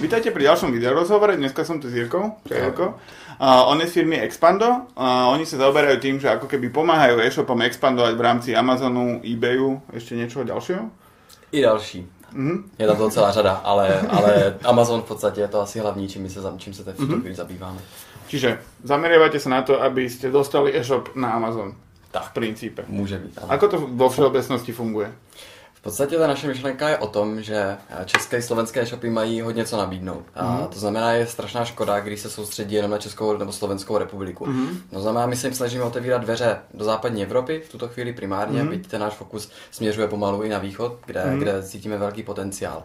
Vítajte 0.00 0.32
pri 0.32 0.48
ďalšom 0.48 0.72
videorozhovore, 0.72 1.36
dneska 1.36 1.60
som 1.60 1.76
tu 1.76 1.92
s 1.92 1.92
Jirkou. 1.92 2.40
Čau, 2.48 2.96
Uh, 3.40 3.72
on 3.72 3.80
je 3.80 3.88
z 3.88 4.04
firmy 4.04 4.20
Expando. 4.20 4.84
Uh, 4.92 5.32
oni 5.32 5.48
sa 5.48 5.56
zaoberajú 5.56 5.96
tým, 5.96 6.20
že 6.20 6.28
ako 6.28 6.44
keby 6.44 6.68
pomáhajú 6.68 7.24
e-shopom 7.24 7.56
expandovať 7.64 8.12
v 8.12 8.20
rámci 8.20 8.48
Amazonu, 8.52 9.24
eBayu, 9.24 9.80
ešte 9.96 10.12
niečo 10.12 10.44
ďalšieho? 10.44 10.84
I 11.56 11.64
další. 11.64 12.04
Mm-hmm. 12.36 12.56
Je 12.76 12.84
tam 12.84 12.96
toho 13.00 13.10
celá 13.10 13.32
řada, 13.32 13.64
ale, 13.64 13.96
ale 14.12 14.60
Amazon 14.60 15.00
v 15.00 15.08
podstatě 15.08 15.40
je 15.40 15.48
to 15.48 15.60
asi 15.60 15.80
hlavní, 15.80 16.08
čím, 16.08 16.28
se, 16.28 16.40
čím 16.56 16.74
se 16.74 16.84
teď 16.84 16.96
v 16.96 17.00
mm-hmm. 17.00 17.32
zabýváme. 17.32 17.80
Čiže 18.28 18.60
zameriavate 18.84 19.40
sa 19.40 19.48
na 19.48 19.64
to, 19.64 19.80
aby 19.80 20.04
ste 20.12 20.28
dostali 20.28 20.76
e-shop 20.76 21.16
na 21.16 21.32
Amazon. 21.32 21.72
Tak. 22.12 22.22
V 22.22 22.32
princípe. 22.32 22.84
Může 22.88 23.18
být. 23.18 23.38
Ano. 23.40 23.52
Ako 23.52 23.68
to 23.68 23.76
vo 23.88 24.08
všeobecnosti 24.08 24.72
funguje? 24.72 25.12
V 25.80 25.82
podstatě 25.82 26.18
ta 26.18 26.26
naše 26.26 26.46
myšlenka 26.46 26.88
je 26.88 26.98
o 26.98 27.06
tom, 27.06 27.42
že 27.42 27.76
české 28.04 28.38
i 28.38 28.42
slovenské 28.42 28.86
shopy 28.86 29.10
mají 29.10 29.40
hodně 29.40 29.64
co 29.64 29.76
nabídnout. 29.76 30.24
A 30.34 30.52
mm. 30.52 30.66
to 30.66 30.78
znamená, 30.78 31.12
je 31.12 31.26
strašná 31.26 31.64
škoda, 31.64 32.00
když 32.00 32.20
se 32.20 32.30
soustředí 32.30 32.74
jenom 32.74 32.90
na 32.90 32.98
Českou 32.98 33.36
nebo 33.36 33.52
Slovenskou 33.52 33.98
republiku. 33.98 34.46
Mm. 34.46 34.80
To 34.90 35.00
znamená, 35.00 35.26
my 35.26 35.36
se 35.36 35.46
jim 35.46 35.54
snažíme 35.54 35.84
otevírat 35.84 36.22
dveře 36.22 36.58
do 36.74 36.84
západní 36.84 37.22
Evropy, 37.22 37.62
v 37.68 37.72
tuto 37.72 37.88
chvíli 37.88 38.12
primárně, 38.12 38.62
mm. 38.62 38.68
byť 38.68 38.86
ten 38.86 39.00
náš 39.00 39.12
fokus 39.12 39.50
směřuje 39.70 40.08
pomalu 40.08 40.42
i 40.42 40.48
na 40.48 40.58
východ, 40.58 40.98
kde, 41.06 41.24
mm. 41.26 41.38
kde 41.38 41.62
cítíme 41.62 41.98
velký 41.98 42.22
potenciál. 42.22 42.82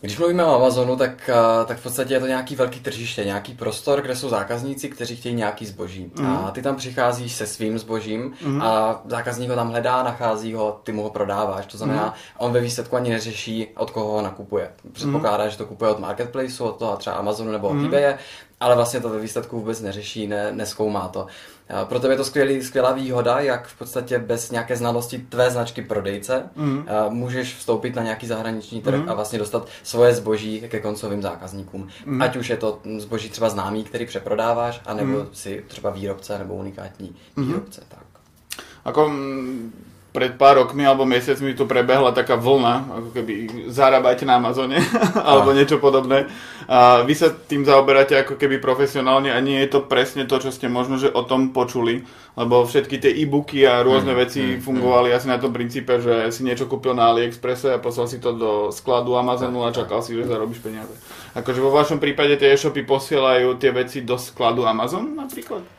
Když 0.00 0.18
mluvíme 0.18 0.44
o 0.44 0.54
Amazonu, 0.54 0.96
tak, 0.96 1.30
eh, 1.32 1.64
tak 1.66 1.78
v 1.78 1.82
podstatě 1.82 2.14
je 2.14 2.20
to 2.20 2.26
nějaký 2.26 2.56
velký 2.56 2.80
tržiště, 2.80 3.24
nějaký 3.24 3.54
prostor, 3.54 4.02
kde 4.02 4.16
jsou 4.16 4.28
zákazníci, 4.28 4.88
kteří 4.88 5.16
chtějí 5.16 5.34
nějaký 5.34 5.66
zboží. 5.66 6.10
Mm. 6.18 6.26
A 6.26 6.50
ty 6.50 6.62
tam 6.62 6.76
přicházíš 6.76 7.32
se 7.32 7.46
svým 7.46 7.78
zbožím 7.78 8.32
mm. 8.44 8.62
a 8.62 9.02
zákazník 9.06 9.50
ho 9.50 9.56
tam 9.56 9.70
hledá, 9.70 10.02
nachází 10.02 10.54
ho, 10.54 10.80
ty 10.84 10.92
mu 10.92 11.02
ho 11.02 11.10
prodáváš. 11.10 11.66
To 11.66 11.78
znamená, 11.78 12.04
mm. 12.06 12.12
on 12.38 12.52
ve 12.52 12.60
výsledku 12.60 12.96
ani 12.96 13.10
neřeší, 13.10 13.66
od 13.76 13.90
koho 13.90 14.12
ho 14.12 14.22
nakupuje. 14.22 14.70
Předpokládá, 14.92 15.44
mm. 15.44 15.50
že 15.50 15.58
to 15.58 15.66
kupuje 15.66 15.90
od 15.90 15.98
marketplaceu, 15.98 16.64
od 16.64 16.76
toho 16.76 16.96
třeba 16.96 17.16
Amazonu 17.16 17.52
nebo 17.52 17.68
od 17.68 17.74
mm. 17.74 17.84
eBay, 17.84 18.14
ale 18.60 18.76
vlastně 18.76 19.00
to 19.00 19.08
ve 19.08 19.20
výsledku 19.20 19.58
vůbec 19.58 19.80
neřeší, 19.80 20.26
ne, 20.26 20.52
neskoumá 20.52 21.08
to. 21.08 21.26
Pro 21.84 22.00
tebe 22.00 22.14
je 22.14 22.16
to 22.16 22.24
skvělý, 22.24 22.62
skvělá 22.62 22.92
výhoda, 22.92 23.40
jak 23.40 23.66
v 23.66 23.78
podstatě 23.78 24.18
bez 24.18 24.50
nějaké 24.50 24.76
znalosti 24.76 25.18
tvé 25.18 25.50
značky 25.50 25.82
prodejce 25.82 26.42
mm. 26.56 26.86
můžeš 27.08 27.54
vstoupit 27.54 27.94
na 27.94 28.02
nějaký 28.02 28.26
zahraniční 28.26 28.82
trh 28.82 29.00
mm. 29.00 29.08
a 29.10 29.14
vlastně 29.14 29.38
dostat 29.38 29.68
svoje 29.82 30.14
zboží 30.14 30.60
ke 30.68 30.80
koncovým 30.80 31.22
zákazníkům. 31.22 31.88
Mm. 32.04 32.22
Ať 32.22 32.36
už 32.36 32.50
je 32.50 32.56
to 32.56 32.80
zboží 32.98 33.30
třeba 33.30 33.48
známý, 33.48 33.84
který 33.84 34.06
přeprodáváš, 34.06 34.80
anebo 34.86 35.18
mm. 35.18 35.28
si 35.32 35.64
třeba 35.68 35.90
výrobce 35.90 36.38
nebo 36.38 36.54
unikátní 36.54 37.16
mm. 37.36 37.46
výrobce. 37.46 37.82
Tak. 37.88 38.04
Ako 38.84 39.12
pred 40.16 40.32
pár 40.32 40.64
rokmi 40.64 40.80
alebo 40.80 41.04
mesiacmi 41.04 41.52
tu 41.52 41.68
prebehla 41.68 42.16
taká 42.16 42.40
vlna, 42.40 42.88
ako 42.88 43.08
keby 43.12 43.32
zarábajte 43.68 44.24
na 44.24 44.40
Amazone 44.40 44.80
alebo 45.28 45.52
niečo 45.52 45.76
podobné. 45.76 46.24
A 46.64 47.04
vy 47.04 47.12
sa 47.12 47.28
tým 47.28 47.68
zaoberáte 47.68 48.16
ako 48.16 48.40
keby 48.40 48.56
profesionálne 48.56 49.28
a 49.28 49.36
nie 49.44 49.60
je 49.60 49.76
to 49.76 49.84
presne 49.84 50.24
to, 50.24 50.40
čo 50.40 50.48
ste 50.48 50.72
možno 50.72 50.96
že 50.96 51.12
o 51.12 51.20
tom 51.20 51.52
počuli, 51.52 52.08
lebo 52.32 52.64
všetky 52.64 52.96
tie 52.96 53.12
e-booky 53.12 53.68
a 53.68 53.84
rôzne 53.84 54.16
mm, 54.16 54.18
veci 54.18 54.40
mm, 54.40 54.64
fungovali 54.64 55.12
mm. 55.12 55.16
asi 55.20 55.26
na 55.28 55.36
tom 55.36 55.52
princípe, 55.52 56.00
že 56.00 56.32
si 56.32 56.40
niečo 56.48 56.64
kúpil 56.64 56.96
na 56.96 57.12
AliExpresse 57.12 57.76
a 57.76 57.78
poslal 57.78 58.08
si 58.08 58.16
to 58.16 58.32
do 58.32 58.72
skladu 58.72 59.20
Amazonu 59.20 59.68
a 59.68 59.76
čakal 59.76 60.00
si, 60.00 60.16
že 60.16 60.24
zarobíš 60.24 60.64
peniaze. 60.64 60.96
Akože 61.36 61.60
vo 61.60 61.68
vašom 61.68 62.00
prípade 62.00 62.40
tie 62.40 62.56
e-shopy 62.56 62.88
posielajú 62.88 63.60
tie 63.60 63.68
veci 63.68 64.00
do 64.00 64.16
skladu 64.16 64.64
Amazon 64.64 65.12
napríklad? 65.12 65.76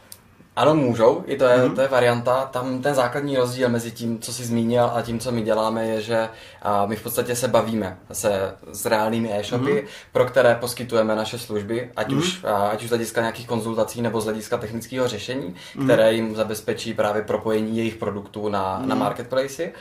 Ano, 0.58 0.76
můžou, 0.76 1.24
i 1.26 1.38
to 1.38 1.46
je, 1.46 1.58
mm-hmm. 1.58 1.76
to 1.76 1.82
je 1.82 1.88
varianta. 1.88 2.46
Tam 2.46 2.82
ten 2.82 2.96
základní 2.96 3.38
rozdíl 3.38 3.70
mezi 3.70 3.92
tím, 3.92 4.20
co 4.20 4.34
jsi 4.34 4.44
zmínil 4.44 4.92
a 4.94 5.02
tím, 5.02 5.20
co 5.20 5.32
my 5.32 5.42
děláme, 5.42 5.86
je, 5.88 6.02
že 6.02 6.30
a 6.62 6.86
my 6.86 6.96
v 6.96 7.04
podstatě 7.04 7.36
se 7.36 7.48
bavíme 7.48 7.98
se 8.12 8.56
s 8.72 8.86
reálnými 8.86 9.34
e-shopy, 9.34 9.72
mm-hmm. 9.72 9.88
pro 10.12 10.26
které 10.26 10.56
poskytujeme 10.56 11.16
naše 11.16 11.40
služby, 11.40 11.92
ať, 11.96 12.08
mm-hmm. 12.08 12.18
už, 12.18 12.44
a, 12.44 12.56
ať 12.56 12.82
už 12.82 12.88
z 12.88 12.90
hlediska 12.90 13.22
nějakých 13.22 13.48
konzultací 13.48 14.02
nebo 14.02 14.22
z 14.22 14.24
hlediska 14.24 14.58
technického 14.58 15.08
řešení, 15.08 15.56
mm-hmm. 15.56 15.84
které 15.84 16.14
jim 16.14 16.36
zabezpečí 16.36 16.94
právě 16.94 17.22
propojení 17.22 17.78
jejich 17.78 17.96
produktů 17.96 18.50
na, 18.50 18.82
mm-hmm. 18.82 18.88
na 18.88 18.96
marketplace. 18.96 19.72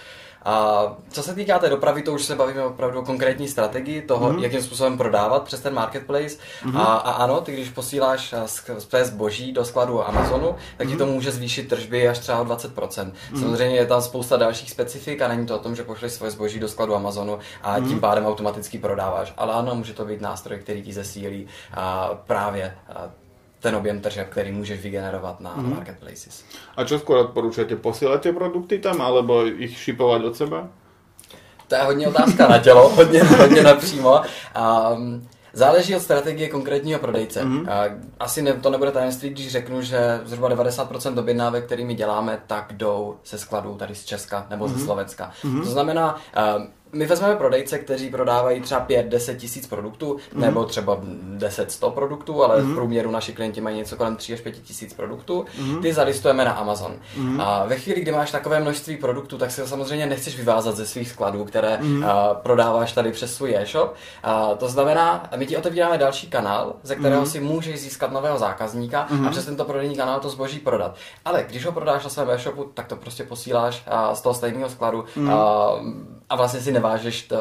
A 0.46 0.96
co 1.10 1.22
se 1.22 1.34
týká 1.34 1.58
té 1.58 1.68
dopravy, 1.68 2.02
to 2.02 2.12
už 2.12 2.24
se 2.24 2.34
bavíme 2.34 2.64
opravdu 2.64 3.00
o 3.00 3.04
konkrétní 3.04 3.48
strategii 3.48 4.02
toho, 4.02 4.32
mm-hmm. 4.32 4.42
jakým 4.42 4.62
způsobem 4.62 4.98
prodávat 4.98 5.42
přes 5.42 5.60
ten 5.60 5.74
marketplace. 5.74 6.36
Mm-hmm. 6.64 6.80
A, 6.80 6.84
a 6.84 7.12
ano, 7.12 7.40
ty 7.40 7.52
když 7.52 7.68
posíláš 7.68 8.34
své 8.78 9.04
zboží 9.04 9.52
do 9.52 9.64
skladu 9.64 10.08
Amazonu, 10.08 10.54
tak 10.76 10.86
mm-hmm. 10.86 10.90
ti 10.90 10.96
to 10.96 11.06
může 11.06 11.30
zvýšit 11.30 11.68
tržby 11.68 12.08
až 12.08 12.18
třeba 12.18 12.40
o 12.40 12.44
20%. 12.44 12.68
Mm-hmm. 12.68 13.40
Samozřejmě 13.40 13.76
je 13.76 13.86
tam 13.86 14.02
spousta 14.02 14.36
dalších 14.36 14.70
specifik 14.70 15.22
a 15.22 15.28
není 15.28 15.46
to 15.46 15.56
o 15.56 15.62
tom, 15.62 15.76
že 15.76 15.82
pošleš 15.82 16.12
svoje 16.12 16.30
zboží 16.30 16.60
do 16.60 16.68
skladu 16.68 16.94
Amazonu 16.94 17.38
a 17.62 17.78
mm-hmm. 17.78 17.88
tím 17.88 18.00
pádem 18.00 18.26
automaticky 18.26 18.78
prodáváš. 18.78 19.34
Ale 19.36 19.52
ano, 19.52 19.74
může 19.74 19.94
to 19.94 20.04
být 20.04 20.20
nástroj, 20.20 20.58
který 20.58 20.82
ti 20.82 20.92
zesílí 20.92 21.46
a 21.74 22.10
právě 22.26 22.76
a 22.88 23.25
ten 23.66 23.76
objem 23.76 24.00
tržeb, 24.00 24.28
který 24.28 24.52
můžeš 24.52 24.80
vygenerovat 24.80 25.40
na 25.40 25.54
mm. 25.56 25.74
marketplaces. 25.74 26.44
A 26.76 26.86
čo 26.86 27.02
skôr 27.02 27.18
odporúčate? 27.26 27.74
Posílat 27.74 28.22
ty 28.22 28.30
produkty 28.30 28.78
tam, 28.78 29.02
alebo 29.02 29.42
ich 29.42 29.74
šipovat 29.74 30.22
od 30.22 30.36
sebe? 30.36 30.70
To 31.68 31.74
je 31.74 31.82
hodně 31.82 32.08
otázka 32.08 32.48
na 32.48 32.58
tělo, 32.58 32.88
hodně, 32.94 33.22
hodně 33.22 33.62
napřímo. 33.62 34.20
Um, 34.94 35.28
Záleží 35.52 35.96
od 35.96 36.02
strategie 36.02 36.48
konkrétního 36.48 37.00
prodejce. 37.00 37.44
Mm-hmm. 37.44 37.98
Asi 38.20 38.42
ne, 38.42 38.52
to 38.52 38.70
nebude 38.70 38.92
tajemství, 38.92 39.30
když 39.30 39.52
řeknu, 39.52 39.82
že 39.82 40.20
zhruba 40.24 40.50
90% 40.50 41.18
objednávek, 41.18 41.64
kterými 41.64 41.94
děláme, 41.94 42.38
tak 42.46 42.72
jdou 42.72 43.16
se 43.24 43.38
skladů 43.38 43.74
tady 43.74 43.94
z 43.94 44.04
Česka 44.04 44.46
nebo 44.50 44.64
mm-hmm. 44.64 44.68
ze 44.68 44.76
mhm. 44.76 44.84
Slovenska. 44.84 45.32
Mm-hmm. 45.44 45.64
To 45.64 45.70
znamená, 45.70 46.16
my 46.96 47.06
vezmeme 47.06 47.36
prodejce, 47.36 47.78
kteří 47.78 48.10
prodávají 48.10 48.60
třeba 48.60 48.86
5-10 48.86 49.36
tisíc 49.36 49.66
produktů, 49.66 50.16
mm. 50.34 50.40
nebo 50.40 50.64
třeba 50.64 51.00
10-100 51.36 51.90
produktů, 51.90 52.44
ale 52.44 52.62
mm. 52.62 52.72
v 52.72 52.74
průměru 52.74 53.10
naši 53.10 53.32
klienti 53.32 53.60
mají 53.60 53.76
něco 53.76 53.96
kolem 53.96 54.16
3 54.16 54.32
až 54.32 54.40
5 54.40 54.62
tisíc 54.62 54.94
produktů. 54.94 55.44
Mm. 55.58 55.82
Ty 55.82 55.92
zalistujeme 55.92 56.44
na 56.44 56.52
Amazon. 56.52 56.94
Mm. 57.16 57.40
A 57.40 57.64
ve 57.64 57.76
chvíli, 57.76 58.00
kdy 58.00 58.12
máš 58.12 58.30
takové 58.30 58.60
množství 58.60 58.96
produktů, 58.96 59.38
tak 59.38 59.50
si 59.50 59.66
samozřejmě 59.66 60.06
nechceš 60.06 60.36
vyvázat 60.36 60.76
ze 60.76 60.86
svých 60.86 61.08
skladů, 61.08 61.44
které 61.44 61.78
mm. 61.80 62.04
a, 62.04 62.34
prodáváš 62.34 62.92
tady 62.92 63.12
přes 63.12 63.34
svůj 63.34 63.56
e-shop. 63.56 63.94
A, 64.22 64.54
to 64.54 64.68
znamená, 64.68 65.30
my 65.36 65.46
ti 65.46 65.56
otevíráme 65.56 65.98
další 65.98 66.26
kanál, 66.26 66.74
ze 66.82 66.96
kterého 66.96 67.20
mm. 67.20 67.26
si 67.26 67.40
můžeš 67.40 67.80
získat 67.80 68.12
nového 68.12 68.38
zákazníka 68.38 69.06
mm. 69.10 69.26
a 69.26 69.30
přes 69.30 69.44
tento 69.44 69.64
prodejní 69.64 69.96
kanál 69.96 70.20
to 70.20 70.28
zboží 70.28 70.58
prodat. 70.58 70.96
Ale 71.24 71.44
když 71.48 71.66
ho 71.66 71.72
prodáš 71.72 72.04
na 72.04 72.10
svém 72.10 72.30
e-shopu, 72.30 72.70
tak 72.74 72.86
to 72.86 72.96
prostě 72.96 73.24
posíláš 73.24 73.82
a, 73.86 74.14
z 74.14 74.22
toho 74.22 74.34
stejného 74.34 74.70
skladu 74.70 75.04
mm. 75.16 75.30
a, 75.30 75.70
a 76.28 76.36
vlastně 76.36 76.60
si 76.60 76.72
nevážeš 76.72 77.22
to, 77.22 77.36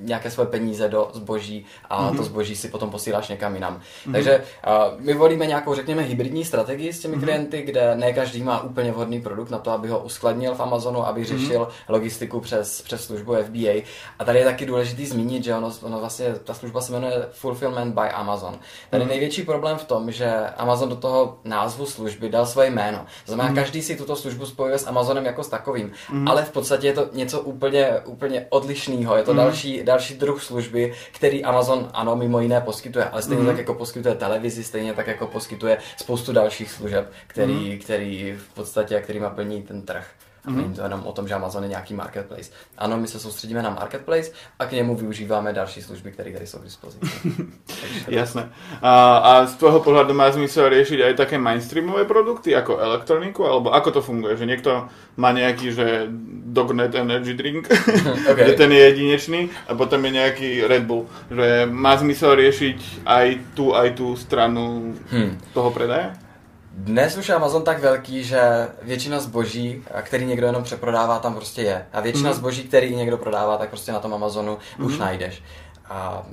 nějaké 0.00 0.30
své 0.30 0.46
peníze 0.46 0.88
do 0.88 1.10
zboží 1.12 1.66
a 1.90 2.02
mm-hmm. 2.02 2.16
to 2.16 2.22
zboží 2.22 2.56
si 2.56 2.68
potom 2.68 2.90
posíláš 2.90 3.28
někam 3.28 3.54
jinam. 3.54 3.76
Mm-hmm. 3.76 4.12
Takže 4.12 4.42
uh, 4.66 5.00
my 5.00 5.14
volíme 5.14 5.46
nějakou, 5.46 5.74
řekněme, 5.74 6.02
hybridní 6.02 6.44
strategii 6.44 6.92
s 6.92 7.00
těmi 7.00 7.16
mm-hmm. 7.16 7.22
klienty, 7.24 7.62
kde 7.62 7.96
ne 7.96 8.12
každý 8.12 8.42
má 8.42 8.62
úplně 8.62 8.92
vhodný 8.92 9.20
produkt 9.20 9.50
na 9.50 9.58
to, 9.58 9.70
aby 9.70 9.88
ho 9.88 9.98
uskladnil 9.98 10.54
v 10.54 10.60
Amazonu, 10.60 11.06
aby 11.06 11.20
mhm. 11.20 11.28
řešil 11.28 11.60
mm-hmm. 11.60 11.92
logistiku 11.92 12.40
přes, 12.40 12.82
přes 12.82 13.04
službu 13.04 13.34
FBA. 13.34 13.82
A 14.18 14.24
tady 14.24 14.38
je 14.38 14.44
taky 14.44 14.66
důležitý 14.66 15.06
zmínit, 15.06 15.44
že 15.44 15.54
ono, 15.54 15.72
ono 15.82 16.00
vlastně, 16.00 16.34
ta 16.44 16.54
služba 16.54 16.80
se 16.80 16.92
jmenuje 16.92 17.28
Fulfillment 17.32 17.94
by 17.94 18.08
Amazon. 18.08 18.58
Tady 18.90 19.04
mm-hmm. 19.04 19.08
největší 19.08 19.42
problém 19.42 19.78
v 19.78 19.84
tom, 19.84 20.12
že 20.12 20.34
Amazon 20.56 20.88
do 20.88 20.96
toho 20.96 21.38
názvu 21.44 21.86
služby 21.86 22.28
dal 22.28 22.46
svoje 22.46 22.70
jméno. 22.70 22.98
To 22.98 23.32
znamená, 23.32 23.50
mm-hmm. 23.50 23.54
každý 23.54 23.82
si 23.82 23.96
tuto 23.96 24.16
službu 24.16 24.46
spojuje 24.46 24.78
s 24.78 24.86
Amazonem 24.86 25.26
jako 25.26 25.44
s 25.44 25.48
takovým, 25.48 25.90
mm-hmm. 25.90 26.30
ale 26.30 26.44
v 26.44 26.52
podstatě 26.52 26.86
je 26.86 26.92
to 26.92 27.08
něco 27.12 27.40
úplně, 27.40 28.00
úplně 28.04 28.29
odlišného 28.48 29.16
je 29.16 29.22
to 29.22 29.32
mm. 29.32 29.36
další, 29.36 29.82
další 29.82 30.14
druh 30.14 30.42
služby, 30.42 30.92
který 31.12 31.44
Amazon, 31.44 31.90
ano, 31.92 32.16
mimo 32.16 32.40
jiné 32.40 32.60
poskytuje, 32.60 33.04
ale 33.04 33.22
stejně 33.22 33.42
mm. 33.42 33.48
tak 33.48 33.58
jako 33.58 33.74
poskytuje 33.74 34.14
televizi, 34.14 34.64
stejně 34.64 34.92
tak 34.92 35.06
jako 35.06 35.26
poskytuje 35.26 35.78
spoustu 35.96 36.32
dalších 36.32 36.70
služeb, 36.70 37.12
který, 37.26 37.72
mm. 37.72 37.78
který 37.78 38.32
v 38.32 38.54
podstatě, 38.54 39.00
který 39.00 39.20
má 39.20 39.30
plní 39.30 39.62
ten 39.62 39.82
trh. 39.82 40.06
Mm-hmm. 40.46 40.56
Není 40.56 40.74
to 40.74 40.82
jenom 40.82 41.02
o 41.04 41.12
tom, 41.12 41.28
že 41.28 41.34
Amazon 41.34 41.62
je 41.62 41.68
nějaký 41.68 41.94
marketplace. 41.94 42.50
Ano, 42.78 42.96
my 42.96 43.08
se 43.08 43.20
soustředíme 43.20 43.62
na 43.62 43.70
marketplace 43.70 44.30
a 44.58 44.66
k 44.66 44.72
němu 44.72 44.96
využíváme 44.96 45.52
další 45.52 45.82
služby, 45.82 46.12
které 46.12 46.32
tady 46.32 46.46
jsou 46.46 46.58
k 46.58 46.64
dispozici. 46.64 47.06
Jasné. 48.08 48.52
A, 48.82 49.16
a 49.16 49.46
z 49.46 49.54
toho 49.54 49.80
pohledu 49.80 50.14
má 50.14 50.32
smysl 50.32 50.70
řešit 50.70 51.00
i 51.00 51.14
také 51.14 51.38
mainstreamové 51.38 52.04
produkty, 52.04 52.50
jako 52.50 52.78
elektroniku, 52.78 53.46
alebo 53.46 53.74
ako 53.74 53.90
to 53.90 54.02
funguje, 54.02 54.36
že 54.36 54.46
někdo 54.46 54.88
má 55.16 55.32
nějaký, 55.32 55.72
že 55.72 56.06
Dognet 56.44 56.94
Energy 56.94 57.34
Drink, 57.34 57.68
okay. 58.30 58.46
že 58.46 58.52
ten 58.52 58.72
je 58.72 58.78
jedinečný, 58.78 59.50
a 59.68 59.74
potom 59.74 60.04
je 60.04 60.10
nějaký 60.10 60.62
Red 60.62 60.82
Bull, 60.82 61.06
že 61.30 61.68
má 61.70 61.98
smysl 61.98 62.36
řešit 62.36 62.76
aj 63.06 63.38
tu, 63.54 63.76
aj 63.76 63.90
tu 63.90 64.16
stranu 64.16 64.94
hmm. 65.10 65.38
toho 65.52 65.70
predaje? 65.70 66.29
Dnes 66.72 67.16
už 67.16 67.28
je 67.28 67.34
Amazon 67.34 67.62
tak 67.62 67.80
velký, 67.80 68.24
že 68.24 68.68
většina 68.82 69.20
zboží, 69.20 69.82
který 70.02 70.24
někdo 70.24 70.46
jenom 70.46 70.62
přeprodává, 70.62 71.18
tam 71.18 71.34
prostě 71.34 71.62
je. 71.62 71.86
A 71.92 72.00
většina 72.00 72.30
mm. 72.30 72.36
zboží, 72.36 72.62
který 72.62 72.96
někdo 72.96 73.18
prodává, 73.18 73.56
tak 73.56 73.68
prostě 73.68 73.92
na 73.92 74.00
tom 74.00 74.14
Amazonu 74.14 74.58
mm. 74.78 74.86
už 74.86 74.92
mhm. 74.92 75.00
najdeš. 75.00 75.42
A 75.84 76.26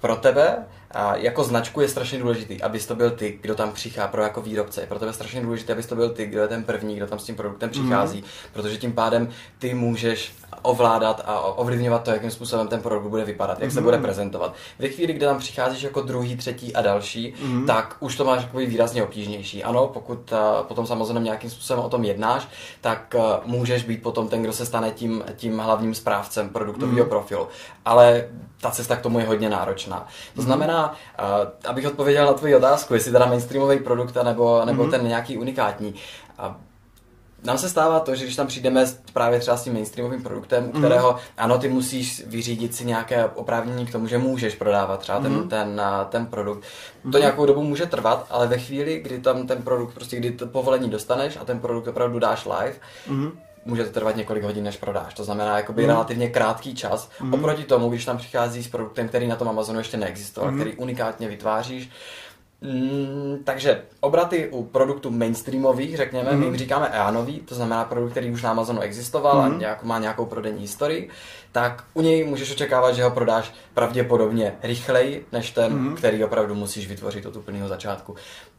pro 0.00 0.16
tebe 0.16 0.66
a 0.90 1.16
jako 1.16 1.44
značku 1.44 1.80
je 1.80 1.88
strašně 1.88 2.18
důležitý, 2.18 2.62
abys 2.62 2.86
to 2.86 2.94
byl 2.94 3.10
ty, 3.10 3.38
kdo 3.42 3.54
tam 3.54 3.72
přichází 3.72 4.10
pro 4.10 4.22
jako 4.22 4.40
výrobce. 4.42 4.80
Je 4.80 4.86
pro 4.86 4.98
tebe 4.98 5.12
strašně 5.12 5.42
důležité, 5.42 5.72
abys 5.72 5.86
to 5.86 5.96
byl 5.96 6.10
ty, 6.10 6.26
kdo 6.26 6.40
je 6.40 6.48
ten 6.48 6.64
první, 6.64 6.96
kdo 6.96 7.06
tam 7.06 7.18
s 7.18 7.24
tím 7.24 7.36
produktem 7.36 7.70
přichází, 7.70 8.18
mm. 8.18 8.24
protože 8.52 8.76
tím 8.76 8.92
pádem 8.92 9.28
ty 9.58 9.74
můžeš 9.74 10.32
ovládat 10.66 11.22
a 11.24 11.40
ovlivňovat 11.40 12.02
to, 12.02 12.10
jakým 12.10 12.30
způsobem 12.30 12.68
ten 12.68 12.82
produkt 12.82 13.08
bude 13.08 13.24
vypadat, 13.24 13.60
jak 13.60 13.70
mm. 13.70 13.74
se 13.74 13.80
bude 13.80 13.98
prezentovat. 13.98 14.54
Ve 14.78 14.88
chvíli, 14.88 15.12
kdy 15.12 15.26
tam 15.26 15.38
přicházíš 15.38 15.82
jako 15.82 16.00
druhý, 16.00 16.36
třetí 16.36 16.74
a 16.74 16.82
další, 16.82 17.34
mm. 17.42 17.66
tak 17.66 17.96
už 18.00 18.16
to 18.16 18.24
máš 18.24 18.42
jako 18.42 18.58
výrazně 18.58 19.02
obtížnější. 19.02 19.64
Ano, 19.64 19.86
pokud 19.86 20.32
uh, 20.32 20.38
potom 20.62 20.86
samozřejmě 20.86 21.20
nějakým 21.20 21.50
způsobem 21.50 21.84
o 21.84 21.88
tom 21.88 22.04
jednáš, 22.04 22.48
tak 22.80 23.14
uh, 23.16 23.22
můžeš 23.44 23.84
být 23.84 24.02
potom 24.02 24.28
ten, 24.28 24.42
kdo 24.42 24.52
se 24.52 24.66
stane 24.66 24.90
tím, 24.90 25.24
tím 25.36 25.58
hlavním 25.58 25.94
správcem 25.94 26.48
produktového 26.48 27.04
mm. 27.04 27.08
profilu. 27.08 27.48
Ale 27.84 28.28
ta 28.60 28.70
cesta 28.70 28.96
k 28.96 29.00
tomu 29.00 29.18
je 29.18 29.26
hodně 29.26 29.50
náročná. 29.50 30.06
To 30.34 30.42
znamená, 30.42 30.90
uh, 30.90 31.70
abych 31.70 31.86
odpověděl 31.86 32.26
na 32.26 32.32
tvoji 32.32 32.54
otázku, 32.54 32.94
jestli 32.94 33.12
teda 33.12 33.26
mainstreamový 33.26 33.78
produkt 33.78 34.14
nebo, 34.24 34.62
nebo 34.64 34.84
mm-hmm. 34.84 34.90
ten 34.90 35.08
nějaký 35.08 35.38
unikátní. 35.38 35.94
Uh, 36.38 36.54
nám 37.44 37.58
se 37.58 37.68
stává 37.68 38.00
to, 38.00 38.14
že 38.14 38.24
když 38.24 38.36
tam 38.36 38.46
přijdeme 38.46 38.86
právě 39.12 39.40
třeba 39.40 39.56
s 39.56 39.64
tím 39.64 39.72
mainstreamovým 39.72 40.22
produktem, 40.22 40.64
u 40.64 40.66
mhm. 40.66 40.78
kterého 40.78 41.12
mm. 41.12 41.18
ano, 41.38 41.58
ty 41.58 41.68
musíš 41.68 42.26
vyřídit 42.26 42.74
si 42.74 42.84
nějaké 42.84 43.24
oprávnění 43.24 43.86
k 43.86 43.92
tomu, 43.92 44.06
že 44.06 44.18
můžeš 44.18 44.54
prodávat 44.54 45.00
třeba 45.00 45.20
ten, 45.20 45.32
mm. 45.32 45.48
ten, 45.48 45.82
ten 46.08 46.26
produkt. 46.26 46.64
To 47.02 47.08
mm. 47.08 47.20
nějakou 47.20 47.46
dobu 47.46 47.62
může 47.62 47.86
trvat, 47.86 48.26
ale 48.30 48.46
ve 48.46 48.58
chvíli, 48.58 49.00
kdy 49.00 49.20
tam 49.20 49.46
ten 49.46 49.62
produkt, 49.62 49.94
prostě 49.94 50.16
kdy 50.16 50.30
to 50.32 50.46
povolení 50.46 50.90
dostaneš 50.90 51.36
a 51.36 51.44
ten 51.44 51.60
produkt 51.60 51.88
opravdu 51.88 52.18
dáš 52.18 52.44
live, 52.44 52.74
mm 53.08 53.32
může 53.66 53.84
to 53.84 53.90
trvat 53.90 54.16
několik 54.16 54.42
hodin, 54.42 54.64
než 54.64 54.76
prodáš. 54.76 55.14
To 55.14 55.24
znamená 55.24 55.56
jakoby 55.56 55.82
mm. 55.82 55.88
relativně 55.88 56.28
krátký 56.28 56.74
čas. 56.74 57.10
Mm. 57.20 57.34
Oproti 57.34 57.64
tomu, 57.64 57.88
když 57.88 58.04
tam 58.04 58.18
přichází 58.18 58.62
s 58.62 58.68
produktem, 58.68 59.08
který 59.08 59.26
na 59.26 59.36
tom 59.36 59.48
Amazonu 59.48 59.78
ještě 59.78 59.96
neexistoval, 59.96 60.50
mm. 60.50 60.58
který 60.58 60.76
unikátně 60.76 61.28
vytváříš, 61.28 61.90
Mm, 62.60 63.42
takže 63.44 63.82
obraty 64.00 64.48
u 64.48 64.64
produktů 64.64 65.10
mainstreamových, 65.10 65.96
řekněme, 65.96 66.32
mm. 66.32 66.38
my 66.38 66.44
jim 66.44 66.56
říkáme 66.56 66.88
EANový, 66.88 67.40
to 67.40 67.54
znamená 67.54 67.84
produkt, 67.84 68.10
který 68.10 68.30
už 68.30 68.42
na 68.42 68.50
Amazonu 68.50 68.80
existoval 68.80 69.36
mm. 69.36 69.54
a 69.54 69.58
nějak, 69.58 69.82
má 69.82 69.98
nějakou 69.98 70.26
prodejní 70.26 70.60
historii, 70.60 71.10
tak 71.52 71.84
u 71.94 72.02
něj 72.02 72.24
můžeš 72.24 72.52
očekávat, 72.52 72.94
že 72.94 73.04
ho 73.04 73.10
prodáš 73.10 73.52
pravděpodobně 73.74 74.54
rychleji, 74.62 75.26
než 75.32 75.50
ten, 75.50 75.72
mm. 75.72 75.96
který 75.96 76.24
opravdu 76.24 76.54
musíš 76.54 76.88
vytvořit 76.88 77.26
od 77.26 77.36
úplného 77.36 77.68
začátku. 77.68 78.14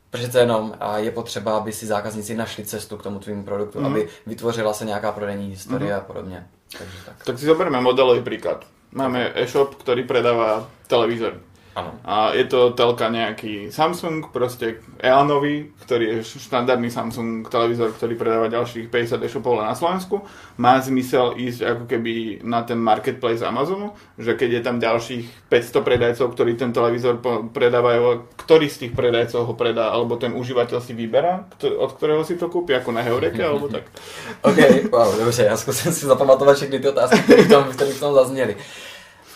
Přece 0.10 0.40
jenom 0.40 0.74
a 0.80 0.98
je 0.98 1.12
potřeba, 1.12 1.58
aby 1.58 1.72
si 1.72 1.86
zákazníci 1.86 2.36
našli 2.36 2.66
cestu 2.66 2.98
k 2.98 3.04
tomu 3.04 3.20
tvým 3.20 3.44
produktu, 3.44 3.80
mm. 3.80 3.86
aby 3.86 4.08
vytvořila 4.26 4.74
se 4.74 4.86
nějaká 4.86 5.12
prodejní 5.12 5.50
historie 5.50 5.94
mm. 5.94 5.98
a 5.98 6.02
podobně. 6.02 6.48
Takže 6.78 6.98
tak. 7.06 7.26
tak 7.26 7.40
si 7.40 7.46
zoberme 7.46 7.82
modelový 7.82 8.22
příklad. 8.22 8.66
Máme 8.92 9.32
e-shop, 9.36 9.76
který 9.76 10.04
predává 10.04 10.70
televizor. 10.88 11.40
Ano. 11.78 11.94
A 12.02 12.34
je 12.34 12.50
to 12.50 12.74
telka 12.74 13.06
nejaký 13.06 13.70
Samsung, 13.70 14.34
proste 14.34 14.82
Eanový, 14.98 15.70
ktorý 15.86 16.06
je 16.10 16.18
štandardný 16.26 16.90
Samsung 16.90 17.46
televízor, 17.46 17.94
ktorý 17.94 18.18
predáva 18.18 18.50
ďalších 18.50 18.90
50 18.90 19.22
e-shopov 19.22 19.62
na 19.62 19.78
Slovensku. 19.78 20.26
Má 20.58 20.82
zmysel 20.82 21.38
ísť 21.38 21.62
ako 21.62 21.84
keby 21.86 22.42
na 22.42 22.66
ten 22.66 22.82
marketplace 22.82 23.46
Amazonu, 23.46 23.94
že 24.18 24.34
keď 24.34 24.50
je 24.58 24.62
tam 24.66 24.82
ďalších 24.82 25.54
500 25.54 25.86
predajcov, 25.86 26.26
ktorí 26.34 26.58
ten 26.58 26.74
televízor 26.74 27.22
predávajú, 27.54 28.26
ktorý 28.42 28.74
z 28.74 28.90
tých 28.90 28.94
predajcov 28.98 29.46
ho 29.46 29.54
predá, 29.54 29.94
alebo 29.94 30.18
ten 30.18 30.34
užívateľ 30.34 30.82
si 30.82 30.98
vyberá, 30.98 31.46
od 31.62 31.94
ktorého 31.94 32.26
si 32.26 32.42
to 32.42 32.50
kúpi, 32.50 32.74
ako 32.74 32.90
na 32.90 33.06
Heureke, 33.06 33.46
alebo 33.46 33.70
tak. 33.70 33.86
OK, 34.50 34.90
wow, 34.90 35.14
dobře, 35.14 35.46
já 35.46 35.58
zkusím 35.58 35.94
si 35.94 36.06
zapamatovat 36.10 36.58
všechny 36.58 36.80
ty 36.80 36.90
otázky, 36.90 37.22
které 37.22 37.46
tam, 37.46 37.70
které 37.70 37.94
tam 37.94 38.14
zazněly 38.14 38.58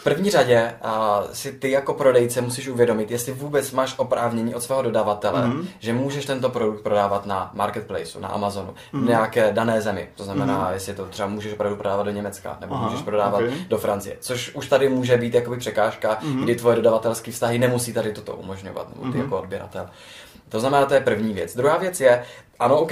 první 0.03 0.29
řadě 0.29 0.73
a 0.81 1.23
si 1.33 1.51
ty 1.51 1.71
jako 1.71 1.93
prodejce 1.93 2.41
musíš 2.41 2.67
uvědomit, 2.67 3.11
jestli 3.11 3.33
vůbec 3.33 3.71
máš 3.71 3.99
oprávnění 3.99 4.55
od 4.55 4.63
svého 4.63 4.81
dodavatele, 4.81 5.41
mm-hmm. 5.41 5.65
že 5.79 5.93
můžeš 5.93 6.25
tento 6.25 6.49
produkt 6.49 6.81
prodávat 6.81 7.25
na 7.25 7.51
marketplaceu, 7.53 8.19
na 8.19 8.27
Amazonu, 8.27 8.71
mm-hmm. 8.71 8.91
v 8.91 8.93
mhm. 8.93 9.07
nějaké 9.07 9.51
dané 9.51 9.81
zemi. 9.81 10.09
To 10.15 10.23
znamená, 10.23 10.69
mm-hmm. 10.69 10.73
jestli 10.73 10.93
to 10.93 11.05
třeba 11.05 11.27
můžeš 11.27 11.53
opravdu 11.53 11.75
prodávat 11.75 12.03
do 12.03 12.11
Německa, 12.11 12.57
nebo 12.61 12.75
Aha, 12.75 12.85
můžeš 12.85 13.01
prodávat 13.01 13.41
okay. 13.41 13.53
do 13.67 13.77
Francie. 13.77 14.17
Což 14.19 14.55
už 14.55 14.67
tady 14.67 14.89
může 14.89 15.17
být 15.17 15.33
jakoby 15.33 15.57
překážka, 15.57 16.19
mm-hmm. 16.21 16.43
kdy 16.43 16.55
tvoje 16.55 16.75
dodavatelské 16.75 17.31
vztahy 17.31 17.59
nemusí 17.59 17.93
tady 17.93 18.13
toto 18.13 18.35
umožňovat, 18.35 18.89
nebo 18.89 19.11
ty 19.11 19.17
mm-hmm. 19.17 19.21
jako 19.21 19.39
odběratel. 19.39 19.89
To 20.51 20.59
znamená, 20.59 20.85
to 20.85 20.93
je 20.93 21.01
první 21.01 21.33
věc. 21.33 21.55
Druhá 21.55 21.77
věc 21.77 22.01
je, 22.01 22.23
ano, 22.59 22.79
OK, 22.79 22.91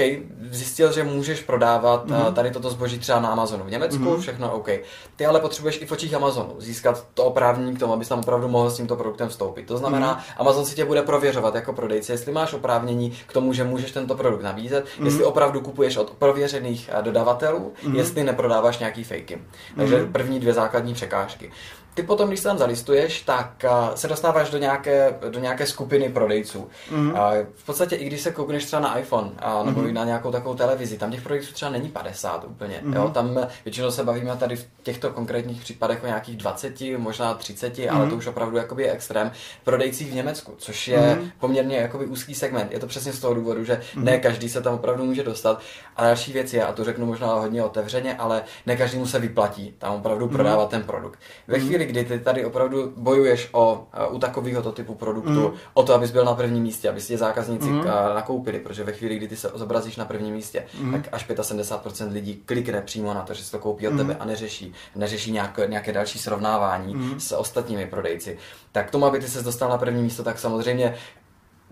zjistil, 0.51 0.91
že 0.91 1.03
můžeš 1.03 1.41
prodávat 1.41 2.07
mm-hmm. 2.07 2.33
tady 2.33 2.51
toto 2.51 2.69
zboží 2.69 2.99
třeba 2.99 3.19
na 3.19 3.29
Amazonu 3.29 3.63
v 3.63 3.71
Německu, 3.71 4.03
mm-hmm. 4.03 4.19
všechno 4.19 4.53
OK. 4.53 4.69
Ty 5.15 5.25
ale 5.25 5.39
potřebuješ 5.39 5.81
i 5.81 5.85
v 5.85 5.91
očích 5.91 6.13
Amazonu 6.13 6.55
získat 6.57 7.05
to 7.13 7.23
oprávnění 7.23 7.75
k 7.75 7.79
tomu, 7.79 7.93
abys 7.93 8.07
tam 8.07 8.19
opravdu 8.19 8.47
mohl 8.47 8.69
s 8.69 8.77
tímto 8.77 8.95
produktem 8.95 9.29
vstoupit. 9.29 9.65
To 9.65 9.77
znamená, 9.77 10.17
mm-hmm. 10.17 10.41
Amazon 10.41 10.65
si 10.65 10.75
tě 10.75 10.85
bude 10.85 11.01
prověřovat 11.01 11.55
jako 11.55 11.73
prodejce, 11.73 12.13
jestli 12.13 12.31
máš 12.31 12.53
oprávnění 12.53 13.11
k 13.27 13.33
tomu, 13.33 13.53
že 13.53 13.63
můžeš 13.63 13.91
tento 13.91 14.15
produkt 14.15 14.41
nabízet, 14.41 14.85
mm-hmm. 14.85 15.05
jestli 15.05 15.23
opravdu 15.23 15.61
kupuješ 15.61 15.97
od 15.97 16.09
prověřených 16.09 16.89
eh, 16.93 17.01
dodavatelů, 17.01 17.73
mm-hmm. 17.83 17.95
jestli 17.95 18.23
neprodáváš 18.23 18.79
nějaký 18.79 19.03
fakey. 19.03 19.37
Takže 19.75 19.97
mm-hmm. 19.97 20.11
první 20.11 20.39
dvě 20.39 20.53
základní 20.53 20.93
překážky. 20.93 21.51
Ty 21.99 22.03
potom, 22.03 22.27
když 22.27 22.39
se 22.39 22.47
tam 22.47 22.57
zalistuješ, 22.57 23.21
tak 23.21 23.65
uh, 23.65 23.95
se 23.95 24.07
dostáváš 24.07 24.49
do 24.49 24.57
nějaké, 24.57 25.15
do 25.29 25.39
nějaké 25.39 25.65
skupiny 25.65 26.09
prodejců. 26.09 26.67
Mm-hmm. 26.91 27.45
V 27.55 27.65
podstatě 27.65 27.95
i 27.95 28.05
když 28.05 28.21
se 28.21 28.31
koukneš 28.31 28.65
třeba 28.65 28.81
na 28.81 28.97
iPhone 28.97 29.29
uh, 29.29 29.65
nebo 29.65 29.81
mm-hmm. 29.81 29.93
na 29.93 30.05
nějakou 30.05 30.31
takovou 30.31 30.55
televizi, 30.55 30.97
tam 30.97 31.11
těch 31.11 31.21
prodejců 31.21 31.53
třeba 31.53 31.71
není 31.71 31.89
50 31.89 32.45
úplně. 32.47 32.81
Mm-hmm. 32.83 32.95
Jo? 32.95 33.09
Tam 33.13 33.47
většinou 33.65 33.91
se 33.91 34.03
bavíme 34.03 34.35
tady 34.37 34.55
v 34.55 34.67
těchto 34.83 35.09
konkrétních 35.09 35.61
případech 35.61 36.03
o 36.03 36.05
nějakých 36.05 36.37
20, 36.37 36.81
možná 36.97 37.33
30, 37.33 37.77
mm-hmm. 37.77 37.95
ale 37.95 38.09
to 38.09 38.15
už 38.15 38.27
opravdu 38.27 38.57
jakoby 38.57 38.83
je 38.83 38.91
extrém. 38.91 39.31
Prodejcích 39.63 40.11
v 40.11 40.15
Německu, 40.15 40.53
což 40.57 40.87
je 40.87 40.99
mm-hmm. 40.99 41.31
poměrně 41.39 41.77
jakoby 41.77 42.05
úzký 42.05 42.35
segment. 42.35 42.71
Je 42.71 42.79
to 42.79 42.87
přesně 42.87 43.13
z 43.13 43.19
toho 43.19 43.33
důvodu, 43.33 43.63
že 43.63 43.73
mm-hmm. 43.73 44.03
ne 44.03 44.17
každý 44.17 44.49
se 44.49 44.61
tam 44.61 44.73
opravdu 44.73 45.05
může 45.05 45.23
dostat. 45.23 45.61
A 45.95 46.03
další 46.03 46.33
věc 46.33 46.53
je, 46.53 46.65
a 46.65 46.73
to 46.73 46.83
řeknu 46.83 47.05
možná 47.05 47.33
hodně 47.33 47.63
otevřeně, 47.63 48.15
ale 48.15 48.43
ne 48.65 48.75
každému 48.75 49.07
se 49.07 49.19
vyplatí 49.19 49.75
tam 49.77 49.93
opravdu 49.93 50.25
mm-hmm. 50.25 50.31
prodávat 50.31 50.69
ten 50.69 50.83
produkt. 50.83 51.19
Ve 51.47 51.57
mm-hmm. 51.57 51.67
chvíli, 51.67 51.85
kdy 51.89 52.05
ty 52.05 52.19
tady 52.19 52.45
opravdu 52.45 52.93
bojuješ 52.97 53.49
o, 53.51 53.87
u 54.09 54.19
takového 54.19 54.71
typu 54.71 54.95
produktu, 54.95 55.29
mm. 55.29 55.53
o 55.73 55.83
to, 55.83 55.93
abys 55.93 56.11
byl 56.11 56.25
na 56.25 56.33
prvním 56.33 56.63
místě, 56.63 56.89
aby 56.89 57.01
si 57.01 57.07
tě 57.07 57.17
zákazníci 57.17 57.69
mm. 57.69 57.83
nakoupili, 58.15 58.59
protože 58.59 58.83
ve 58.83 58.91
chvíli, 58.91 59.15
kdy 59.15 59.27
ty 59.27 59.35
se 59.35 59.51
zobrazíš 59.53 59.95
na 59.95 60.05
prvním 60.05 60.35
místě, 60.35 60.65
mm. 60.81 60.91
tak 60.91 61.09
až 61.11 61.29
75% 61.29 62.11
lidí 62.11 62.41
klikne 62.45 62.81
přímo 62.81 63.13
na 63.13 63.21
to, 63.21 63.33
že 63.33 63.43
si 63.43 63.51
to 63.51 63.59
koupí 63.59 63.87
od 63.87 63.91
mm. 63.91 63.97
tebe 63.97 64.15
a 64.19 64.25
neřeší, 64.25 64.73
neřeší 64.95 65.31
nějaké, 65.31 65.67
nějaké 65.67 65.93
další 65.93 66.19
srovnávání 66.19 66.95
mm. 66.95 67.19
s 67.19 67.35
ostatními 67.35 67.85
prodejci. 67.85 68.37
Tak 68.71 68.87
k 68.87 68.91
tomu, 68.91 69.05
aby 69.05 69.19
ty 69.19 69.27
se 69.27 69.43
dostal 69.43 69.69
na 69.69 69.77
první 69.77 70.03
místo, 70.03 70.23
tak 70.23 70.39
samozřejmě 70.39 70.95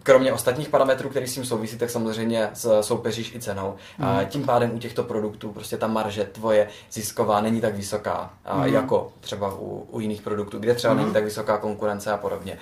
kromě 0.07 0.33
ostatních 0.33 0.69
parametrů, 0.69 1.09
které 1.09 1.27
s 1.27 1.33
tím 1.33 1.45
souvisí, 1.45 1.77
tak 1.77 1.89
samozřejmě 1.89 2.49
soupeříš 2.81 3.35
i 3.35 3.39
cenou. 3.39 3.75
Mm. 3.97 4.05
A 4.05 4.23
tím 4.23 4.43
pádem 4.43 4.71
u 4.75 4.79
těchto 4.79 5.03
produktů 5.03 5.51
prostě 5.51 5.77
ta 5.77 5.87
marže 5.87 6.23
tvoje 6.23 6.67
zisková 6.91 7.41
není 7.41 7.61
tak 7.61 7.75
vysoká, 7.75 8.33
a 8.45 8.57
mm. 8.57 8.73
jako 8.73 9.11
třeba 9.19 9.53
u, 9.53 9.87
u 9.91 9.99
jiných 9.99 10.21
produktů, 10.21 10.59
kde 10.59 10.75
třeba 10.75 10.93
mm. 10.93 10.99
není 10.99 11.13
tak 11.13 11.23
vysoká 11.23 11.57
konkurence 11.57 12.11
a 12.11 12.17
podobně. 12.17 12.57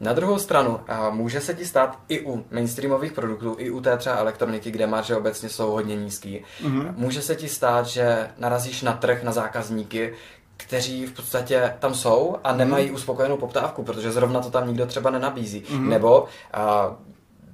Na 0.00 0.12
druhou 0.12 0.38
stranu, 0.38 0.80
může 1.10 1.40
se 1.40 1.54
ti 1.54 1.66
stát 1.66 1.98
i 2.08 2.20
u 2.20 2.44
mainstreamových 2.50 3.12
produktů, 3.12 3.56
i 3.58 3.70
u 3.70 3.80
té 3.80 3.96
třeba 3.96 4.16
elektroniky, 4.16 4.70
kde 4.70 4.86
marže 4.86 5.16
obecně 5.16 5.48
jsou 5.48 5.70
hodně 5.70 5.96
nízký. 5.96 6.44
Mm. 6.62 6.94
Může 6.96 7.22
se 7.22 7.36
ti 7.36 7.48
stát, 7.48 7.86
že 7.86 8.28
narazíš 8.38 8.82
na 8.82 8.92
trh, 8.92 9.22
na 9.22 9.32
zákazníky, 9.32 10.14
kteří 10.58 11.06
v 11.06 11.12
podstatě 11.12 11.74
tam 11.78 11.94
jsou 11.94 12.36
a 12.44 12.52
nemají 12.52 12.88
mm. 12.88 12.94
uspokojenou 12.94 13.36
poptávku, 13.36 13.82
protože 13.82 14.12
zrovna 14.12 14.40
to 14.40 14.50
tam 14.50 14.68
nikdo 14.68 14.86
třeba 14.86 15.10
nenabízí. 15.10 15.64
Mm. 15.70 15.88
Nebo 15.88 16.26
a, 16.52 16.96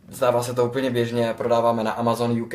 Zdává 0.08 0.42
se 0.42 0.54
to 0.54 0.64
úplně 0.64 0.90
běžně, 0.90 1.34
prodáváme 1.37 1.84
na 1.84 1.90
Amazon 1.90 2.42
UK, 2.42 2.54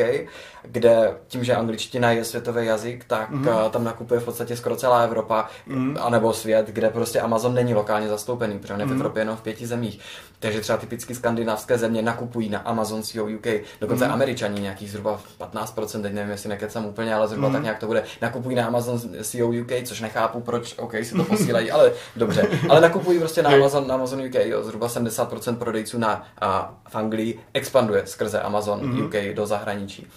kde 0.63 1.17
tím, 1.27 1.43
že 1.43 1.55
angličtina 1.55 2.11
je 2.11 2.25
světový 2.25 2.65
jazyk, 2.65 3.03
tak 3.03 3.29
mm. 3.29 3.47
tam 3.71 3.83
nakupuje 3.83 4.19
v 4.19 4.25
podstatě 4.25 4.57
skoro 4.57 4.75
celá 4.75 5.01
Evropa, 5.01 5.47
mm. 5.65 5.97
anebo 6.01 6.33
svět, 6.33 6.67
kde 6.67 6.89
prostě 6.89 7.19
Amazon 7.19 7.53
není 7.53 7.73
lokálně 7.73 8.07
zastoupený, 8.07 8.59
protože 8.59 8.73
on 8.73 8.79
je 8.79 8.85
v 8.85 8.89
mhm. 8.89 8.97
Evropě 8.97 9.21
jenom 9.21 9.37
v 9.37 9.41
pěti 9.41 9.67
zemích. 9.67 9.99
Takže 10.39 10.61
třeba 10.61 10.77
typicky 10.77 11.15
skandinávské 11.15 11.77
země 11.77 12.01
nakupují 12.01 12.49
na 12.49 12.59
Amazon 12.59 13.03
CO 13.03 13.23
UK, 13.23 13.47
dokonce 13.81 14.05
mm. 14.07 14.13
američani 14.13 14.61
nějakých 14.61 14.91
zhruba 14.91 15.19
15%, 15.39 16.01
teď 16.01 16.13
nevím, 16.13 16.31
jestli 16.31 16.49
nekecám 16.49 16.85
úplně, 16.85 17.15
ale 17.15 17.27
zhruba 17.27 17.47
mm. 17.47 17.53
tak 17.53 17.63
nějak 17.63 17.79
to 17.79 17.87
bude, 17.87 18.03
nakupují 18.21 18.55
na 18.55 18.65
Amazon 18.65 18.99
CO 19.21 19.47
UK, 19.47 19.71
což 19.83 20.01
nechápu, 20.01 20.39
proč, 20.41 20.75
OK, 20.77 20.93
si 21.03 21.15
to 21.15 21.23
posílají, 21.23 21.71
ale 21.71 21.91
dobře. 22.15 22.47
Ale 22.69 22.81
nakupují 22.81 23.19
prostě 23.19 23.43
na 23.43 23.49
Amazon, 23.49 23.87
na 23.87 23.93
Amazon 23.95 24.21
UK, 24.25 24.35
jo, 24.35 24.63
zhruba 24.63 24.87
70% 24.87 25.55
prodejců 25.55 25.97
na, 25.97 26.27
a, 26.41 26.73
v 26.89 26.95
Anglii 26.95 27.38
expanduje 27.53 28.07
skrze 28.07 28.41
Amazon 28.41 28.85
mm. 28.85 29.05
UK 29.05 29.15
do 29.33 29.45
zahraničí. 29.45 30.07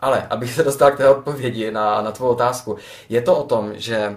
Ale 0.00 0.26
abych 0.30 0.52
se 0.52 0.62
dostal 0.62 0.90
k 0.90 0.96
té 0.96 1.08
odpovědi 1.08 1.70
na, 1.70 2.02
na 2.02 2.12
tvou 2.12 2.28
otázku, 2.28 2.76
je 3.08 3.22
to 3.22 3.36
o 3.36 3.44
tom, 3.44 3.72
že 3.74 4.16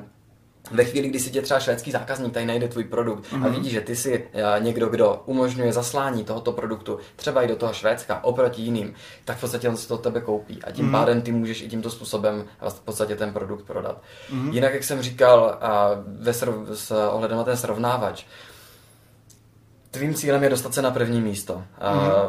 ve 0.72 0.86
chvíli, 0.86 1.10
kdy 1.10 1.20
si 1.20 1.32
tě 1.32 1.42
třeba 1.42 1.60
švédský 1.60 1.92
zákazník 1.92 2.34
tady 2.34 2.46
najde 2.46 2.68
tvůj 2.68 2.84
produkt 2.84 3.24
mm-hmm. 3.24 3.46
a 3.46 3.48
mhm. 3.48 3.52
vidí, 3.52 3.70
že 3.70 3.82
ty 3.82 3.96
jsi 3.96 4.28
uh, 4.34 4.64
někdo, 4.64 4.90
kdo 4.90 5.24
umožňuje 5.26 5.74
zaslání 5.74 6.24
tohoto 6.24 6.52
produktu 6.52 7.00
třeba 7.16 7.42
i 7.42 7.48
do 7.48 7.56
toho 7.56 7.74
Švédska 7.74 8.24
oproti 8.24 8.62
jiným, 8.62 8.94
tak 9.26 9.38
v 9.38 9.42
podstatě 9.42 9.70
on 9.70 9.78
si 9.78 9.88
to 9.88 9.96
od 9.96 10.02
tebe 10.02 10.22
koupí 10.22 10.64
a 10.64 10.72
tím 10.72 10.86
mm-hmm. 10.86 10.92
pádem 10.92 11.22
ty 11.22 11.32
můžeš 11.32 11.62
i 11.62 11.68
tímto 11.68 11.90
způsobem 11.90 12.46
v 12.70 12.80
podstatě 12.80 13.16
ten 13.16 13.34
produkt 13.34 13.66
prodat. 13.66 14.02
Mm-hmm. 14.32 14.54
Jinak, 14.54 14.74
jak 14.74 14.84
jsem 14.84 15.02
říkal, 15.02 15.60
ve 16.06 16.34
srov, 16.34 16.56
s 16.74 16.92
ohledem 16.92 17.38
na 17.38 17.44
ten 17.44 17.58
srovnávač, 17.58 18.26
tvým 19.94 20.14
cílem 20.14 20.44
je 20.44 20.50
dostat 20.50 20.74
se 20.74 20.82
na 20.82 20.92
první 20.92 21.22
místo 21.22 21.56
mm. 21.56 21.64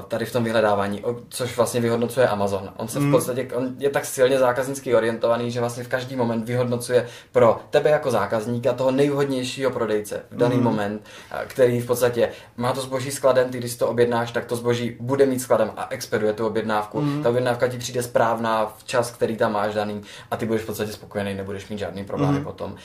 tady 0.09 0.25
v 0.25 0.33
tom 0.33 0.45
vyhledávání, 0.45 1.05
což 1.29 1.57
vlastně 1.57 1.81
vyhodnocuje 1.81 2.29
Amazon. 2.29 2.71
On 2.77 2.89
se 2.89 2.99
v 2.99 3.03
mhm. 3.03 3.13
podstatě, 3.13 3.49
on 3.55 3.75
je 3.79 3.91
tak 3.91 4.05
silně 4.05 4.39
zákaznicky 4.39 4.95
orientovaný, 4.95 5.51
že 5.51 5.61
vlastně 5.61 5.85
v 5.85 5.89
každý 5.89 6.17
moment 6.17 6.47
vyhodnocuje 6.47 7.07
pro 7.33 7.61
tebe 7.71 7.91
jako 7.91 8.11
zákazníka 8.11 8.73
toho 8.73 8.91
nejvhodnějšího 8.91 9.71
prodejce 9.71 10.23
v 10.31 10.37
daný 10.37 10.57
mm. 10.57 10.63
moment, 10.63 11.03
který 11.47 11.81
v 11.81 11.87
podstatě 11.87 12.29
má 12.57 12.73
to 12.73 12.81
zboží 12.81 13.11
skladem, 13.11 13.51
ty 13.51 13.59
když 13.59 13.73
si 13.73 13.79
to 13.79 13.89
objednáš, 13.89 14.33
tak 14.33 14.45
to 14.45 14.57
zboží 14.57 14.97
bude 15.01 15.27
mít 15.27 15.41
skladem 15.41 15.73
a 15.77 15.87
expeduje 15.91 16.33
tu 16.33 16.47
objednávku. 16.47 17.01
Mm. 17.01 17.23
Ta 17.23 17.31
objednávka 17.31 17.69
ti 17.69 17.79
přijde 17.79 18.03
správná 18.03 18.67
v 18.79 18.85
čas, 18.85 19.11
který 19.11 19.37
tam 19.37 19.53
máš 19.53 19.75
daný 19.75 20.03
a 20.31 20.37
ty 20.37 20.47
budeš 20.47 20.63
v 20.63 20.67
podstatě 20.67 20.93
spokojený, 20.93 21.35
nebudeš 21.35 21.69
mít 21.69 21.79
žádný 21.79 22.05
problémy 22.05 22.39
mm. 22.39 22.45
potom. 22.45 22.77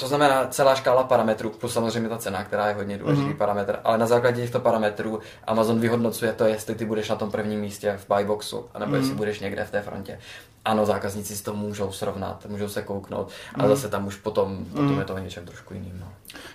To 0.00 0.08
znamená 0.08 0.46
celá 0.48 0.74
škála 0.74 1.04
parametrů, 1.04 1.50
plus 1.50 1.72
samozřejmě 1.72 2.08
ta 2.08 2.18
cena, 2.18 2.44
která 2.44 2.68
je 2.68 2.74
hodně 2.74 2.98
důležitý 2.98 3.28
mm-hmm. 3.28 3.36
parametr, 3.36 3.78
ale 3.84 3.98
na 3.98 4.06
základě 4.06 4.42
těchto 4.42 4.60
parametrů 4.60 5.20
Amazon 5.44 5.80
vyhodnocuje 5.80 6.32
to, 6.32 6.44
jestli 6.44 6.74
ty 6.74 6.84
budeš 6.84 7.08
na 7.08 7.16
tom 7.16 7.30
prvním 7.30 7.60
místě 7.60 7.98
v 8.00 8.14
buyboxu, 8.14 8.66
anebo 8.74 8.92
mm-hmm. 8.92 8.96
jestli 8.96 9.14
budeš 9.14 9.40
někde 9.40 9.64
v 9.64 9.70
té 9.70 9.82
frontě. 9.82 10.18
Ano, 10.64 10.86
zákazníci 10.86 11.36
si 11.36 11.44
to 11.44 11.54
můžou 11.54 11.92
srovnat, 11.92 12.46
můžou 12.48 12.68
se 12.68 12.82
kouknout, 12.82 13.28
ale 13.54 13.64
mm-hmm. 13.64 13.68
zase 13.68 13.88
tam 13.88 14.06
už 14.06 14.16
potom, 14.16 14.64
potom 14.64 14.88
mm-hmm. 14.88 14.98
je 14.98 15.04
to 15.04 15.18
něčem 15.18 15.44
trošku 15.46 15.74
jiným. 15.74 15.96
No. 16.00 16.06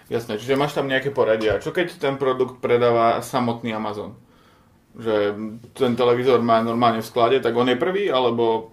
Jasné, 0.09 0.37
čiže 0.37 0.55
máš 0.55 0.73
tam 0.73 0.87
nějaké 0.87 1.09
poradí. 1.09 1.49
A 1.49 1.59
čo 1.59 1.71
keď 1.71 1.97
ten 1.97 2.17
produkt 2.17 2.61
predává 2.61 3.21
samotný 3.21 3.73
Amazon? 3.75 4.15
Že 4.99 5.35
ten 5.73 5.95
televizor 5.95 6.41
má 6.41 6.63
normálně 6.63 7.01
v 7.01 7.05
skladě, 7.05 7.39
tak 7.39 7.55
on 7.55 7.69
je 7.69 7.75
prvý, 7.75 8.11
alebo 8.11 8.71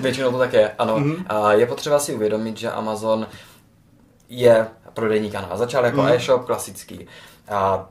Většinou, 0.00 0.32
to 0.32 0.38
tak 0.38 0.52
je, 0.52 0.70
ano. 0.78 0.98
Mm-hmm. 0.98 1.24
A 1.26 1.52
je 1.52 1.66
potřeba 1.66 1.98
si 1.98 2.14
uvědomit, 2.14 2.56
že 2.56 2.70
Amazon 2.70 3.26
je 4.28 4.66
prodejní 4.94 5.30
kanál. 5.30 5.58
Začal 5.58 5.84
jako 5.84 6.02
mm. 6.02 6.08
e-shop 6.08 6.44
klasický. 6.44 7.06
A 7.48 7.88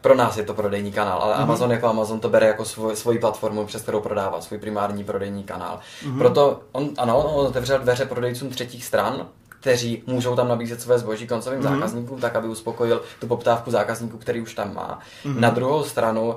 pro 0.00 0.14
nás 0.14 0.36
je 0.36 0.44
to 0.44 0.54
prodejní 0.54 0.92
kanál, 0.92 1.18
ale 1.22 1.34
mm. 1.36 1.42
Amazon 1.42 1.70
jako 1.70 1.86
Amazon 1.88 2.20
to 2.20 2.28
bere 2.28 2.46
jako 2.46 2.64
svoj, 2.64 2.96
svoji 2.96 3.18
platformu, 3.18 3.66
přes 3.66 3.82
kterou 3.82 4.00
prodává, 4.00 4.40
svůj 4.40 4.58
primární 4.58 5.04
prodejní 5.04 5.44
kanál. 5.44 5.80
Mm. 6.06 6.18
Proto 6.18 6.60
on, 6.72 6.90
ano, 6.98 7.18
on 7.18 7.46
otevřel 7.46 7.78
dveře 7.78 8.06
prodejcům 8.06 8.50
třetích 8.50 8.84
stran, 8.84 9.26
kteří 9.48 10.02
můžou 10.06 10.36
tam 10.36 10.48
nabízet 10.48 10.80
své 10.80 10.98
zboží 10.98 11.26
koncovým 11.26 11.60
mm. 11.60 11.68
zákazníkům, 11.68 12.20
tak 12.20 12.36
aby 12.36 12.48
uspokojil 12.48 13.02
tu 13.20 13.26
poptávku 13.26 13.70
zákazníků, 13.70 14.18
který 14.18 14.40
už 14.40 14.54
tam 14.54 14.74
má. 14.74 14.98
Mm. 15.24 15.40
Na 15.40 15.50
druhou 15.50 15.84
stranu 15.84 16.36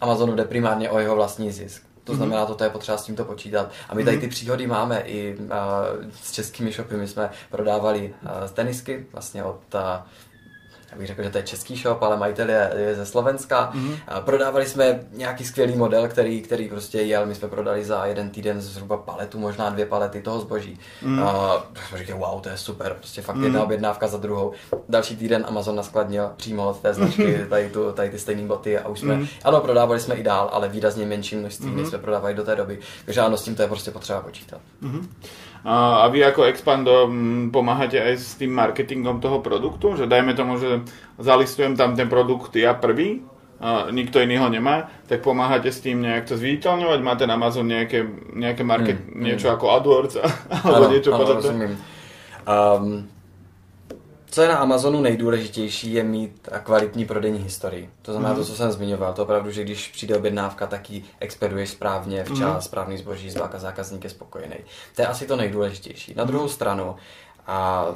Amazonu 0.00 0.34
jde 0.34 0.44
primárně 0.44 0.90
o 0.90 0.98
jeho 0.98 1.14
vlastní 1.14 1.52
zisk. 1.52 1.82
To 2.06 2.12
mhm. 2.12 2.16
znamená, 2.16 2.46
toto 2.46 2.64
je 2.64 2.70
potřeba 2.70 2.98
s 2.98 3.04
tímto 3.04 3.24
počítat. 3.24 3.70
A 3.88 3.94
my 3.94 4.04
tady 4.04 4.16
mhm. 4.16 4.20
ty 4.20 4.28
příhody 4.28 4.66
máme 4.66 5.00
i 5.00 5.36
uh, 5.36 5.48
s 6.22 6.32
českými 6.32 6.72
shopy. 6.72 6.96
My 6.96 7.08
jsme 7.08 7.30
prodávali 7.50 8.14
uh, 8.22 8.50
tenisky 8.50 9.06
vlastně 9.12 9.44
od 9.44 9.60
uh, 9.74 9.80
já 10.92 10.98
bych 10.98 11.06
řekl, 11.06 11.22
že 11.22 11.30
to 11.30 11.38
je 11.38 11.44
český 11.44 11.76
shop, 11.76 12.02
ale 12.02 12.16
majitel 12.16 12.50
je, 12.50 12.72
je 12.76 12.94
ze 12.94 13.06
Slovenska. 13.06 13.72
Mm-hmm. 13.74 14.20
Prodávali 14.20 14.66
jsme 14.66 15.00
nějaký 15.12 15.44
skvělý 15.44 15.76
model, 15.76 16.08
který, 16.08 16.42
který 16.42 16.68
prostě 16.68 17.00
jel. 17.00 17.26
My 17.26 17.34
jsme 17.34 17.48
prodali 17.48 17.84
za 17.84 18.06
jeden 18.06 18.30
týden 18.30 18.60
zhruba 18.60 18.96
paletu, 18.96 19.38
možná 19.38 19.70
dvě 19.70 19.86
palety 19.86 20.22
toho 20.22 20.40
zboží. 20.40 20.78
Mm. 21.02 21.22
A 21.22 21.62
jsme 21.88 21.98
říkali, 21.98 22.20
wow, 22.20 22.40
to 22.40 22.48
je 22.48 22.56
super, 22.56 22.94
prostě 22.94 23.22
fakt 23.22 23.36
mm. 23.36 23.44
jedna 23.44 23.62
objednávka 23.62 24.06
za 24.06 24.18
druhou. 24.18 24.52
Další 24.88 25.16
týden 25.16 25.44
Amazon 25.48 25.76
naskladnil 25.76 26.30
přímo 26.36 26.68
od 26.68 26.80
té 26.80 26.94
značky 26.94 27.46
tady, 27.50 27.70
tu, 27.70 27.92
tady 27.92 28.10
ty 28.10 28.18
stejné 28.18 28.42
boty 28.42 28.78
a 28.78 28.88
už 28.88 29.00
jsme, 29.00 29.16
mm. 29.16 29.26
ano, 29.44 29.60
prodávali 29.60 30.00
jsme 30.00 30.14
i 30.14 30.22
dál, 30.22 30.50
ale 30.52 30.68
výrazně 30.68 31.06
menším 31.06 31.40
množství, 31.40 31.66
mm. 31.66 31.76
než 31.76 31.88
jsme 31.88 31.98
prodávali 31.98 32.34
do 32.34 32.44
té 32.44 32.56
doby. 32.56 32.78
Takže 33.04 33.20
ano, 33.20 33.36
s 33.36 33.42
tím 33.42 33.54
to 33.54 33.62
je 33.62 33.68
prostě 33.68 33.90
potřeba 33.90 34.20
počítat. 34.20 34.60
Mm. 34.80 35.08
A 35.66 36.06
vy 36.14 36.22
ako 36.22 36.46
Expando 36.46 37.10
mm, 37.10 37.50
pomáhate 37.50 37.98
aj 37.98 38.14
s 38.22 38.38
tým 38.38 38.54
marketingom 38.54 39.18
toho 39.18 39.42
produktu? 39.42 39.98
Že 39.98 40.06
dajme 40.06 40.38
tomu, 40.38 40.62
že 40.62 40.86
zalistujem 41.18 41.74
tam 41.74 41.98
ten 41.98 42.06
produkt 42.06 42.54
ja 42.54 42.70
prvý, 42.70 43.26
a 43.56 43.88
nikto 43.88 44.20
iný 44.20 44.36
ho 44.36 44.52
nemá, 44.52 44.92
tak 45.08 45.24
pomáhate 45.24 45.72
s 45.72 45.80
tým 45.80 46.04
nejak 46.04 46.28
to 46.28 46.36
zviditeľňovať? 46.36 47.00
Má 47.00 47.14
ten 47.16 47.30
Amazon 47.32 47.66
nejaké, 47.66 48.04
nejaké 48.36 48.62
market, 48.62 49.00
hmm, 49.00 49.16
niečo 49.16 49.48
hmm. 49.48 49.56
ako 49.56 49.64
AdWords 49.80 50.14
alebo 50.62 50.84
ano, 50.86 50.92
niečo 50.92 51.10
podobné? 51.16 51.50
Um, 52.46 53.08
co 54.36 54.42
je 54.42 54.48
na 54.48 54.56
Amazonu 54.56 55.00
nejdůležitější, 55.00 55.92
je 55.92 56.04
mít 56.04 56.48
kvalitní 56.62 57.04
prodejní 57.04 57.38
historii. 57.38 57.90
To 58.02 58.12
znamená 58.12 58.32
mm. 58.32 58.38
to, 58.38 58.44
co 58.44 58.56
jsem 58.56 58.72
zmiňoval. 58.72 59.12
To 59.12 59.22
opravdu, 59.22 59.50
že 59.50 59.64
když 59.64 59.88
přijde 59.88 60.16
objednávka, 60.16 60.66
tak 60.66 60.90
ji 60.90 61.04
expeduješ 61.20 61.70
správně, 61.70 62.24
včas, 62.24 62.54
mm. 62.54 62.60
správný 62.60 62.98
zboží, 62.98 63.30
zákazník 63.56 64.04
je 64.04 64.10
spokojený. 64.10 64.56
To 64.96 65.02
je 65.02 65.08
asi 65.08 65.26
to 65.26 65.36
nejdůležitější. 65.36 66.14
Na 66.14 66.24
druhou 66.24 66.48
stranu, 66.48 66.96
a 67.46 67.86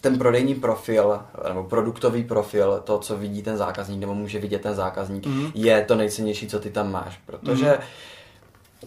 ten 0.00 0.18
prodejní 0.18 0.54
profil 0.54 1.20
nebo 1.48 1.64
produktový 1.64 2.24
profil, 2.24 2.80
to, 2.84 2.98
co 2.98 3.16
vidí 3.16 3.42
ten 3.42 3.56
zákazník 3.56 4.00
nebo 4.00 4.14
může 4.14 4.38
vidět 4.38 4.62
ten 4.62 4.74
zákazník, 4.74 5.26
mm. 5.26 5.50
je 5.54 5.82
to 5.82 5.94
nejcennější, 5.94 6.46
co 6.46 6.60
ty 6.60 6.70
tam 6.70 6.92
máš. 6.92 7.20
Protože 7.26 7.66
mm 7.66 7.82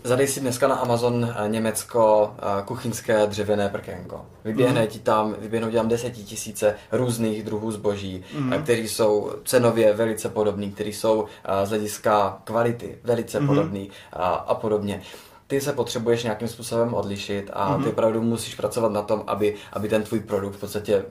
Zadej 0.03 0.27
si 0.27 0.39
dneska 0.39 0.67
na 0.67 0.75
Amazon 0.75 1.33
eh, 1.45 1.49
Německo 1.49 2.33
eh, 2.37 2.63
kuchyňské 2.65 3.27
dřevěné 3.27 3.69
prkénko. 3.69 4.25
Vyběhne 4.43 4.81
mm. 4.81 4.87
ti 4.87 4.99
tam, 4.99 5.35
vyběhnou 5.39 5.69
ti 5.69 5.75
tam 5.75 5.87
desetitisíce 5.87 6.75
různých 6.91 7.43
druhů 7.43 7.71
zboží, 7.71 8.23
mm. 8.37 8.53
který 8.63 8.87
jsou 8.87 9.31
cenově 9.45 9.93
velice 9.93 10.29
podobný, 10.29 10.71
který 10.71 10.93
jsou 10.93 11.25
z 11.63 11.69
hlediska 11.69 12.37
kvality 12.43 12.97
velice 13.03 13.39
mm. 13.39 13.47
podobný 13.47 13.89
a, 14.13 14.27
a 14.27 14.55
podobně 14.55 15.01
ty 15.47 15.61
se 15.61 15.73
potřebuješ 15.73 16.23
nějakým 16.23 16.47
způsobem 16.47 16.93
odlišit 16.93 17.49
a 17.53 17.77
mm 17.77 17.83
ty 17.83 17.89
opravdu 17.89 18.21
musíš 18.21 18.55
pracovat 18.55 18.91
na 18.91 19.01
tom, 19.01 19.23
aby, 19.27 19.55
aby 19.73 19.89
ten 19.89 20.03
tvůj 20.03 20.19
produkt 20.19 20.55
v 20.55 20.59
podstatě 20.59 21.05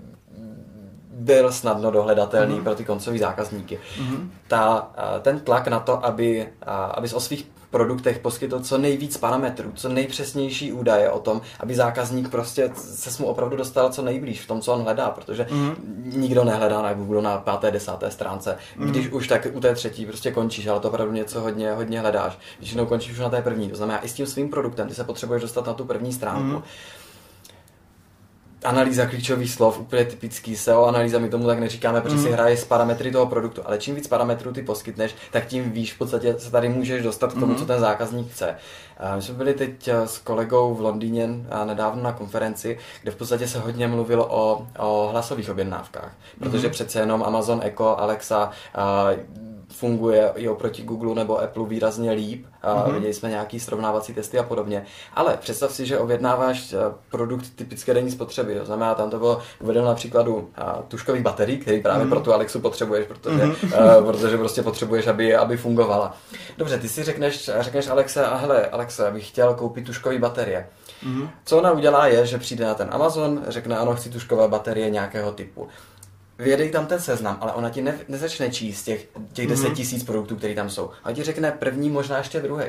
byl 1.10 1.52
snadno 1.52 1.90
dohledatelný 1.90 2.54
mm 2.54 2.64
pro 2.64 2.74
ty 2.74 2.84
koncové 2.84 3.18
zákazníky. 3.18 3.78
mm 4.00 4.32
Ta, 4.48 4.90
ten 5.22 5.40
tlak 5.40 5.68
na 5.68 5.80
to, 5.80 6.06
aby, 6.06 6.48
abys 6.66 7.12
o 7.12 7.20
svých 7.20 7.46
produktech 7.74 8.18
poskytl 8.18 8.60
co 8.60 8.78
nejvíc 8.78 9.16
parametrů, 9.16 9.72
co 9.74 9.88
nejpřesnější 9.88 10.72
údaje 10.72 11.10
o 11.10 11.18
tom, 11.18 11.40
aby 11.60 11.74
zákazník 11.74 12.28
prostě 12.28 12.70
se 12.74 13.22
mu 13.22 13.28
opravdu 13.28 13.56
dostal 13.56 13.90
co 13.90 14.02
nejblíž 14.02 14.40
v 14.40 14.46
tom, 14.46 14.60
co 14.60 14.72
on 14.72 14.82
hledá, 14.82 15.10
protože 15.10 15.46
mm. 15.50 15.74
nikdo 16.04 16.44
nehledá 16.44 16.82
na 16.82 16.92
Google 16.92 17.22
na 17.22 17.38
páté, 17.38 17.70
desáté 17.70 18.10
stránce. 18.10 18.58
Mm. 18.76 18.90
Když 18.90 19.08
už 19.08 19.28
tak 19.28 19.46
u 19.52 19.60
té 19.60 19.74
třetí 19.74 20.06
prostě 20.06 20.30
končíš, 20.30 20.66
ale 20.66 20.80
to 20.80 20.88
opravdu 20.88 21.12
něco 21.12 21.40
hodně, 21.40 21.72
hodně 21.72 22.00
hledáš. 22.00 22.38
Když 22.58 22.70
jenom 22.70 22.86
končíš 22.86 23.12
už 23.12 23.18
na 23.18 23.28
té 23.28 23.42
první, 23.42 23.70
to 23.70 23.76
znamená 23.76 24.04
i 24.04 24.08
s 24.08 24.14
tím 24.14 24.26
svým 24.26 24.48
produktem, 24.48 24.88
ty 24.88 24.94
se 24.94 25.04
potřebuješ 25.04 25.42
dostat 25.42 25.66
na 25.66 25.74
tu 25.74 25.84
první 25.84 26.12
stránku. 26.12 26.56
Mm 26.56 26.62
analýza 28.64 29.06
klíčových 29.06 29.50
slov, 29.50 29.80
úplně 29.80 30.04
typický 30.04 30.56
SEO 30.56 30.85
analýza, 30.85 31.18
my 31.18 31.28
tomu 31.28 31.47
tak 31.47 31.59
neříkáme, 31.59 32.00
protože 32.00 32.16
mm. 32.16 32.23
si 32.23 32.33
hraje 32.33 32.56
s 32.56 32.64
parametry 32.64 33.11
toho 33.11 33.26
produktu, 33.26 33.62
ale 33.64 33.78
čím 33.78 33.94
víc 33.94 34.09
parametrů 34.09 34.52
ty 34.52 34.62
poskytneš, 34.62 35.14
tak 35.30 35.47
tím 35.47 35.71
víš, 35.71 35.92
v 35.92 35.99
podstatě 35.99 36.35
se 36.38 36.50
tady 36.50 36.68
můžeš 36.68 37.02
dostat 37.02 37.33
k 37.33 37.40
tomu, 37.40 37.52
mm. 37.52 37.56
co 37.56 37.66
ten 37.66 37.80
zákazník 37.80 38.33
chce. 38.33 38.56
My 39.16 39.23
jsme 39.23 39.35
byli 39.35 39.54
teď 39.54 39.88
eh, 39.88 40.09
s 40.09 40.18
kolegou 40.18 40.75
v 40.75 40.80
Londýně 40.80 41.28
eh, 41.62 41.66
nedávno 41.66 42.02
na 42.02 42.12
konferenci, 42.12 42.78
kde 43.02 43.12
v 43.12 43.16
podstatě 43.16 43.49
se 43.49 43.59
hodně 43.59 43.88
mluvilo 43.88 44.26
o, 44.26 44.66
o 44.78 45.09
hlasových 45.11 45.50
objednávkách, 45.50 46.12
protože 46.38 46.66
mm. 46.66 46.73
přece 46.73 47.00
jenom 47.00 47.23
Amazon 47.23 47.61
Echo, 47.64 47.97
Alexa, 47.99 48.50
funguje 49.74 50.32
i 50.36 50.48
oproti 50.48 50.82
Google 50.82 51.14
nebo 51.14 51.40
Apple 51.42 51.66
výrazně 51.66 52.12
líp. 52.12 52.46
Mm-hmm. 52.62 52.92
Viděli 52.92 53.14
jsme 53.14 53.28
nějaký 53.28 53.60
srovnávací 53.60 54.14
testy 54.14 54.38
a 54.38 54.42
podobně. 54.42 54.84
Ale 55.14 55.36
představ 55.36 55.72
si, 55.72 55.86
že 55.86 55.98
objednáváš 55.98 56.72
eh, 56.72 56.76
produkt 57.10 57.46
typické 57.56 57.94
denní 57.94 58.10
spotřeby. 58.10 58.54
To 58.54 58.64
znamená, 58.64 58.94
tam 58.94 59.10
to 59.10 59.18
bylo 59.18 59.42
uvedeno 59.60 59.86
na 59.86 59.94
příkladu 59.94 60.50
eh, 60.58 60.62
tuškových 60.88 61.22
baterií, 61.22 61.58
který 61.58 61.82
právě 61.82 62.06
mm-hmm. 62.06 62.08
pro 62.08 62.20
tu 62.20 62.32
Alexu 62.32 62.60
potřebuješ, 62.60 63.06
protože, 63.06 63.44
mm-hmm. 63.44 63.98
uh, 63.98 64.06
protože 64.06 64.38
prostě 64.38 64.62
potřebuješ, 64.62 65.06
aby, 65.06 65.36
aby 65.36 65.56
fungovala. 65.56 66.16
Dobře, 66.58 66.78
ty 66.78 66.88
si 66.88 67.02
řekneš, 67.02 67.50
řekneš 67.60 67.88
Alexe, 67.88 68.26
a 68.26 68.36
hele, 68.36 68.66
Alexe, 68.66 69.10
bych 69.10 69.28
chtěl 69.28 69.54
koupit 69.54 69.86
tuškové 69.86 70.18
baterie. 70.18 70.66
Mm-hmm. 71.06 71.28
Co 71.44 71.58
ona 71.58 71.72
udělá 71.72 72.06
je, 72.06 72.26
že 72.26 72.38
přijde 72.38 72.64
na 72.64 72.74
ten 72.74 72.88
Amazon, 72.90 73.42
řekne 73.48 73.78
ano, 73.78 73.94
chci 73.94 74.10
tuškové 74.10 74.48
baterie 74.48 74.90
nějakého 74.90 75.32
typu 75.32 75.68
vyjedej 76.38 76.70
tam 76.70 76.86
ten 76.86 77.00
seznam, 77.00 77.38
ale 77.40 77.52
ona 77.52 77.70
ti 77.70 77.82
ne, 77.82 77.98
nezačne 78.08 78.50
číst 78.50 78.84
těch, 78.84 79.08
těch 79.32 79.46
10 79.46 79.64
mhm. 79.64 79.74
tisíc 79.74 80.04
produktů, 80.04 80.36
které 80.36 80.54
tam 80.54 80.70
jsou. 80.70 80.90
A 81.04 81.12
ti 81.12 81.22
řekne 81.22 81.52
první, 81.52 81.90
možná 81.90 82.18
ještě 82.18 82.40
druhý 82.40 82.64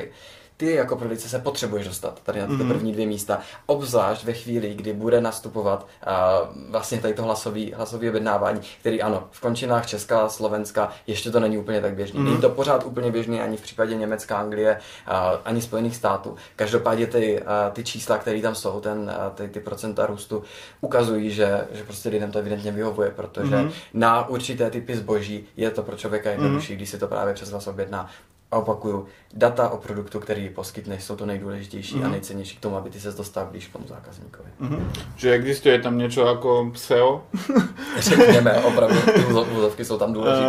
ty 0.56 0.74
jako 0.74 0.96
prodejce 0.96 1.28
se 1.28 1.38
potřebuješ 1.38 1.86
dostat 1.86 2.20
tady 2.22 2.40
na 2.40 2.46
ty 2.46 2.52
mm-hmm. 2.52 2.68
první 2.68 2.92
dvě 2.92 3.06
místa, 3.06 3.40
obzvlášť 3.66 4.24
ve 4.24 4.32
chvíli, 4.32 4.74
kdy 4.74 4.92
bude 4.92 5.20
nastupovat 5.20 5.86
uh, 6.06 6.70
vlastně 6.70 7.00
tady 7.00 7.14
to 7.14 7.22
hlasový, 7.22 7.72
hlasový 7.72 8.08
objednávání, 8.08 8.60
který 8.80 9.02
ano, 9.02 9.28
v 9.30 9.40
končinách 9.40 9.86
Česka, 9.86 10.28
Slovenska 10.28 10.92
ještě 11.06 11.30
to 11.30 11.40
není 11.40 11.58
úplně 11.58 11.80
tak 11.80 11.94
běžný. 11.94 12.20
Mm-hmm. 12.20 12.24
Není 12.24 12.38
to 12.38 12.50
pořád 12.50 12.84
úplně 12.84 13.10
běžný 13.10 13.40
ani 13.40 13.56
v 13.56 13.60
případě 13.60 13.94
Německa, 13.94 14.38
Anglie, 14.38 14.80
uh, 15.08 15.14
ani 15.44 15.62
Spojených 15.62 15.96
států. 15.96 16.36
Každopádně 16.56 17.06
ty, 17.06 17.40
uh, 17.40 17.46
ty 17.72 17.84
čísla, 17.84 18.18
které 18.18 18.42
tam 18.42 18.54
jsou, 18.54 18.80
ten, 18.80 18.98
uh, 18.98 19.34
ty, 19.34 19.48
ty 19.48 19.60
procenta 19.60 20.06
růstu, 20.06 20.42
ukazují, 20.80 21.30
že, 21.30 21.66
že 21.72 21.84
prostě 21.84 22.08
lidem 22.08 22.32
to 22.32 22.38
evidentně 22.38 22.72
vyhovuje, 22.72 23.10
protože 23.10 23.56
mm-hmm. 23.56 23.70
na 23.94 24.28
určité 24.28 24.70
typy 24.70 24.96
zboží 24.96 25.46
je 25.56 25.70
to 25.70 25.82
pro 25.82 25.96
člověka 25.96 26.30
jednodušší, 26.30 26.72
mm-hmm. 26.72 26.76
když 26.76 26.90
si 26.90 26.98
to 26.98 27.08
právě 27.08 27.34
přes 27.34 27.50
vás 27.50 27.66
objedná 27.66 28.10
A 28.52 28.56
opakuju, 28.58 29.06
data 29.34 29.68
o 29.68 29.76
produktu, 29.76 30.20
který 30.20 30.48
poskytneš, 30.48 31.04
jsou 31.04 31.16
to 31.16 31.26
nejdůležitější 31.26 31.94
mm. 31.96 32.00
a 32.00 32.04
Mhm. 32.04 32.12
nejcennější 32.12 32.56
k 32.56 32.60
tomu, 32.60 32.76
aby 32.76 32.90
ty 32.90 33.00
se 33.00 33.12
dostal 33.12 33.46
blíž 33.50 33.66
k 33.66 33.72
tomu 33.72 33.84
zákazníkovi. 33.88 34.48
Mhm. 34.60 34.90
Že 35.16 35.32
existuje 35.32 35.78
tam 35.82 35.98
něco 35.98 36.26
jako 36.26 36.72
SEO? 36.74 37.22
Řekněme, 37.98 38.52
opravdu 38.62 38.96
ty 39.00 39.10
úzo- 39.20 39.56
úzovky 39.58 39.84
jsou 39.84 39.98
tam 39.98 40.12
důležité. 40.12 40.46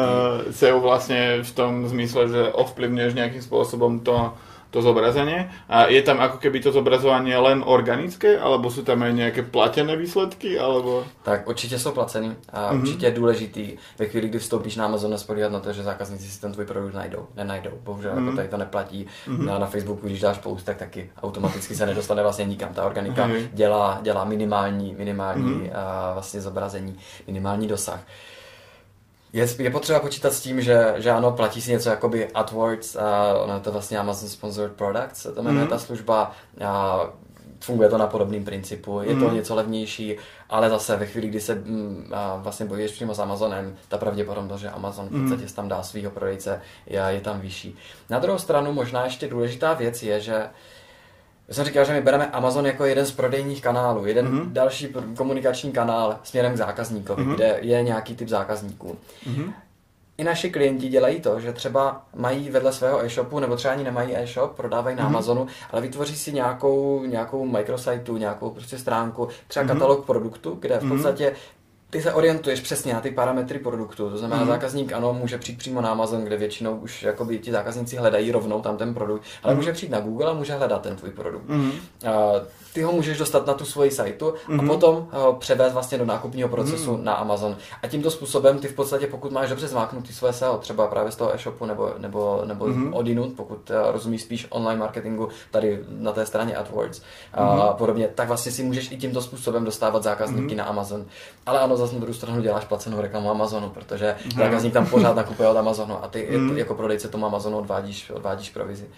Uh, 0.47 0.51
SEO 0.51 0.79
vlastně 0.79 1.39
v 1.43 1.51
tom 1.51 1.87
zmysle, 1.87 2.27
že 2.29 2.43
ovplyvňuješ 2.51 3.13
nějakým 3.13 3.41
způsobem 3.41 3.99
to, 3.99 4.33
to 4.71 4.81
zobrazenie 4.81 5.49
a 5.69 5.85
je 5.87 6.01
tam 6.01 6.19
ako 6.19 6.37
keby 6.37 6.59
to 6.59 6.71
zobrazovanie 6.71 7.37
len 7.37 7.63
organické, 7.65 8.39
alebo 8.39 8.69
sú 8.69 8.83
tam 8.83 9.01
aj 9.03 9.13
nejaké 9.13 9.41
platené 9.47 9.95
výsledky, 9.95 10.59
alebo... 10.59 11.03
Tak 11.23 11.47
určitě 11.47 11.79
jsou 11.79 11.91
placený 11.91 12.35
a 12.53 12.59
Mhm. 12.61 12.77
mm-hmm. 12.77 12.81
určitě 12.81 13.05
je 13.05 13.11
důležitý 13.11 13.77
ve 13.99 14.05
chvíli, 14.05 14.29
kdy 14.29 14.39
vstoupíš 14.39 14.75
na 14.75 14.85
Amazon, 14.85 15.11
nespolíhat 15.11 15.51
na 15.51 15.59
to, 15.59 15.73
že 15.73 15.83
zákazníci 15.83 16.27
si 16.27 16.41
ten 16.41 16.51
tvůj 16.53 16.65
produkt 16.65 16.93
najdou. 16.93 17.27
Nenajdou. 17.35 17.71
Bohužel 17.83 18.11
Mhm. 18.11 18.19
mm-hmm. 18.19 18.25
jako 18.27 18.35
tady 18.35 18.47
to 18.47 18.57
neplatí. 18.57 19.07
Mm-hmm. 19.27 19.45
Na, 19.45 19.59
na 19.59 19.65
Facebooku, 19.67 20.07
když 20.07 20.19
dáš 20.21 20.37
post, 20.37 20.63
tak 20.63 20.77
taky 20.77 21.09
automaticky 21.23 21.75
se 21.75 21.85
nedostane 21.85 22.21
vlastně 22.23 22.45
nikam. 22.45 22.73
Ta 22.73 22.85
organika 22.85 23.27
Mhm. 23.27 23.37
dělá, 23.53 23.99
dělá 24.01 24.23
minimální, 24.25 24.95
minimální 24.97 25.43
Mhm. 25.43 25.61
mm-hmm. 25.63 25.71
a, 25.75 26.13
vlastně 26.13 26.41
zobrazení, 26.41 26.97
minimální 27.27 27.67
dosah. 27.67 27.99
Je, 29.37 29.47
je 29.59 29.69
potřeba 29.71 29.99
počítat 29.99 30.33
s 30.33 30.41
tím, 30.41 30.61
že, 30.61 30.93
že 30.97 31.11
ano, 31.11 31.31
platí 31.31 31.61
si 31.61 31.71
něco 31.71 31.89
jakoby 31.89 32.27
AdWords, 32.33 32.95
a 32.95 33.33
ono 33.37 33.53
je 33.53 33.59
to 33.59 33.71
vlastně 33.71 33.97
Amazon 33.97 34.29
Sponsored 34.29 34.71
Products, 34.73 35.21
se 35.21 35.31
to 35.31 35.43
jmenuje 35.43 35.61
Mhm. 35.65 35.69
ta 35.69 35.79
služba, 35.79 36.31
a 36.65 36.99
funguje 37.63 37.89
to 37.89 37.97
na 37.97 38.07
podobném 38.07 38.43
principu, 38.45 39.01
je 39.01 39.15
to 39.15 39.25
Mhm. 39.25 39.35
něco 39.35 39.55
levnější, 39.55 40.15
ale 40.49 40.69
zase 40.69 40.95
ve 40.95 41.05
chvíli, 41.05 41.27
kdy 41.27 41.39
se 41.39 41.55
mm, 41.55 42.11
a 42.15 42.35
vlastně 42.35 42.65
bojuješ 42.65 42.91
přímo 42.91 43.13
s 43.13 43.19
Amazonem, 43.19 43.75
ta 43.87 43.97
pravděpodobnost, 43.97 44.61
že 44.61 44.69
Amazon 44.69 45.07
v 45.11 45.21
podstatě 45.21 45.53
tam 45.53 45.67
dá 45.67 45.83
svého 45.83 46.11
prodejce, 46.11 46.61
je, 46.87 47.01
je 47.07 47.21
tam 47.21 47.39
vyšší. 47.39 47.77
Na 48.09 48.19
druhou 48.19 48.37
stranu 48.39 48.73
možná 48.73 49.03
ještě 49.03 49.27
důležitá 49.27 49.73
věc 49.73 50.03
je, 50.03 50.19
že 50.21 50.45
já 51.47 51.53
jsem 51.53 51.65
říkal, 51.65 51.85
že 51.85 51.93
my 51.93 52.01
bereme 52.01 52.25
Amazon 52.31 52.65
jako 52.65 52.85
jeden 52.85 53.05
z 53.05 53.11
prodejních 53.11 53.61
kanálů, 53.61 54.05
jeden 54.05 54.25
Mhm. 54.27 54.39
mm-hmm. 54.39 54.51
další 54.51 54.93
komunikační 55.17 55.71
kanál 55.71 56.19
směrem 56.23 56.53
k 56.53 56.57
zákazníkovi, 56.57 57.21
Mhm. 57.23 57.31
mm-hmm. 57.31 57.35
kde 57.35 57.57
je 57.61 57.83
nějaký 57.83 58.15
typ 58.15 58.27
zákazníků. 58.27 58.97
Mhm. 59.25 59.53
I 60.17 60.23
naši 60.23 60.49
klienti 60.49 60.89
dělají 60.89 61.21
to, 61.21 61.39
že 61.39 61.53
třeba 61.53 62.01
mají 62.15 62.49
vedle 62.49 62.73
svého 62.73 63.05
e-shopu, 63.05 63.39
nebo 63.39 63.55
třeba 63.55 63.73
ani 63.73 63.83
nemají 63.83 64.15
e-shop, 64.17 64.55
prodávají 64.55 64.95
na 64.95 65.03
Mhm. 65.03 65.15
Amazonu, 65.15 65.47
ale 65.71 65.81
vytvoří 65.81 66.15
si 66.15 66.33
nějakou, 66.33 67.03
nějakou 67.05 67.45
micrositeu, 67.45 68.17
nějakou 68.17 68.49
prostě 68.49 68.77
stránku, 68.77 69.27
třeba 69.47 69.63
Mhm. 69.63 69.73
katalog 69.73 70.05
produktu, 70.05 70.57
kde 70.61 70.77
v 70.79 70.83
Mhm. 70.83 70.91
podstatě 70.91 71.33
ty 71.89 72.01
se 72.01 72.13
orientuješ 72.13 72.59
přesně 72.59 72.93
na 72.93 73.01
ty 73.01 73.11
parametry 73.11 73.59
produktu. 73.59 74.09
To 74.09 74.17
znamená, 74.17 74.41
Mhm. 74.41 74.49
zákazník 74.51 74.93
ano, 74.93 75.13
může 75.13 75.37
přijít 75.37 75.57
přímo 75.57 75.81
na 75.81 75.89
Amazon, 75.91 76.23
kde 76.23 76.37
většinou 76.37 76.75
už 76.77 77.03
jakoby 77.03 77.39
ti 77.39 77.51
zákazníci 77.51 77.95
hledají 77.95 78.31
rovnou 78.31 78.61
tam 78.61 78.77
ten 78.77 78.93
produkt, 78.93 79.23
ale 79.43 79.53
Mhm. 79.53 79.59
může 79.61 79.73
přijít 79.73 79.89
na 79.91 79.99
Google 79.99 80.29
a 80.31 80.33
může 80.33 80.53
hledat 80.53 80.81
ten 80.81 80.95
tvůj 80.95 81.09
produkt. 81.11 81.49
Mhm. 81.49 81.71
A 82.07 82.31
ty 82.77 82.83
ho 82.83 82.91
můžeš 82.91 83.17
dostat 83.17 83.47
na 83.47 83.53
tu 83.53 83.65
svoji 83.65 83.91
sajtu 83.91 84.33
a 84.47 84.51
Mhm. 84.51 84.67
potom 84.67 85.07
ho 85.11 85.33
převést 85.33 85.73
vlastně 85.73 85.97
do 85.97 86.05
nákupního 86.05 86.49
procesu 86.49 86.93
Mhm. 86.93 87.03
na 87.03 87.13
Amazon. 87.13 87.57
A 87.83 87.87
tímto 87.87 88.11
způsobem 88.11 88.59
ty 88.59 88.67
v 88.67 88.73
podstatě, 88.73 89.07
pokud 89.07 89.31
máš 89.31 89.49
dobře 89.49 89.67
zmáknutý 89.67 90.13
své 90.13 90.33
SEO, 90.33 90.57
třeba 90.57 90.87
právě 90.87 91.11
z 91.11 91.15
toho 91.15 91.35
e-shopu 91.35 91.65
nebo, 91.65 91.93
nebo, 91.97 92.41
nebo 92.45 92.67
Mhm. 92.67 92.85
mm-hmm. 92.91 92.97
odinut, 92.97 93.33
pokud 93.37 93.69
uh, 93.69 93.75
rozumíš 93.91 94.21
spíš 94.21 94.47
online 94.49 94.79
marketingu 94.79 95.29
tady 95.51 95.79
na 95.89 96.11
té 96.11 96.25
straně 96.25 96.55
AdWords 96.55 97.01
a 97.33 97.53
Mhm. 97.55 97.61
podobně, 97.77 98.07
tak 98.15 98.27
vlastně 98.27 98.51
si 98.51 98.63
můžeš 98.63 98.91
i 98.91 98.97
tímto 98.97 99.21
způsobem 99.21 99.65
dostávat 99.65 100.03
zákazníky 100.03 100.47
Mhm. 100.55 100.57
na 100.57 100.63
Amazon. 100.63 101.05
Ale 101.45 101.59
ano, 101.59 101.77
zase 101.77 101.93
na 101.93 101.99
druhou 101.99 102.13
stranu 102.13 102.41
děláš 102.41 102.65
placenou 102.65 103.01
reklamu 103.01 103.31
Amazonu, 103.31 103.69
protože 103.69 104.15
Mhm. 104.25 104.37
zákazník 104.43 104.73
tam 104.73 104.85
pořád 104.87 105.15
nakupuje 105.15 105.49
od 105.49 105.57
Amazonu 105.57 106.03
a 106.03 106.07
ty 106.07 106.27
Mhm. 106.37 106.57
jako 106.57 106.73
prodejce 106.75 107.07
tomu 107.07 107.25
Amazonu 107.25 107.57
odvádíš, 107.57 108.09
odvádíš 108.09 108.49
provizi. 108.49 108.89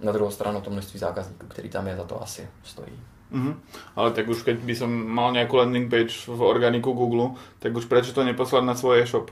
Na 0.00 0.12
druhou 0.12 0.30
stranu 0.30 0.60
to 0.60 0.70
množství 0.70 0.98
zákazníků, 1.00 1.46
který 1.48 1.68
tam 1.68 1.86
je, 1.86 1.96
za 1.96 2.04
to 2.04 2.22
asi 2.22 2.48
stojí. 2.64 2.92
Mhm. 3.30 3.60
Ale 3.96 4.10
tak 4.10 4.28
už 4.28 4.42
keď 4.42 4.56
by 4.64 4.74
som 4.74 4.90
mal 4.90 5.32
nejakú 5.32 5.56
landing 5.56 5.90
page 5.90 6.24
v 6.26 6.40
organiku 6.40 6.92
Google, 6.92 7.36
tak 7.58 7.76
už 7.76 7.84
prečo 7.84 8.12
to 8.12 8.24
neposlať 8.24 8.64
na 8.64 8.74
svoj 8.74 9.04
e-shop? 9.04 9.30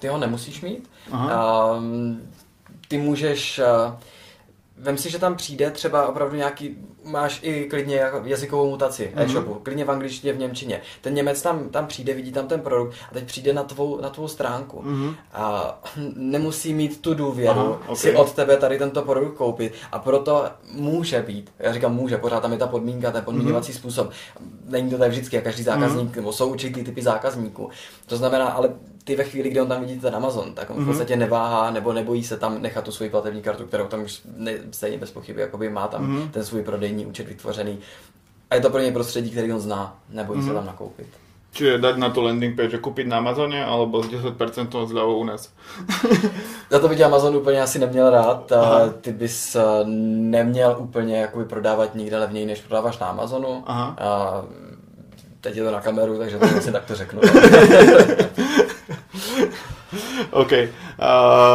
Ty 0.00 0.08
ho 0.08 0.18
nemusíš 0.18 0.60
mít. 0.60 0.90
Aha. 1.12 1.76
Um, 1.76 2.20
ty 2.88 2.98
můžeš... 2.98 3.58
Uh, 3.58 3.92
vem 4.82 4.98
si, 4.98 5.10
že 5.10 5.18
tam 5.18 5.34
přijde 5.34 5.70
třeba 5.70 6.06
opravdu 6.08 6.36
nějaký, 6.36 6.76
máš 7.04 7.40
i 7.42 7.64
klidně 7.64 7.96
jako 7.96 8.20
jazykovou 8.24 8.70
mutaci 8.70 9.12
Mhm. 9.14 9.24
e-shopu, 9.24 9.54
klidně 9.54 9.84
v 9.84 9.90
angličtině, 9.90 10.32
v 10.32 10.38
němčině. 10.38 10.80
Ten 11.00 11.14
Němec 11.14 11.42
tam, 11.42 11.68
tam 11.68 11.86
přijde, 11.86 12.14
vidí 12.14 12.32
tam 12.32 12.48
ten 12.48 12.60
produkt 12.60 12.94
a 13.10 13.14
teď 13.14 13.24
přijde 13.24 13.52
na 13.52 13.62
tvou, 13.62 14.00
na 14.00 14.10
tvou 14.10 14.28
stránku. 14.28 14.82
Mhm. 14.82 15.14
A 15.32 15.78
nemusí 16.16 16.74
mít 16.74 17.00
tu 17.02 17.14
důvěru 17.14 17.60
Aha, 17.60 17.78
ok. 17.86 17.98
si 17.98 18.16
od 18.16 18.32
tebe 18.32 18.56
tady 18.56 18.78
tento 18.78 19.02
produkt 19.02 19.36
koupit 19.36 19.72
a 19.92 19.98
proto 19.98 20.44
může 20.72 21.22
být, 21.22 21.52
já 21.58 21.72
říkám 21.72 21.94
může, 21.94 22.16
pořád 22.18 22.40
tam 22.40 22.52
je 22.52 22.58
ta 22.58 22.66
podmínka, 22.66 23.10
ten 23.10 23.24
podmíněvací 23.24 23.72
Mhm. 23.72 23.78
způsob. 23.78 24.10
Není 24.64 24.90
to 24.90 24.98
tak 24.98 25.10
vždycky, 25.10 25.38
a 25.38 25.40
každý 25.40 25.62
zákazník, 25.62 26.16
nebo 26.16 26.32
jsou 26.32 26.50
určitý 26.50 26.84
typy 26.84 27.02
zákazníků. 27.02 27.70
To 28.06 28.16
znamená, 28.16 28.48
ale 28.48 28.70
ty 29.04 29.16
ve 29.16 29.24
chvíli, 29.24 29.50
kdy 29.50 29.60
on 29.60 29.68
tam 29.68 29.80
vidí 29.80 30.00
ten 30.00 30.16
Amazon, 30.16 30.54
tak 30.54 30.70
on 30.70 30.76
v 30.76 30.78
Mhm. 30.78 30.86
podstatě 30.88 31.16
neváhá 31.16 31.70
nebo 31.70 31.92
nebojí 31.92 32.24
se 32.24 32.36
tam 32.36 32.62
nechat 32.62 32.84
tu 32.84 32.92
svoji 32.92 33.10
platební 33.10 33.42
kartu, 33.42 33.66
kterou 33.66 33.86
tam 33.86 34.02
už 34.02 34.20
ne, 34.36 34.52
stejně 34.70 34.98
bez 34.98 35.10
pochyby 35.10 35.40
jakoby 35.40 35.68
má 35.70 35.88
tam 35.88 36.02
Mhm. 36.06 36.28
ten 36.30 36.44
svůj 36.44 36.62
prodejní 36.62 37.06
účet 37.06 37.28
vytvořený. 37.28 37.78
A 38.50 38.54
je 38.54 38.60
to 38.60 38.70
pro 38.70 38.80
něj 38.80 38.92
prostředí, 38.92 39.30
který 39.30 39.52
on 39.52 39.60
zná, 39.60 39.96
nebojí 40.10 40.40
se 40.40 40.46
Mhm. 40.46 40.54
tam 40.54 40.66
nakoupit. 40.66 41.06
Čiže 41.52 41.78
dať 41.78 41.96
na 41.96 42.10
tu 42.10 42.22
landing 42.22 42.54
page, 42.56 42.78
kúpiť 42.78 43.06
na 43.10 43.18
Amazone, 43.18 43.58
alebo 43.64 44.02
s 44.02 44.06
10% 44.08 44.86
zľavou 44.86 45.18
u 45.18 45.24
nás. 45.24 45.50
Za 46.70 46.78
to 46.78 46.88
by 46.88 46.96
tě 46.96 47.04
Amazon 47.04 47.36
úplně 47.36 47.62
asi 47.62 47.78
neměl 47.78 48.10
rád. 48.10 48.52
A 48.52 48.60
Aha. 48.62 48.88
ty 49.00 49.12
bys 49.12 49.56
eh, 49.56 49.60
neměl 50.30 50.76
úplně 50.78 51.16
jakoby 51.20 51.44
prodávat 51.44 51.94
nikde 51.94 52.18
levněji, 52.18 52.46
než 52.46 52.60
prodáváš 52.60 52.98
na 52.98 53.06
Amazonu. 53.06 53.62
Aha. 53.66 53.96
A 53.98 54.42
teď 55.40 55.56
je 55.56 55.64
to 55.64 55.70
na 55.70 55.80
kameru, 55.80 56.18
takže 56.18 56.38
to 56.38 56.44
asi 56.58 56.72
takto 56.72 56.94
řeknu. 56.94 57.20
OK. 60.30 60.52
Uh, 60.52 60.66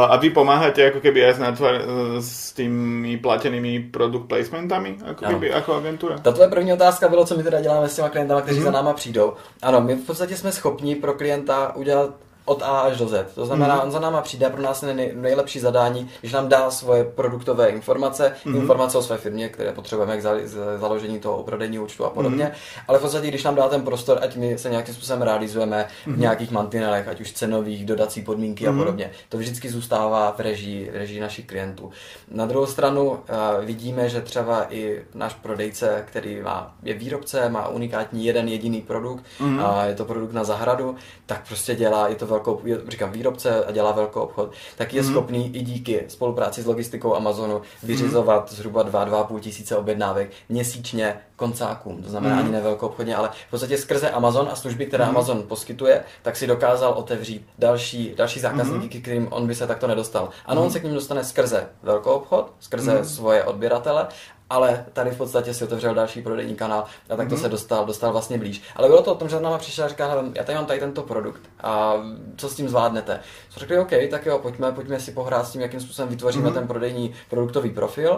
a 0.10 0.16
vy 0.18 0.30
pomáhate 0.30 0.90
ako 0.90 1.00
keby 1.00 1.26
aj 1.26 1.34
s, 1.34 1.40
natvar- 1.40 1.82
s 2.20 2.54
tými 2.58 3.18
platenými 3.22 3.80
produkt 3.94 4.26
placementami, 4.26 4.98
ako 5.06 5.22
Ano. 5.26 5.34
keby, 5.38 5.48
ako 5.54 5.70
agentúra? 5.78 6.16
Ta 6.18 6.32
tvoje 6.32 6.50
první 6.50 6.74
otázka 6.74 7.08
bylo, 7.10 7.26
co 7.26 7.38
my 7.38 7.44
teda 7.44 7.62
děláme 7.62 7.90
s 7.90 7.96
těma 7.96 8.10
klientama, 8.10 8.42
kteří 8.42 8.58
Mhm. 8.58 8.66
za 8.66 8.72
náma 8.72 8.94
přijdou. 8.94 9.34
Ano, 9.62 9.82
my 9.82 9.96
v 9.96 10.06
podstatě 10.06 10.38
jsme 10.38 10.52
schopni 10.52 10.96
pro 10.96 11.14
klienta 11.14 11.76
udělat 11.76 12.10
od 12.46 12.62
A 12.64 12.80
až 12.80 12.98
do 12.98 13.08
Z. 13.08 13.26
To 13.36 13.46
znamená, 13.46 13.76
Mhm. 13.76 13.84
on 13.84 13.92
za 13.92 14.00
náma 14.00 14.22
přijde, 14.22 14.50
pro 14.50 14.62
nás 14.62 14.84
je 14.84 14.94
nej, 14.94 15.12
nejlepší 15.16 15.60
zadání, 15.60 16.10
když 16.20 16.34
nám 16.34 16.48
dá 16.50 16.72
svoje 16.72 17.04
produktové 17.04 17.68
informace, 17.70 18.36
Mhm. 18.46 18.56
informace 18.56 18.98
o 18.98 19.02
své 19.02 19.18
firmě, 19.18 19.50
které 19.50 19.72
potřebujeme 19.72 20.18
k 20.18 20.22
za, 20.22 20.32
z- 20.44 20.80
založení 20.80 21.20
toho 21.20 21.44
prodejního 21.44 21.84
účtu 21.84 22.06
a 22.06 22.10
podobně. 22.10 22.44
Mhm. 22.44 22.54
Ale 22.88 22.98
v 23.00 23.02
podstatě, 23.02 23.28
když 23.28 23.44
nám 23.44 23.56
dá 23.56 23.70
ten 23.70 23.82
prostor, 23.82 24.20
ať 24.22 24.36
my 24.36 24.58
se 24.58 24.70
nějakým 24.70 24.94
způsobem 24.96 25.22
realizujeme 25.22 25.88
v 26.06 26.20
nějakých 26.20 26.52
mantinelech, 26.52 27.08
ať 27.08 27.22
už 27.22 27.32
cenových, 27.32 27.86
dodací 27.86 28.22
podmínky 28.22 28.68
a 28.68 28.72
Mhm. 28.72 28.80
podobně, 28.80 29.12
to 29.30 29.38
vždycky 29.38 29.70
zůstává 29.70 30.32
v 30.32 30.40
režii, 30.40 30.92
režii 30.94 31.20
našich 31.20 31.46
klientů. 31.46 31.90
Na 32.32 32.46
druhou 32.46 32.66
stranu 32.66 33.10
uh, 33.12 33.18
vidíme, 33.66 34.10
že 34.10 34.22
třeba 34.22 34.66
i 34.74 35.02
náš 35.14 35.34
prodejce, 35.34 36.04
který 36.08 36.42
má, 36.42 36.76
je 36.84 36.94
výrobce, 36.94 37.50
má 37.50 37.68
unikátní 37.68 38.26
jeden 38.26 38.48
jediný 38.48 38.82
produkt 38.82 39.24
Mhm. 39.40 39.60
a 39.66 39.86
je 39.86 39.96
to 39.96 40.06
produkt 40.06 40.32
na 40.34 40.44
zahradu, 40.44 40.96
tak 41.26 41.48
prostě 41.48 41.76
dělá, 41.76 42.08
je 42.08 42.16
to 42.16 42.26
velkou, 42.36 42.62
je, 42.64 42.78
říkám 42.88 43.12
výrobce 43.12 43.66
a 43.66 43.72
dělá 43.72 43.92
velkou 43.92 44.20
obchod, 44.20 44.52
tak 44.78 44.94
je 44.94 45.02
Mhm. 45.02 45.12
schopný 45.12 45.56
i 45.56 45.62
díky 45.62 46.04
spolupráci 46.08 46.62
s 46.62 46.66
logistikou 46.66 47.16
Amazonu 47.16 47.62
vyřizovat 47.84 48.52
zhruba 48.52 48.84
2-2,5 48.84 49.40
tisíce 49.40 49.78
objednávek 49.78 50.32
měsíčně 50.50 51.18
koncákům. 51.36 52.04
To 52.04 52.10
znamená 52.10 52.36
Mhm. 52.36 52.44
ani 52.46 52.52
ne 52.54 52.62
velkou 52.62 52.86
obchodně, 52.88 53.16
ale 53.16 53.30
v 53.48 53.52
podstatě 53.52 53.78
skrze 53.78 54.10
Amazon 54.10 54.50
a 54.52 54.56
služby, 54.56 54.86
které 54.86 55.06
Mhm. 55.06 55.16
Amazon 55.16 55.44
poskytuje, 55.44 56.04
tak 56.22 56.36
si 56.36 56.48
dokázal 56.48 56.94
otevřít 56.94 57.48
další, 57.60 58.14
další 58.18 58.40
zákazníky, 58.40 58.96
Mhm. 58.96 59.00
k 59.00 59.02
kterým 59.02 59.28
on 59.32 59.48
by 59.48 59.56
se 59.56 59.68
takto 59.68 59.88
nedostal. 59.88 60.30
Ano, 60.46 60.64
on 60.64 60.72
se 60.72 60.80
k 60.80 60.84
ním 60.84 60.94
dostane 60.94 61.24
skrze 61.24 61.68
velkou 61.84 62.10
obchod, 62.12 62.52
skrze 62.60 62.94
Mhm. 62.96 63.06
svoje 63.06 63.44
odběratele, 63.44 64.08
ale 64.50 64.86
tady 64.94 65.12
v 65.12 65.18
podstatě 65.18 65.54
si 65.54 65.64
otevřel 65.64 65.94
další 65.96 66.22
prodejní 66.22 66.56
kanál 66.56 66.84
a 67.10 67.16
tak 67.16 67.28
to 67.30 67.36
Mhm. 67.36 67.44
se 67.44 67.50
dostal, 67.50 67.86
dostal 67.86 68.12
vlastně 68.12 68.38
blíž. 68.38 68.62
Ale 68.76 68.88
bylo 68.88 69.02
to 69.04 69.12
o 69.12 69.16
tom, 69.16 69.30
že 69.30 69.36
za 69.36 69.42
náma 69.42 69.58
přišel 69.58 69.86
a 69.86 70.06
hele, 70.06 70.24
já 70.36 70.44
tady 70.44 70.56
mám 70.56 70.66
tady 70.66 70.80
tento 70.80 71.02
produkt 71.04 71.42
a 71.64 71.94
co 72.38 72.50
s 72.50 72.56
tím 72.56 72.70
zvládnete? 72.70 73.20
Co 73.50 73.60
řekli, 73.60 73.80
OK, 73.80 73.92
tak 74.12 74.26
jo, 74.26 74.40
pojďme, 74.40 74.72
pojďme 74.72 75.00
si 75.00 75.12
pohrát 75.12 75.48
s 75.48 75.52
tím, 75.52 75.62
jakým 75.62 75.80
způsobem 75.80 76.10
vytvoříme 76.10 76.46
Mhm. 76.46 76.54
ten 76.54 76.68
prodejní 76.68 77.14
produktový 77.30 77.70
profil. 77.70 78.18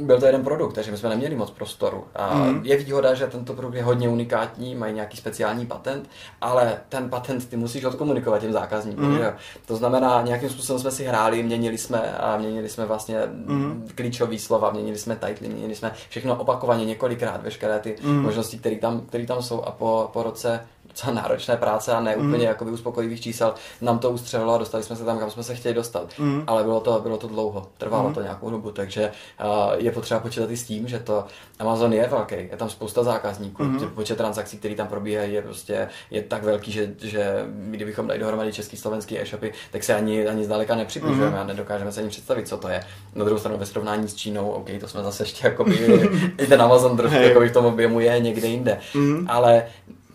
Byl 0.00 0.20
to 0.20 0.26
jeden 0.26 0.44
produkt, 0.44 0.72
takže 0.74 0.90
my 0.90 0.96
jsme 0.96 1.08
neměli 1.08 1.36
moc 1.36 1.50
prostoru. 1.50 2.04
A 2.16 2.34
Mhm. 2.34 2.60
je 2.64 2.76
výhoda, 2.76 3.14
že 3.14 3.26
tento 3.26 3.52
produkt 3.54 3.74
je 3.74 3.82
hodně 3.82 4.08
unikátní, 4.08 4.74
mají 4.74 4.94
nějaký 4.94 5.16
speciální 5.16 5.66
patent, 5.66 6.08
ale 6.40 6.76
ten 6.88 7.10
patent 7.10 7.48
ty 7.48 7.56
musíš 7.56 7.84
odkomunikovat 7.84 8.38
těm 8.38 8.52
zákazníkům. 8.52 9.04
Mhm. 9.04 9.18
že? 9.18 9.34
To 9.66 9.76
znamená, 9.76 10.22
nějakým 10.22 10.48
způsobem 10.50 10.80
jsme 10.80 10.90
si 10.90 11.04
hráli, 11.04 11.42
měnili 11.42 11.78
jsme 11.78 12.12
a 12.18 12.36
měnili 12.38 12.68
jsme 12.68 12.86
vlastně 12.86 13.18
Mhm. 13.46 13.88
klíčové 13.94 14.38
slova, 14.38 14.70
měnili 14.70 14.98
jsme 14.98 15.16
titly, 15.16 15.48
měnili 15.48 15.74
jsme 15.74 15.92
všechno 16.08 16.36
opakovaně 16.36 16.84
několikrát, 16.84 17.42
veškeré 17.42 17.78
ty 17.78 17.96
Mhm. 18.02 18.22
možnosti, 18.22 18.58
které 18.58 18.76
tam, 18.76 19.00
které 19.00 19.26
tam 19.26 19.42
jsou 19.42 19.62
a 19.62 19.70
po, 19.70 20.10
po 20.12 20.22
roce 20.22 20.66
docela 20.90 21.14
náročné 21.14 21.56
práce 21.56 21.92
a 21.92 22.00
ne 22.00 22.16
mm. 22.16 22.28
úplně 22.28 22.46
jakoby 22.46 22.70
uspokojivých 22.70 23.20
čísel, 23.20 23.54
nám 23.80 23.98
to 23.98 24.10
ustřelilo 24.10 24.54
a 24.54 24.58
dostali 24.58 24.82
jsme 24.82 24.96
se 24.96 25.04
tam, 25.04 25.18
kam 25.18 25.30
jsme 25.30 25.42
se 25.42 25.54
chtěli 25.54 25.74
dostat. 25.74 26.12
Mm. 26.18 26.44
Ale 26.46 26.64
bylo 26.64 26.80
to, 26.80 27.00
bylo 27.02 27.16
to 27.16 27.28
dlouho, 27.28 27.66
trvalo 27.78 28.08
mm. 28.08 28.14
to 28.14 28.22
nějakou 28.22 28.50
dobu, 28.50 28.70
takže 28.70 29.12
uh, 29.44 29.74
je 29.76 29.92
potřeba 29.92 30.20
počítat 30.20 30.50
i 30.50 30.56
s 30.56 30.64
tím, 30.64 30.88
že 30.88 30.98
to 30.98 31.24
Amazon 31.58 31.92
je 31.92 32.08
velký, 32.08 32.34
je 32.34 32.56
tam 32.56 32.70
spousta 32.70 33.02
zákazníků, 33.02 33.64
mm. 33.64 33.90
počet 33.94 34.18
transakcí, 34.18 34.58
které 34.58 34.74
tam 34.74 34.86
probíhají, 34.86 35.32
je 35.32 35.42
prostě 35.42 35.88
je 36.10 36.22
tak 36.22 36.42
velký, 36.42 36.72
že, 36.72 36.94
že 37.02 37.46
kdybychom 37.70 38.06
dali 38.06 38.20
dohromady 38.20 38.52
český, 38.52 38.76
slovenský 38.76 39.20
e-shopy, 39.20 39.52
tak 39.70 39.84
se 39.84 39.94
ani, 39.94 40.28
ani 40.28 40.44
zdaleka 40.44 40.74
nepřibližujeme 40.74 41.36
mm. 41.36 41.42
a 41.42 41.44
nedokážeme 41.44 41.92
se 41.92 42.00
ani 42.00 42.08
představit, 42.08 42.48
co 42.48 42.56
to 42.56 42.68
je. 42.68 42.84
Na 43.14 43.24
druhou 43.24 43.38
stranu 43.38 43.58
ve 43.58 43.66
srovnání 43.66 44.08
s 44.08 44.14
Čínou, 44.14 44.50
OK, 44.50 44.68
to 44.80 44.88
jsme 44.88 45.02
zase 45.02 45.22
ještě 45.22 45.46
jako 45.46 45.64
i 46.38 46.46
ten 46.46 46.62
Amazon 46.62 46.96
trošku 46.96 47.18
hey. 47.18 47.48
v 47.48 47.52
tom 47.52 47.66
objemu 47.66 48.00
je 48.00 48.20
někde 48.20 48.48
jinde. 48.48 48.80
Mm. 48.94 49.26
Ale 49.28 49.64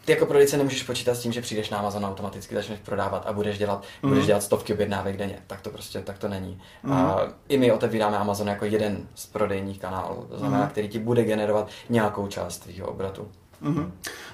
ty 0.05 0.11
jako 0.11 0.25
prodejce 0.25 0.57
nemůžeš 0.57 0.83
počítat 0.83 1.15
s 1.15 1.19
tím, 1.19 1.31
že 1.31 1.41
přijdeš 1.41 1.69
na 1.69 1.77
Amazon 1.77 2.05
automaticky 2.05 2.55
začneš 2.55 2.79
prodávat 2.79 3.27
a 3.27 3.33
budeš 3.33 3.57
dělat, 3.57 3.83
mm. 4.03 4.09
budeš 4.09 4.25
dělat 4.25 4.43
stovky 4.43 4.73
objednávek 4.73 5.17
denně. 5.17 5.39
Tak 5.47 5.61
to 5.61 5.69
prostě 5.69 5.99
tak 5.99 6.17
to 6.17 6.27
není. 6.27 6.61
Mm. 6.83 6.93
A 6.93 7.21
I 7.49 7.57
my 7.57 7.71
otevíráme 7.71 8.17
Amazon 8.17 8.47
jako 8.47 8.65
jeden 8.65 9.07
z 9.15 9.25
prodejních 9.25 9.79
kanálů, 9.79 10.25
to 10.29 10.37
znamená, 10.39 10.63
mm. 10.63 10.69
který 10.69 10.89
ti 10.89 10.99
bude 10.99 11.23
generovat 11.23 11.69
nějakou 11.89 12.27
část 12.27 12.57
tvýho 12.57 12.87
obratu. 12.87 13.27
Uh-huh. 13.63 13.87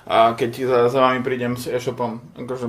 A 0.07 0.34
keď 0.34 0.51
za, 0.65 0.79
za 0.89 0.99
vami 1.01 1.21
prídem 1.21 1.53
s 1.53 1.69
e-shopom, 1.69 2.21
akože 2.34 2.65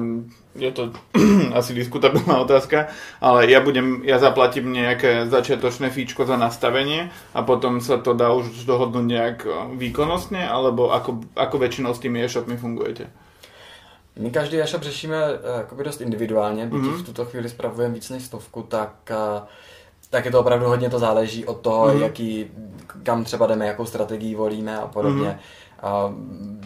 je 0.56 0.70
to 0.72 0.92
asi 1.58 1.72
diskutabilná 1.72 2.38
otázka, 2.44 2.92
ale 3.24 3.48
ja 3.48 3.64
budem, 3.64 4.04
ja 4.04 4.20
zaplatím 4.20 4.72
nejaké 4.72 5.24
začiatočné 5.32 5.88
fíčko 5.88 6.28
za 6.28 6.36
nastavenie 6.36 7.08
a 7.32 7.40
potom 7.40 7.80
sa 7.80 7.96
to 7.96 8.12
dá 8.12 8.36
už 8.36 8.68
dohodnúť 8.68 9.06
nejak 9.08 9.38
e, 9.48 9.50
výkonnostne, 9.80 10.44
alebo 10.44 10.92
ako, 10.92 11.24
ako 11.32 11.56
väčšinou 11.56 11.96
s 11.96 12.02
tými 12.04 12.20
e-shopmi 12.20 12.60
fungujete? 12.60 13.08
My 14.20 14.28
každý 14.30 14.60
e-shop 14.60 14.82
řešíme 14.82 15.16
jakoby 15.56 15.84
dost 15.84 16.00
individuálně, 16.00 16.66
byť 16.66 16.80
mm-hmm. 16.80 17.02
v 17.02 17.06
tuto 17.06 17.24
chvíli 17.24 17.48
spravujeme 17.48 17.94
víc 17.94 18.10
než 18.10 18.22
stovku, 18.22 18.62
tak 18.62 18.92
e, 19.10 19.16
tak 20.12 20.24
je 20.24 20.30
to 20.30 20.40
opravdu 20.40 20.66
hodně 20.66 20.90
to 20.90 20.98
záleží 20.98 21.44
od 21.44 21.60
toho, 21.60 21.86
mm-hmm. 21.86 22.02
jaký, 22.02 22.50
kam 23.02 23.24
třeba 23.24 23.46
jdeme, 23.46 23.66
jakou 23.66 23.84
strategii 23.84 24.34
volíme 24.34 24.78
a 24.78 24.86
podobně. 24.86 25.28
Mm-hmm 25.28 25.72
a 25.82 26.14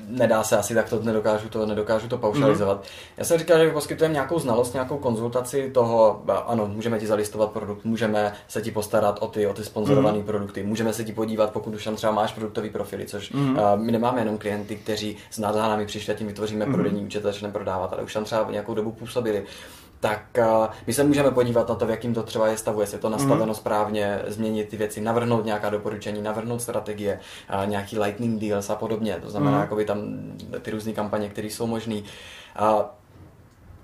nedá 0.08 0.42
se 0.42 0.58
asi 0.58 0.74
tak 0.74 0.88
to 0.88 1.02
nedokážu 1.02 1.48
to, 1.48 1.66
nedokážu 1.66 2.08
to 2.08 2.18
paušalizovat. 2.18 2.76
Mm. 2.76 2.84
Já 3.16 3.24
jsem 3.24 3.38
říkal, 3.38 3.58
že 3.58 3.70
poskytujeme 3.70 4.12
nějakou 4.12 4.38
znalost, 4.38 4.72
nějakou 4.72 4.98
konzultaci 4.98 5.70
toho, 5.74 6.22
ano, 6.46 6.66
můžeme 6.66 6.98
ti 6.98 7.06
zalistovat 7.06 7.50
produkt, 7.50 7.84
můžeme 7.84 8.32
se 8.48 8.62
ti 8.62 8.70
postarat 8.70 9.18
o 9.20 9.26
ty, 9.26 9.46
o 9.46 9.52
ty 9.52 9.64
sponzorované 9.64 10.18
mm. 10.18 10.24
produkty, 10.24 10.62
můžeme 10.62 10.92
se 10.92 11.04
ti 11.04 11.12
podívat, 11.12 11.50
pokud 11.52 11.74
už 11.74 11.84
tam 11.84 11.96
třeba 11.96 12.12
máš 12.12 12.32
produktový 12.32 12.70
profily, 12.70 13.06
což 13.06 13.32
mm. 13.32 13.50
uh, 13.50 13.58
my 13.76 13.92
nemáme 13.92 14.20
jenom 14.20 14.38
klienty, 14.38 14.76
kteří 14.76 15.16
s 15.30 15.38
námi 15.38 15.86
přišli 15.86 16.14
a 16.14 16.16
tím 16.16 16.26
vytvoříme 16.26 16.66
mm. 16.66 16.72
prodejní 16.72 17.04
účet 17.04 17.26
a 17.26 17.28
začneme 17.28 17.52
prodávat, 17.52 17.92
ale 17.92 18.02
už 18.02 18.12
tam 18.12 18.24
třeba 18.24 18.50
nějakou 18.50 18.74
dobu 18.74 18.92
působili 18.92 19.44
tak 20.06 20.38
uh, 20.38 20.66
my 20.86 20.92
se 20.92 21.04
můžeme 21.04 21.30
podívat 21.30 21.68
na 21.68 21.74
to, 21.74 21.86
v 21.86 21.90
jakým 21.90 22.14
to 22.14 22.22
třeba 22.22 22.48
je 22.48 22.56
stavu, 22.56 22.80
jestli 22.80 22.94
je 22.94 23.00
to 23.00 23.08
nastaveno 23.08 23.46
mm. 23.46 23.54
správně, 23.54 24.22
změnit 24.26 24.68
ty 24.68 24.76
věci, 24.76 25.00
navrhnout 25.00 25.44
nějaká 25.44 25.70
doporučení, 25.70 26.22
navrhnout 26.22 26.62
strategie, 26.62 27.20
uh, 27.54 27.70
nějaký 27.70 27.98
lightning 27.98 28.40
deals 28.40 28.70
a 28.70 28.74
podobně. 28.74 29.18
To 29.22 29.30
znamená, 29.30 29.56
mm. 29.56 29.60
jakoby 29.60 29.84
tam 29.84 29.98
ty 30.62 30.70
různé 30.70 30.92
kampaně, 30.92 31.28
které 31.28 31.48
jsou 31.48 31.66
možné. 31.66 32.00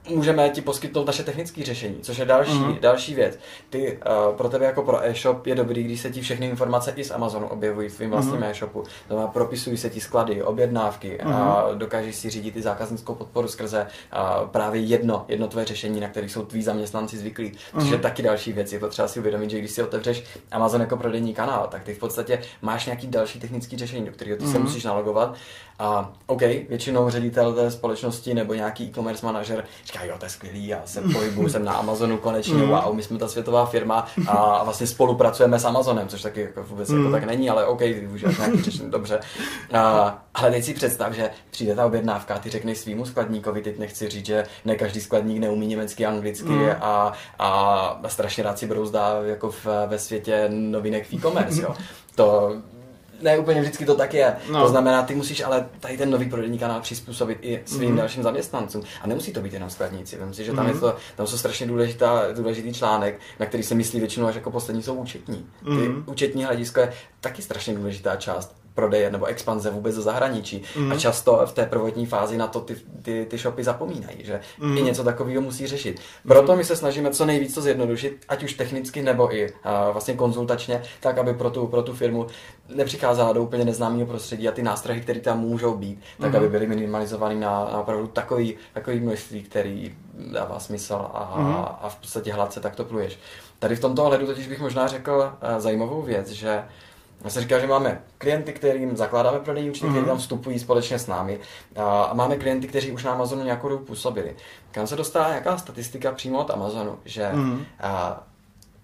Můžeme 0.08 0.50
ti 0.50 0.60
poskytnout 0.60 1.06
naše 1.06 1.22
technické 1.22 1.64
řešení, 1.64 1.96
což 2.02 2.18
je 2.18 2.24
další, 2.24 2.58
mm. 2.58 2.76
další 2.80 3.14
věc. 3.14 3.38
Ty 3.70 3.98
uh, 4.30 4.36
pro 4.36 4.48
tebe 4.48 4.64
jako 4.64 4.82
pro 4.82 5.04
e-shop 5.04 5.46
je 5.46 5.54
dobrý, 5.54 5.82
když 5.82 6.00
se 6.00 6.10
ti 6.10 6.20
všechny 6.20 6.46
informace 6.46 6.92
i 6.96 7.04
z 7.04 7.10
Amazonu 7.10 7.46
objevují 7.46 7.88
v 7.88 7.96
tvým 7.96 8.10
vlastním 8.10 8.36
mm. 8.36 8.42
e-shopu. 8.42 8.82
To 8.82 8.88
znamená, 9.06 9.28
propisují 9.28 9.76
se 9.76 9.90
ti 9.90 10.00
sklady, 10.00 10.42
objednávky 10.42 11.18
mm. 11.24 11.32
a 11.32 11.68
dokážeš 11.74 12.16
si 12.16 12.30
řídit 12.30 12.56
i 12.56 12.62
zákaznickou 12.62 13.14
podporu 13.14 13.48
skrze 13.48 13.86
uh, 13.86 14.48
právě 14.48 14.80
jedno, 14.80 15.24
jedno 15.28 15.48
tvé 15.48 15.64
řešení, 15.64 16.00
na 16.00 16.08
kterých 16.08 16.30
jsou 16.30 16.44
tví 16.44 16.62
zaměstnanci 16.62 17.18
zvyklí. 17.18 17.52
Což 17.78 17.84
mm. 17.84 17.92
je 17.92 17.98
taky 17.98 18.22
další 18.22 18.52
věc. 18.52 18.72
Je 18.72 18.78
to 18.78 18.88
třeba 18.88 19.08
si 19.08 19.20
uvědomit, 19.20 19.50
že 19.50 19.58
když 19.58 19.70
si 19.70 19.82
otevřeš 19.82 20.24
Amazon 20.50 20.80
jako 20.80 20.96
prodejní 20.96 21.34
kanál, 21.34 21.68
tak 21.70 21.84
ty 21.84 21.94
v 21.94 21.98
podstatě 21.98 22.42
máš 22.62 22.86
nějaký 22.86 23.06
další 23.06 23.40
technický 23.40 23.76
řešení, 23.76 24.06
do 24.06 24.12
kterého 24.12 24.36
ty 24.36 24.44
mm. 24.44 24.52
se 24.52 24.58
musíš 24.58 24.84
nalogovat 24.84 25.34
a 25.78 26.12
OK, 26.26 26.40
většinou 26.40 27.10
ředitel 27.10 27.54
té 27.54 27.70
společnosti 27.70 28.34
nebo 28.34 28.54
nějaký 28.54 28.84
e-commerce 28.84 29.26
manažer 29.26 29.64
říká, 29.92 30.05
jo, 30.05 30.14
to 30.18 30.26
je 30.26 30.31
skvělý, 30.31 30.66
já 30.66 30.83
se 30.85 31.00
pohybuju, 31.00 31.48
jsem 31.48 31.64
na 31.64 31.72
Amazonu 31.72 32.18
konečně, 32.18 32.55
mm. 32.55 32.68
wow, 32.68 32.94
my 32.94 33.02
jsme 33.02 33.18
ta 33.18 33.28
světová 33.28 33.66
firma 33.66 34.07
a 34.28 34.64
vlastně 34.64 34.87
spolupracujeme 34.87 35.59
s 35.59 35.64
Amazonem, 35.64 36.09
což 36.09 36.22
taky 36.22 36.40
jako 36.40 36.62
vůbec 36.62 36.88
mm. 36.88 36.98
jako 36.98 37.11
tak 37.11 37.24
není, 37.24 37.50
ale 37.50 37.66
OK, 37.66 37.78
ty 37.78 37.92
využíváš 37.92 38.38
nějaký 38.38 38.62
řešení, 38.62 38.90
dobře. 38.90 39.20
A, 39.72 40.24
ale 40.35 40.50
teď 40.50 40.64
si 40.64 40.74
představ, 40.74 41.12
že 41.12 41.31
přijde 41.50 41.74
ta 41.74 41.87
objednávka, 41.87 42.38
ty 42.38 42.50
řekneš 42.50 42.78
svýmu 42.78 43.07
skladníkovi, 43.07 43.62
teď 43.62 43.78
nechci 43.78 44.09
říct, 44.09 44.26
že 44.26 44.44
ne 44.64 44.76
každý 44.76 45.00
skladník 45.00 45.38
neumí 45.38 45.66
německy, 45.66 46.07
anglicky 46.07 46.48
mm. 46.48 46.70
a, 46.81 47.12
a 47.38 48.00
strašně 48.09 48.44
rád 48.44 48.59
si 48.59 48.66
brouzdá 48.66 49.20
jako 49.24 49.50
v, 49.50 49.66
ve 49.87 49.98
světě 49.98 50.48
novinek 50.48 51.07
v 51.07 51.12
e-commerce, 51.12 51.62
jo. 51.62 51.74
To 52.14 52.57
ne 53.22 53.38
úplně 53.38 53.61
vždycky 53.61 53.87
to 53.87 53.94
tak 53.94 54.14
je. 54.14 54.37
No. 54.52 54.62
To 54.62 54.68
znamená, 54.68 55.02
ty 55.02 55.14
musíš 55.14 55.40
ale 55.40 55.68
tady 55.80 55.98
ten 55.98 56.11
nový 56.11 56.30
prodejní 56.30 56.58
kanál 56.58 56.80
přizpůsobit 56.80 57.38
i 57.42 57.62
svým 57.64 57.90
mm. 57.90 57.96
dalším 57.96 58.22
zaměstnancům. 58.22 58.82
A 59.02 59.06
nemusí 59.06 59.32
to 59.32 59.40
být 59.40 59.52
jenom 59.52 59.70
skladníci. 59.70 60.18
Vím 60.18 60.35
si, 60.35 60.44
že 60.44 60.52
tam, 60.52 60.64
mm. 60.64 60.72
je 60.74 60.80
to, 60.80 60.96
tam 61.16 61.26
jsou 61.26 61.37
strašně 61.37 61.66
důležitá, 61.66 62.32
důležitý 62.32 62.72
článek, 62.72 63.20
na 63.40 63.46
který 63.46 63.62
se 63.62 63.74
myslí 63.74 64.00
většinou 64.00 64.26
až 64.26 64.35
jako 64.35 64.50
poslední 64.50 64.82
jsou 64.82 64.94
účetní. 64.94 65.46
Ty 65.64 65.70
mm. 65.70 66.04
účetní 66.06 66.44
hledisko 66.44 66.80
je 66.80 66.92
taky 67.20 67.42
strašně 67.42 67.74
důležitá 67.74 68.16
část 68.16 68.62
prodeje 68.74 69.11
nebo 69.11 69.26
expanze 69.26 69.70
vůbec 69.70 69.96
do 69.96 70.02
zahraničí. 70.02 70.62
Mm. 70.76 70.92
A 70.92 70.96
často 70.96 71.42
v 71.46 71.52
té 71.52 71.66
prvotní 71.66 72.06
fázi 72.06 72.37
na 72.37 72.46
to 72.46 72.61
ty, 72.61 72.76
ty, 73.02 73.26
ty 73.30 73.38
shopy 73.38 73.64
zapomínají, 73.64 74.16
že 74.24 74.40
mm. 74.58 74.78
i 74.78 74.82
něco 74.82 75.04
takového 75.04 75.42
musí 75.42 75.66
řešit. 75.66 76.00
Proto 76.28 76.56
my 76.56 76.64
se 76.64 76.76
snažíme 76.76 77.11
co 77.11 77.26
nejvíc 77.26 77.54
to 77.54 77.61
zjednodušit, 77.61 78.24
ať 78.28 78.42
už 78.42 78.54
technicky 78.54 79.02
nebo 79.02 79.35
i 79.35 79.50
uh, 79.50 79.58
vlastně 79.92 80.14
konzultačně, 80.14 80.82
tak 81.00 81.18
aby 81.18 81.35
pro 81.35 81.50
tu, 81.50 81.66
pro 81.66 81.82
tu 81.82 81.94
firmu 81.94 82.26
nepřicházela 82.74 83.32
do 83.32 83.42
úplně 83.42 83.64
neznámého 83.64 84.06
prostředí 84.06 84.48
a 84.48 84.52
ty 84.52 84.62
nástrahy, 84.62 85.00
které 85.00 85.20
tam 85.20 85.40
můžou 85.40 85.76
být, 85.76 86.00
tak 86.20 86.30
mm. 86.30 86.37
aby 86.37 86.48
byly 86.48 86.66
minimalizovány 86.66 87.35
na, 87.35 87.50
na 87.72 87.80
opravdu 87.80 88.06
takový, 88.06 88.54
takový 88.72 89.00
množství, 89.00 89.42
který 89.42 89.94
dává 90.32 90.58
smysl 90.58 90.94
a, 90.94 91.35
mm. 91.38 91.54
a 91.56 91.88
v 91.88 91.96
podstatě 91.96 92.32
hladce 92.32 92.61
tak 92.61 92.76
to 92.76 92.85
pluješ. 92.85 93.18
Tady 93.58 93.76
v 93.76 93.80
tomto 93.80 94.04
ohledu 94.04 94.26
totiž 94.26 94.48
bych 94.48 94.61
možná 94.61 94.87
řekl 94.87 95.32
uh, 95.52 95.58
zajímavou 95.58 96.02
věc, 96.02 96.30
že 96.30 96.64
já 97.24 97.30
jsem 97.30 97.42
říkal, 97.42 97.61
že 97.61 97.66
máme 97.66 98.00
klienty, 98.18 98.52
kterým 98.52 98.96
zakládáme 98.96 99.38
prodejní 99.38 99.70
účty, 99.70 99.87
mm-hmm. 99.87 99.90
kteří 99.90 100.06
tam 100.06 100.18
vstupují 100.18 100.58
společně 100.58 100.98
s 100.98 101.06
námi. 101.06 101.38
A 101.76 102.11
máme 102.14 102.37
klienty, 102.37 102.68
kteří 102.68 102.92
už 102.92 103.04
na 103.04 103.12
Amazonu 103.12 103.44
nějakou 103.44 103.68
dobu 103.68 103.85
působili. 103.85 104.37
Kam 104.70 104.87
se 104.87 104.96
dostává 104.96 105.28
nějaká 105.28 105.58
statistika 105.58 106.12
přímo 106.12 106.38
od 106.38 106.50
Amazonu, 106.50 106.98
že 107.04 107.30
mm-hmm. 107.32 107.64
a, 107.80 108.22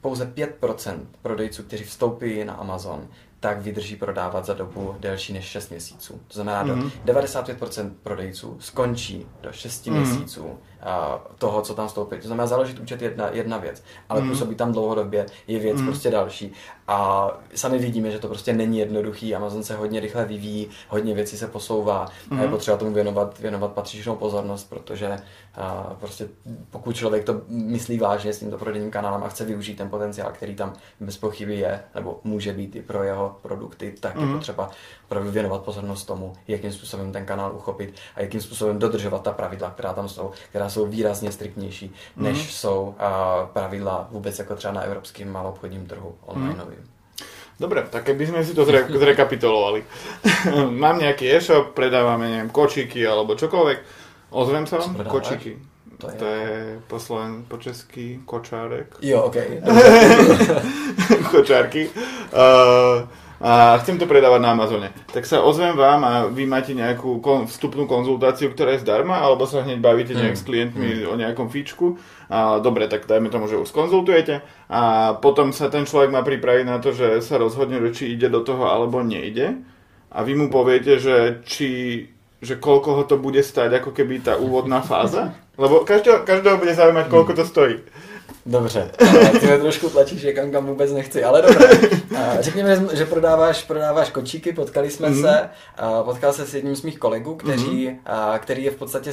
pouze 0.01 0.25
5% 0.25 0.99
prodejců, 1.23 1.63
kteří 1.63 1.85
vstoupí 1.85 2.45
na 2.45 2.55
Amazon, 2.55 3.09
tak 3.41 3.63
vydrží 3.63 3.97
prodávat 3.97 4.45
za 4.45 4.55
dobu 4.55 4.97
delší 5.01 5.33
než 5.33 5.45
6 5.45 5.71
měsíců. 5.71 6.21
To 6.29 6.35
znamená, 6.35 6.65
mm-hmm. 6.65 6.91
do 7.05 7.13
95% 7.13 7.91
prodejců 8.03 8.57
skončí 8.61 9.27
do 9.43 9.53
6 9.53 9.87
mm-hmm. 9.87 9.93
měsíců 9.93 10.59
toho, 11.39 11.63
co 11.63 11.75
tam 11.75 11.89
vstoupí. 11.89 12.17
To 12.17 12.27
znamená, 12.27 12.47
založit 12.47 12.79
účet 12.79 13.03
jedna, 13.03 13.29
jedna 13.33 13.59
věc, 13.59 13.83
ale 14.09 14.21
mm. 14.21 14.29
působí 14.29 14.55
tam 14.55 14.73
dlouhodobě 14.73 15.27
je 15.47 15.59
věc 15.59 15.81
mm. 15.81 15.87
prostě 15.87 16.11
další. 16.11 16.53
A 16.89 17.31
sami 17.55 17.79
vidíme, 17.79 18.11
že 18.11 18.19
to 18.19 18.29
prostě 18.29 18.53
není 18.53 18.79
jednoduchý. 18.79 19.35
Amazon 19.35 19.63
se 19.63 19.77
hodně 19.77 20.01
rychle 20.01 20.25
vyvíjí, 20.25 20.69
hodně 20.89 21.15
věcí 21.15 21.37
se 21.37 21.47
posouvá 21.47 22.09
mm. 22.31 22.39
a 22.39 22.41
je 22.41 22.47
mhm. 22.47 22.57
potřeba 22.57 22.77
tomu 22.77 22.93
věnovat, 22.93 23.39
věnovat 23.39 23.73
patřičnou 23.73 24.17
pozornost, 24.17 24.65
protože 24.69 25.17
a, 25.55 25.97
prostě 26.01 26.29
pokud 26.71 26.97
člověk 26.97 27.25
to 27.25 27.41
myslí 27.49 27.99
vážně 27.99 28.33
s 28.33 28.39
tímto 28.39 28.59
prodejním 28.59 28.91
kanálem 28.91 29.23
a 29.23 29.29
chce 29.29 29.45
využít 29.45 29.75
ten 29.75 29.91
potenciál, 29.91 30.33
který 30.33 30.55
tam 30.55 30.73
bez 31.01 31.17
pochyby 31.17 31.57
je, 31.57 31.81
nebo 31.95 32.21
může 32.25 32.53
být 32.53 32.77
i 32.77 32.83
pro 32.83 33.03
jeho 33.03 33.37
produkty, 33.43 33.95
tak 34.01 34.15
mm. 34.15 34.21
je 34.21 34.27
mhm. 34.27 34.37
potřeba 34.37 34.71
opravdu 35.05 35.31
věnovat 35.31 35.63
pozornost 35.63 36.05
tomu, 36.05 36.33
jakým 36.49 36.73
způsobem 36.73 37.13
ten 37.13 37.27
kanál 37.27 37.57
uchopit 37.57 37.95
a 38.17 38.23
jakým 38.23 38.41
způsobem 38.41 38.79
dodržovat 38.79 39.23
ta 39.23 39.33
pravidla, 39.33 39.71
která 39.71 39.93
tam 39.93 40.09
jsou, 40.09 40.31
která 40.51 40.68
jsou 40.69 40.87
výrazně 40.87 41.33
striktnější, 41.33 41.95
než 42.17 42.39
mm. 42.39 42.49
jsou 42.49 42.95
a, 42.99 43.47
pravidla 43.53 44.09
vůbec 44.11 44.39
jako 44.39 44.57
třeba 44.57 44.73
na 44.73 44.81
evropském 44.81 45.33
malobchodním 45.33 45.87
trhu 45.87 46.15
online. 46.27 46.65
Mm. 46.65 46.89
Dobre, 47.59 47.83
tak 47.91 48.07
keby 48.07 48.23
sme 48.23 48.41
si 48.47 48.55
to 48.55 48.63
zre- 48.63 48.87
zrekapitulovali. 49.03 49.83
Mám 50.83 51.03
nejaký 51.03 51.27
e-shop, 51.27 51.75
predávame, 51.75 52.31
neviem, 52.31 52.51
kočiky 52.55 53.03
alebo 53.03 53.35
čokoľvek. 53.35 53.79
Ozvem 54.31 54.65
sa 54.71 54.79
vám? 54.79 55.03
Kočiky. 55.03 55.59
To 55.99 56.07
je, 56.07 56.15
to 56.15 56.27
je 56.31 56.79
po, 56.87 57.03
sloven, 57.03 57.43
po 57.51 57.59
česky 57.59 58.23
kočárek. 58.23 59.03
Jo, 59.03 59.27
ok. 59.27 59.37
Kočárky. 61.35 61.91
Uh, 62.31 63.03
a 63.39 63.79
chcem 63.79 64.03
to 64.03 64.11
predávať 64.11 64.41
na 64.43 64.51
Amazone. 64.51 64.91
Tak 65.15 65.23
sa 65.23 65.39
ozvem 65.47 65.79
vám 65.79 66.03
a 66.03 66.13
vy 66.27 66.43
máte 66.43 66.75
nejakú 66.75 67.23
kon- 67.23 67.47
vstupnú 67.47 67.87
konzultáciu, 67.87 68.51
ktorá 68.51 68.75
je 68.75 68.83
zdarma, 68.83 69.23
alebo 69.23 69.47
sa 69.47 69.63
hneď 69.63 69.79
bavíte 69.79 70.11
nejak 70.11 70.35
mm. 70.35 70.41
s 70.43 70.47
klientmi 70.47 70.91
mm. 71.03 71.07
o 71.07 71.15
nejakom 71.15 71.47
fíčku. 71.47 72.03
A, 72.27 72.59
dobre, 72.59 72.91
tak 72.91 73.07
dajme 73.07 73.31
tomu, 73.31 73.47
že 73.47 73.55
už 73.55 73.71
skonzultujete 73.71 74.43
a 74.67 75.15
potom 75.23 75.55
sa 75.55 75.71
ten 75.71 75.87
človek 75.87 76.11
má 76.11 76.27
pripraviť 76.27 76.65
na 76.67 76.83
to, 76.83 76.91
že 76.91 77.23
sa 77.23 77.39
rozhodne, 77.39 77.79
či 77.95 78.11
ide 78.11 78.27
do 78.27 78.43
toho 78.43 78.67
alebo 78.67 79.07
nejde. 79.07 79.63
A 80.11 80.27
vy 80.27 80.35
mu 80.35 80.51
poviete, 80.51 80.99
že 80.99 81.41
či 81.47 81.69
že 82.39 82.55
koľko 82.55 82.91
ho 82.95 83.03
to 83.03 83.19
bude 83.19 83.43
stať, 83.43 83.83
ako 83.83 83.91
keby 83.91 84.23
ta 84.23 84.39
úvodná 84.39 84.79
fáza? 84.79 85.35
Lebo 85.59 85.83
každého, 85.83 86.23
každého 86.23 86.55
bude 86.63 86.71
zaujímať, 86.71 87.07
koľko 87.11 87.33
to 87.35 87.43
stojí. 87.43 87.83
Dobře, 88.49 88.91
ty 89.41 89.47
mě 89.47 89.59
trošku 89.59 89.89
tlačíš 89.89 90.23
někam, 90.23 90.51
kam 90.51 90.67
vůbec 90.67 90.93
nechci, 90.93 91.25
ale 91.25 91.43
dobře. 91.43 91.81
Řekněme, 92.41 92.81
že 92.93 93.07
prodáváš, 93.07 93.65
prodáváš 93.65 94.11
kočíky, 94.11 94.53
potkali 94.53 94.91
jsme 94.91 95.09
mm. 95.09 95.23
se, 95.23 95.49
potkal 96.05 96.33
se 96.33 96.47
s 96.47 96.55
jedním 96.55 96.77
z 96.77 96.83
mých 96.83 96.99
kolegů, 96.99 97.35
kteří, 97.35 97.89
mm. 97.89 97.99
který 98.39 98.65
je 98.65 98.71
v 98.71 98.77
podstatě 98.77 99.13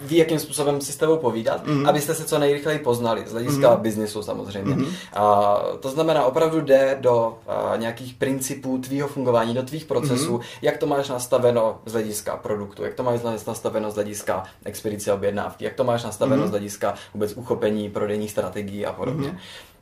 ví, 0.00 0.16
jakým 0.16 0.38
způsobem 0.38 0.80
si 0.80 0.92
s 0.92 0.96
tebou 0.96 1.16
povídat, 1.16 1.66
mm-hmm. 1.66 1.88
abyste 1.88 2.14
se 2.14 2.24
co 2.24 2.38
nejrychleji 2.38 2.78
poznali, 2.78 3.24
z 3.26 3.32
hlediska 3.32 3.76
mm-hmm. 3.76 3.80
biznisu 3.80 4.22
samozřejmě. 4.22 4.74
Mm-hmm. 4.74 4.92
A, 5.12 5.56
to 5.80 5.90
znamená, 5.90 6.24
opravdu 6.24 6.60
jde 6.60 6.98
do 7.00 7.38
a, 7.46 7.76
nějakých 7.76 8.14
principů 8.14 8.78
tvýho 8.78 9.08
fungování, 9.08 9.54
do 9.54 9.62
tvých 9.62 9.84
procesů, 9.84 10.38
mm-hmm. 10.38 10.58
jak 10.62 10.78
to 10.78 10.86
máš 10.86 11.08
nastaveno 11.08 11.80
z 11.86 11.92
hlediska 11.92 12.36
produktu, 12.36 12.84
jak 12.84 12.94
to 12.94 13.02
máš 13.02 13.20
nastaveno 13.46 13.90
z 13.90 13.94
hlediska 13.94 14.44
expedice 14.64 15.12
objednávky, 15.12 15.64
jak 15.64 15.74
to 15.74 15.84
máš 15.84 16.04
nastaveno 16.04 16.42
mm-hmm. 16.42 16.48
z 16.48 16.50
hlediska 16.50 16.94
vůbec 17.14 17.32
uchopení 17.36 17.90
prodejních 17.90 18.30
strategií 18.30 18.86
a 18.86 18.92
podobně. 18.92 19.28
Mm-hmm. 19.28 19.38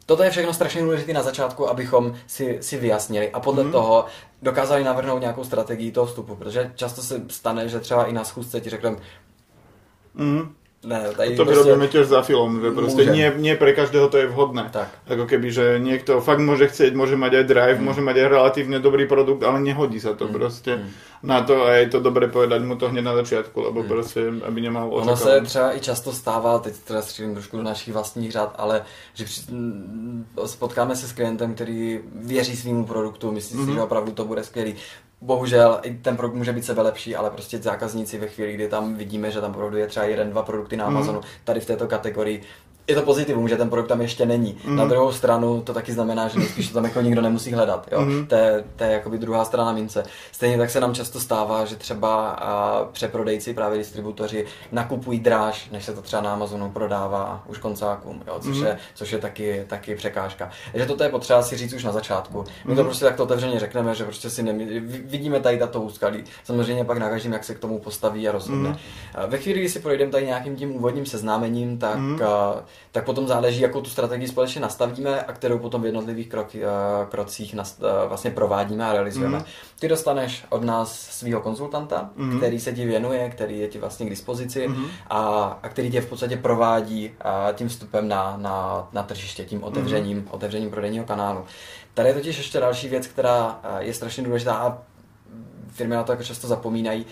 Toto 0.08 0.22
je 0.22 0.30
všechno 0.30 0.54
strašně 0.54 0.82
důležité 0.82 1.12
na 1.12 1.22
začátku, 1.22 1.68
abychom 1.68 2.14
si, 2.26 2.58
si 2.60 2.76
vyjasnili 2.76 3.30
a 3.30 3.40
podle 3.40 3.64
mm. 3.64 3.72
toho 3.72 4.04
dokázali 4.42 4.84
navrhnout 4.84 5.20
nějakou 5.20 5.44
strategii 5.44 5.92
toho 5.92 6.06
vstupu, 6.06 6.36
protože 6.36 6.72
často 6.74 7.02
se 7.02 7.22
stane, 7.28 7.68
že 7.68 7.80
třeba 7.80 8.04
i 8.04 8.12
na 8.12 8.24
schůzce 8.24 8.60
ti 8.60 8.70
řekneme, 8.70 8.96
Mm. 10.18 10.54
Ne, 10.84 11.08
tady 11.16 11.36
to 11.36 11.44
prostě... 11.44 11.64
robíme 11.64 11.88
tiež 11.88 12.06
za 12.06 12.22
film, 12.22 12.60
že 12.62 12.70
proste 12.70 13.04
nie, 13.10 13.32
nie 13.36 13.56
pre 13.58 13.74
každého 13.74 14.08
to 14.08 14.16
je 14.16 14.30
vhodné. 14.30 14.70
Tak. 14.70 14.88
Ako 15.10 15.26
keby, 15.26 15.50
že 15.50 15.82
niekto 15.82 16.22
fakt 16.22 16.38
môže 16.38 16.70
chcieť, 16.70 16.94
môže 16.94 17.18
mať 17.18 17.34
aj 17.34 17.44
drive, 17.50 17.78
mm. 17.82 17.84
môže 17.84 17.98
mať 17.98 18.16
aj 18.22 18.28
relatívne 18.30 18.78
dobrý 18.78 19.10
produkt, 19.10 19.42
ale 19.42 19.58
nehodí 19.58 19.98
sa 19.98 20.14
to 20.14 20.30
mm. 20.30 20.32
proste 20.32 20.78
mm. 20.78 20.88
na 21.26 21.42
to 21.42 21.66
a 21.66 21.82
je 21.82 21.90
to 21.90 21.98
dobré 21.98 22.30
povedať 22.30 22.62
mu 22.62 22.78
to 22.78 22.94
hneď 22.94 23.04
na 23.04 23.14
začátku, 23.14 23.58
lebo 23.60 23.82
mm. 23.82 23.88
proste, 23.88 24.20
aby 24.46 24.60
nemal 24.60 24.86
očakávání. 24.86 25.08
Ono 25.08 25.16
se 25.16 25.40
třeba 25.40 25.76
i 25.76 25.80
často 25.80 26.12
stává, 26.12 26.58
teď 26.58 26.74
teda 26.86 27.02
střílím 27.02 27.34
trošku 27.34 27.56
do 27.56 27.62
našich 27.62 27.94
vlastních 27.94 28.32
řád, 28.32 28.54
ale 28.58 28.84
že 29.14 29.24
při, 29.24 29.40
spotkáme 30.46 30.96
se 30.96 31.08
s 31.08 31.12
klientem, 31.12 31.54
který 31.54 32.00
věří 32.14 32.56
svýmu 32.56 32.86
produktu, 32.86 33.32
myslí 33.32 33.58
mm. 33.58 33.66
si, 33.66 33.72
že 33.72 33.82
opravdu 33.82 34.12
to 34.12 34.24
bude 34.24 34.44
skvělý 34.44 34.74
bohužel 35.20 35.80
i 35.82 35.94
ten 35.94 36.16
produkt 36.16 36.36
může 36.36 36.52
být 36.52 36.64
sebe 36.64 36.82
lepší, 36.82 37.16
ale 37.16 37.30
prostě 37.30 37.58
zákazníci 37.58 38.18
ve 38.18 38.28
chvíli, 38.28 38.52
kdy 38.52 38.68
tam 38.68 38.94
vidíme, 38.94 39.30
že 39.30 39.40
tam 39.40 39.52
produkt 39.52 39.78
je 39.78 39.86
třeba 39.86 40.06
jeden, 40.06 40.30
dva 40.30 40.42
produkty 40.42 40.76
na 40.76 40.86
mhm. 40.88 40.96
Amazonu, 40.96 41.18
mm. 41.18 41.24
tady 41.44 41.60
v 41.60 41.66
této 41.66 41.86
kategorii, 41.88 42.42
je 42.88 42.94
to 42.94 43.02
pozitivum, 43.02 43.48
že 43.48 43.56
ten 43.56 43.70
produkt 43.70 43.88
tam 43.88 44.00
ještě 44.00 44.26
není. 44.26 44.56
Mm. 44.64 44.76
Na 44.76 44.84
druhou 44.84 45.12
stranu 45.12 45.62
to 45.62 45.74
taky 45.74 45.92
znamená, 45.92 46.28
že 46.28 46.38
nejspíš 46.38 46.68
to 46.68 46.74
tam 46.74 46.84
jako 46.84 47.00
nikdo 47.00 47.20
nemusí 47.22 47.52
hledat. 47.52 47.88
Jo? 47.92 48.00
Mm. 48.00 48.26
To, 48.26 48.34
je, 48.34 48.64
to 48.76 48.84
je 48.84 48.92
jakoby 48.92 49.18
druhá 49.18 49.44
strana 49.44 49.72
mince. 49.72 50.04
Stejně 50.32 50.58
tak 50.58 50.70
se 50.70 50.80
nám 50.80 50.94
často 50.94 51.20
stává, 51.20 51.64
že 51.64 51.76
třeba 51.76 52.28
a, 52.30 52.84
přeprodejci, 52.92 53.54
právě 53.54 53.78
distributoři, 53.78 54.46
nakupují 54.72 55.20
dráž, 55.20 55.70
než 55.70 55.84
se 55.84 55.94
to 55.94 56.02
třeba 56.02 56.22
na 56.22 56.32
Amazonu 56.32 56.70
prodává 56.70 57.42
už 57.46 57.58
koncákům, 57.58 58.22
jo? 58.26 58.38
Což, 58.40 58.56
mm. 58.56 58.66
je, 58.66 58.78
což 58.94 59.12
je 59.12 59.18
taky, 59.18 59.64
taky 59.66 59.94
překážka. 59.94 60.50
Takže 60.72 60.86
toto 60.86 61.04
je 61.04 61.10
potřeba 61.10 61.42
si 61.42 61.56
říct 61.56 61.72
už 61.72 61.84
na 61.84 61.92
začátku. 61.92 62.44
My 62.64 62.74
to 62.74 62.80
mm. 62.80 62.86
prostě 62.86 63.04
takto 63.04 63.22
otevřeně 63.22 63.60
řekneme, 63.60 63.94
že 63.94 64.04
prostě 64.04 64.30
si 64.30 64.42
nemí... 64.42 64.80
vidíme 65.04 65.40
tady 65.40 65.58
tato 65.58 65.80
úskalí. 65.80 66.24
Samozřejmě 66.44 66.84
pak 66.84 66.98
na 66.98 67.08
každém, 67.08 67.32
jak 67.32 67.44
se 67.44 67.54
k 67.54 67.58
tomu 67.58 67.78
postaví 67.78 68.28
a 68.28 68.32
rozhodne. 68.32 68.68
Mm. 68.68 68.76
Ve 69.26 69.38
chvíli, 69.38 69.58
kdy 69.60 69.68
si 69.68 69.80
projdeme 69.80 70.12
tady 70.12 70.26
nějakým 70.26 70.56
tím 70.56 70.76
úvodním 70.76 71.06
seznámením, 71.06 71.78
tak 71.78 71.98
mm. 71.98 72.20
A, 72.78 72.88
tak 72.92 73.04
potom 73.04 73.26
záleží, 73.26 73.60
jakou 73.60 73.80
tu 73.80 73.90
strategii 73.90 74.28
společně 74.28 74.60
nastavíme 74.60 75.22
a 75.22 75.32
kterou 75.32 75.58
potom 75.58 75.82
v 75.82 75.86
jednotlivých 75.86 76.28
krok, 76.28 76.54
uh, 76.54 77.08
krocích 77.08 77.54
nas, 77.54 77.78
uh, 77.78 78.08
vlastně 78.08 78.30
provádíme 78.30 78.86
a 78.86 78.92
realizujeme. 78.92 79.38
Mm. 79.38 79.44
Ty 79.78 79.88
dostaneš 79.88 80.44
od 80.48 80.64
nás 80.64 81.00
svého 81.00 81.40
konzultanta, 81.40 82.10
mm. 82.16 82.36
který 82.36 82.60
se 82.60 82.72
ti 82.72 82.86
věnuje, 82.86 83.30
který 83.30 83.58
je 83.58 83.68
ti 83.68 83.78
vlastně 83.78 84.06
k 84.06 84.10
dispozici 84.10 84.68
mm. 84.68 84.86
a, 85.10 85.18
a 85.62 85.68
který 85.68 85.90
tě 85.90 86.00
v 86.00 86.06
podstatě 86.06 86.36
provádí 86.36 87.10
uh, 87.10 87.54
tím 87.54 87.68
vstupem 87.68 88.08
na, 88.08 88.36
na, 88.36 88.88
na 88.92 89.02
tržiště, 89.02 89.44
tím 89.44 89.64
otevřením, 89.64 90.18
mm. 90.18 90.28
otevřením 90.30 90.70
prodejního 90.70 91.04
kanálu. 91.04 91.44
Tady 91.94 92.08
je 92.08 92.14
totiž 92.14 92.38
ještě 92.38 92.60
další 92.60 92.88
věc, 92.88 93.06
která 93.06 93.60
je 93.78 93.94
strašně 93.94 94.22
důležitá 94.22 94.54
a 94.54 94.78
firmy 95.68 95.94
na 95.94 96.02
to 96.02 96.12
jako 96.12 96.24
často 96.24 96.46
zapomínají 96.46 97.06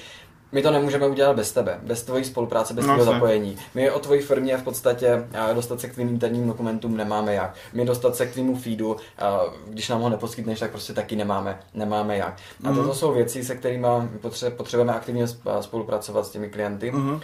my 0.57 0.63
to 0.63 0.71
nemůžeme 0.71 1.07
udělat 1.07 1.37
bez 1.37 1.53
tebe, 1.53 1.79
bez 1.83 2.03
tvojí 2.03 2.25
spolupráce, 2.25 2.75
bez 2.75 2.87
no, 2.87 2.95
tvého 2.95 3.13
zapojení. 3.13 3.57
My 3.75 3.91
o 3.91 3.99
tvojí 3.99 4.21
firmě 4.21 4.57
v 4.57 4.63
podstatě 4.63 5.29
dostat 5.55 5.81
se 5.81 5.89
k 5.89 5.95
tvým 5.95 6.09
interním 6.09 6.47
dokumentům 6.47 6.97
nemáme 6.97 7.35
jak. 7.35 7.55
My 7.73 7.85
dostat 7.85 8.17
se 8.17 8.27
k 8.27 8.33
tvému 8.33 8.57
feedu, 8.57 8.97
když 9.67 9.89
nám 9.89 10.01
ho 10.01 10.09
neposkytneš, 10.09 10.61
tak 10.61 10.71
prostě 10.71 10.93
taky 10.93 11.17
nemáme, 11.17 11.59
nemáme 11.75 12.17
jak. 12.17 12.37
A 12.65 12.71
mm. 12.71 12.77
toto 12.77 12.95
jsou 12.95 13.13
věci, 13.13 13.45
se 13.45 13.55
kterými 13.55 13.87
potřebujeme 14.57 14.95
aktivně 14.95 15.27
spolupracovat 15.61 16.27
s 16.27 16.31
těmi 16.31 16.49
klienty. 16.49 16.91
Mm. 16.91 17.21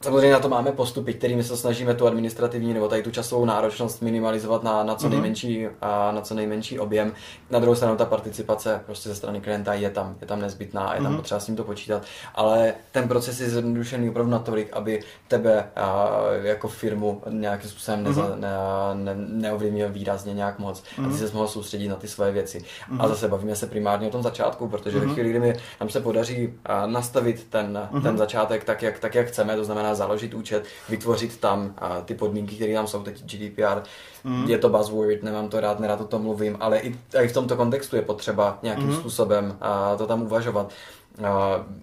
Samozřejmě 0.00 0.32
na 0.32 0.40
to 0.40 0.48
máme 0.48 0.72
postupy, 0.72 1.14
kterými 1.14 1.44
se 1.44 1.56
snažíme 1.56 1.94
tu 1.94 2.06
administrativní 2.06 2.74
nebo 2.74 2.88
tady 2.88 3.02
tu 3.02 3.10
časovou 3.10 3.44
náročnost 3.44 4.02
minimalizovat 4.02 4.62
na, 4.62 4.84
na, 4.84 4.94
co, 4.94 5.06
mm-hmm. 5.06 5.10
nejmenší, 5.10 5.66
a 5.80 6.12
na 6.12 6.20
co 6.20 6.34
nejmenší 6.34 6.78
objem. 6.78 7.12
Na 7.50 7.58
druhou 7.58 7.74
stranu 7.74 7.96
ta 7.96 8.04
participace 8.04 8.80
prostě 8.86 9.08
ze 9.08 9.14
strany 9.14 9.40
klienta 9.40 9.74
je 9.74 9.90
tam, 9.90 10.16
je 10.20 10.26
tam 10.26 10.40
nezbytná 10.40 10.82
a 10.82 10.94
je 10.94 11.02
tam 11.02 11.12
mm-hmm. 11.12 11.16
potřeba 11.16 11.40
s 11.40 11.46
tím 11.46 11.56
to 11.56 11.64
počítat. 11.64 12.02
Ale 12.34 12.74
ten 12.92 13.08
proces 13.08 13.40
je 13.40 13.50
zjednodušený 13.50 14.10
opravdu 14.10 14.32
natolik, 14.32 14.72
aby 14.72 15.02
tebe 15.28 15.70
a, 15.76 16.10
jako 16.42 16.68
firmu 16.68 17.22
nějakým 17.30 17.70
způsobem 17.70 18.04
mm-hmm. 18.04 18.38
ne, 18.38 18.48
ne, 18.94 19.14
neovlivnil 19.28 19.88
výrazně 19.88 20.34
nějak 20.34 20.58
moc. 20.58 20.82
Mm-hmm. 20.82 21.04
A 21.04 21.08
ty 21.08 21.14
mhm. 21.14 21.28
se 21.28 21.34
mohl 21.34 21.48
soustředit 21.48 21.88
na 21.88 21.96
ty 21.96 22.08
svoje 22.08 22.32
věci. 22.32 22.58
Mm-hmm. 22.58 23.04
A 23.04 23.08
zase 23.08 23.28
bavíme 23.28 23.56
se 23.56 23.66
primárně 23.66 24.08
o 24.08 24.10
tom 24.10 24.22
začátku, 24.22 24.68
protože 24.68 24.96
mm-hmm. 24.96 25.00
ve 25.00 25.06
mhm. 25.06 25.14
chvíli, 25.14 25.30
kdy 25.30 25.40
mi, 25.40 25.56
nám 25.80 25.90
se 25.90 26.00
podaří 26.00 26.54
a, 26.64 26.86
nastavit 26.86 27.46
ten, 27.50 27.88
mm-hmm. 27.92 28.02
ten 28.02 28.18
začátek 28.18 28.64
tak 28.64 28.82
jak, 28.82 28.98
tak, 28.98 29.14
jak 29.14 29.26
chceme, 29.26 29.56
to 29.56 29.64
znamená 29.64 29.87
založit 29.94 30.34
účet, 30.34 30.64
vytvořit 30.88 31.40
tam 31.40 31.74
a, 31.78 32.00
ty 32.00 32.14
podmínky, 32.14 32.56
které 32.56 32.74
tam 32.74 32.86
jsou 32.86 33.02
teď 33.02 33.22
GDPR. 33.24 33.82
Mm. 34.24 34.44
Je 34.48 34.58
to 34.58 34.68
buzzword, 34.68 35.22
nemám 35.22 35.48
to 35.48 35.60
rád, 35.60 35.80
nerad 35.80 36.00
o 36.00 36.04
tom 36.04 36.22
mluvím, 36.22 36.56
ale 36.60 36.78
i, 36.78 36.94
i 37.22 37.28
v 37.28 37.32
tomto 37.32 37.56
kontextu 37.56 37.96
je 37.96 38.02
potřeba 38.02 38.58
nějakým 38.62 38.86
mm. 38.86 38.96
způsobem 38.96 39.56
a, 39.60 39.96
to 39.96 40.06
tam 40.06 40.22
uvažovat 40.22 40.72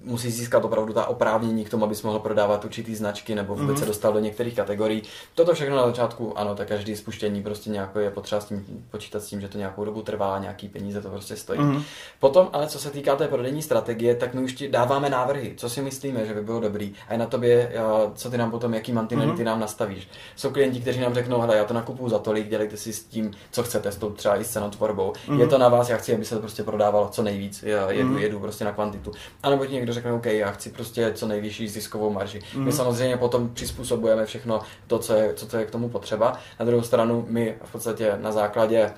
musí 0.04 0.32
získat 0.32 0.66
opravdu 0.66 0.94
ta 0.94 1.06
oprávnění 1.06 1.66
k 1.66 1.70
tomu, 1.70 1.86
abys 1.86 2.04
mohl 2.04 2.20
prodávat 2.20 2.66
určitý 2.66 2.96
značky 2.96 3.36
nebo 3.36 3.56
vůbec 3.56 3.76
mm-hmm. 3.76 3.80
se 3.80 3.86
dostal 3.86 4.14
do 4.14 4.20
některých 4.20 4.56
kategorií. 4.56 5.04
Toto 5.36 5.54
všechno 5.54 5.76
na 5.76 5.86
začátku, 5.86 6.38
ano, 6.38 6.56
tak 6.56 6.68
každý 6.68 6.96
spuštění 6.96 7.44
prostě 7.44 7.70
nějaké 7.70 8.02
je 8.02 8.12
potřeba 8.12 8.42
s 8.42 8.46
tím 8.46 8.86
počítat 8.92 9.24
s 9.24 9.28
tím, 9.28 9.42
že 9.42 9.48
to 9.48 9.58
nějakou 9.58 9.86
dobu 9.86 10.02
trvá, 10.02 10.40
nějaký 10.40 10.70
peníze 10.70 11.02
to 11.02 11.10
prostě 11.10 11.36
stojí. 11.36 11.60
Mm-hmm. 11.60 11.84
Potom, 12.20 12.50
ale 12.54 12.68
co 12.68 12.80
se 12.80 12.92
týká 12.92 13.16
té 13.16 13.28
prodejní 13.28 13.62
strategie, 13.62 14.16
tak 14.16 14.34
my 14.34 14.42
už 14.42 14.54
ti 14.54 14.68
dáváme 14.68 15.10
návrhy, 15.10 15.54
co 15.58 15.70
si 15.70 15.82
myslíme, 15.82 16.26
že 16.26 16.34
by 16.34 16.42
bylo 16.42 16.60
dobrý. 16.60 16.94
A 17.08 17.14
je 17.14 17.20
na 17.20 17.26
tobě, 17.26 17.72
co 18.16 18.30
ty 18.30 18.38
nám 18.38 18.52
potom, 18.52 18.74
jaký 18.74 18.92
mantinely 18.92 19.32
mm-hmm. 19.32 19.38
ty 19.38 19.44
nám 19.44 19.60
nastavíš. 19.60 20.08
Jsou 20.36 20.50
klienti, 20.50 20.82
kteří 20.82 21.00
nám 21.00 21.14
řeknou, 21.14 21.42
hele, 21.42 21.58
já 21.58 21.66
to 21.66 21.74
nakupuju 21.74 22.10
za 22.10 22.20
tolik, 22.20 22.50
dělejte 22.50 22.78
si 22.78 22.94
s 22.94 23.04
tím, 23.04 23.32
co 23.52 23.64
chcete, 23.64 23.92
s 23.92 23.98
tou 23.98 24.10
třeba 24.10 24.38
i 24.38 24.44
s 24.44 24.50
cenotvorbou. 24.50 25.14
Mm-hmm. 25.28 25.40
Je 25.40 25.48
to 25.48 25.58
na 25.58 25.70
vás, 25.70 25.90
já 25.90 25.98
chci, 25.98 26.16
aby 26.16 26.26
se 26.26 26.36
to 26.36 26.42
prostě 26.42 26.64
prodávalo 26.64 27.10
co 27.10 27.24
nejvíc. 27.24 27.64
Já 27.64 27.92
jedu, 27.92 28.10
mm-hmm. 28.10 28.18
jedu 28.18 28.40
prostě 28.40 28.66
na 28.66 28.72
kvantitu. 28.72 29.12
A 29.44 29.50
nebo 29.50 29.66
ti 29.66 29.74
někdo 29.74 29.94
řekne, 29.94 30.14
OK, 30.14 30.26
já 30.26 30.52
chci 30.52 30.70
prostě 30.70 31.12
co 31.14 31.28
nejvyšší 31.28 31.68
ziskovou 31.68 32.10
marži. 32.10 32.40
Mm. 32.54 32.60
My 32.60 32.66
mhm. 32.66 32.78
samozřejmě 32.78 33.18
potom 33.18 33.50
přizpůsobujeme 33.50 34.26
všechno 34.26 34.62
to, 34.88 35.00
co 35.00 35.14
je, 35.14 35.34
co 35.34 35.46
to 35.46 35.58
je 35.58 35.66
k 35.66 35.72
tomu 35.72 35.90
potřeba. 35.90 36.40
Na 36.60 36.66
druhou 36.66 36.84
stranu 36.84 37.26
my 37.30 37.56
v 37.64 37.72
podstatě 37.72 38.18
na 38.22 38.32
základě 38.32 38.92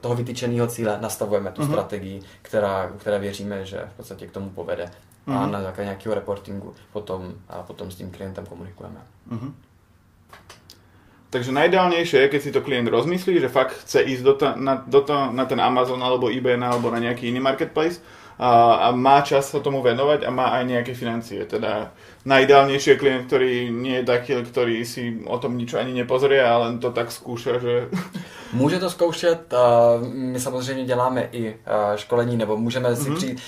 toho 0.00 0.14
vytyčeného 0.14 0.66
cíle 0.66 0.98
nastavujeme 1.00 1.50
tu 1.50 1.62
mm-hmm. 1.62 1.68
strategii, 1.68 2.22
která, 2.42 2.90
které 2.98 3.18
věříme, 3.18 3.64
že 3.64 3.82
v 3.94 3.96
podstatě 3.96 4.26
k 4.26 4.30
tomu 4.30 4.50
povede. 4.50 4.84
Mm-hmm. 4.84 5.36
A 5.36 5.42
mhm. 5.42 5.52
na 5.52 5.62
základě 5.62 5.84
nějakého 5.84 6.14
reportingu 6.14 6.74
potom, 6.92 7.34
a 7.48 7.62
potom 7.62 7.90
s 7.90 7.94
tím 7.94 8.10
klientem 8.10 8.46
komunikujeme. 8.46 9.00
Mm-hmm. 9.32 9.52
Takže 11.30 11.52
najideálnejšie 11.52 12.22
je, 12.22 12.28
keď 12.32 12.40
si 12.42 12.54
to 12.54 12.62
klient 12.62 12.88
rozmyslí, 12.88 13.42
že 13.42 13.50
fakt 13.50 13.74
chce 13.82 13.98
ísť 14.08 14.22
do 14.22 14.34
ta, 14.38 14.54
na, 14.56 14.78
do 14.86 15.02
to, 15.02 15.34
na 15.34 15.44
ten 15.44 15.58
Amazon 15.60 15.98
alebo 15.98 16.30
eBay 16.30 16.54
alebo 16.54 16.88
na 16.88 17.02
nejaký 17.02 17.28
iný 17.28 17.42
marketplace 17.42 17.98
a, 18.38 18.74
a 18.74 18.86
má 18.92 19.20
čas 19.24 19.48
sa 19.48 19.60
tomu 19.60 19.82
venovať 19.82 20.24
a 20.24 20.30
má 20.30 20.52
aj 20.60 20.64
nejaké 20.64 20.92
financie. 20.94 21.44
Teda 21.48 21.92
najideálnejšie 22.24 22.92
je 22.92 23.00
klient, 23.00 23.24
ktorý 23.26 23.72
nie 23.72 24.02
je 24.02 24.04
taký, 24.04 24.42
ktorý 24.44 24.84
si 24.84 25.24
o 25.24 25.38
tom 25.38 25.56
nič 25.56 25.74
ani 25.74 25.96
nepozrie 25.96 26.44
a 26.44 26.68
len 26.68 26.78
to 26.78 26.92
tak 26.92 27.12
skúša, 27.12 27.58
že... 27.58 27.88
Může 28.52 28.78
to 28.78 28.90
zkoušet, 28.90 29.54
my 30.12 30.40
samozřejmě 30.40 30.84
děláme 30.84 31.28
i 31.32 31.56
školení, 31.96 32.36
nebo 32.36 32.56
můžeme 32.56 32.96
si 32.96 33.10
mm-hmm. 33.10 33.16
přijít, 33.16 33.40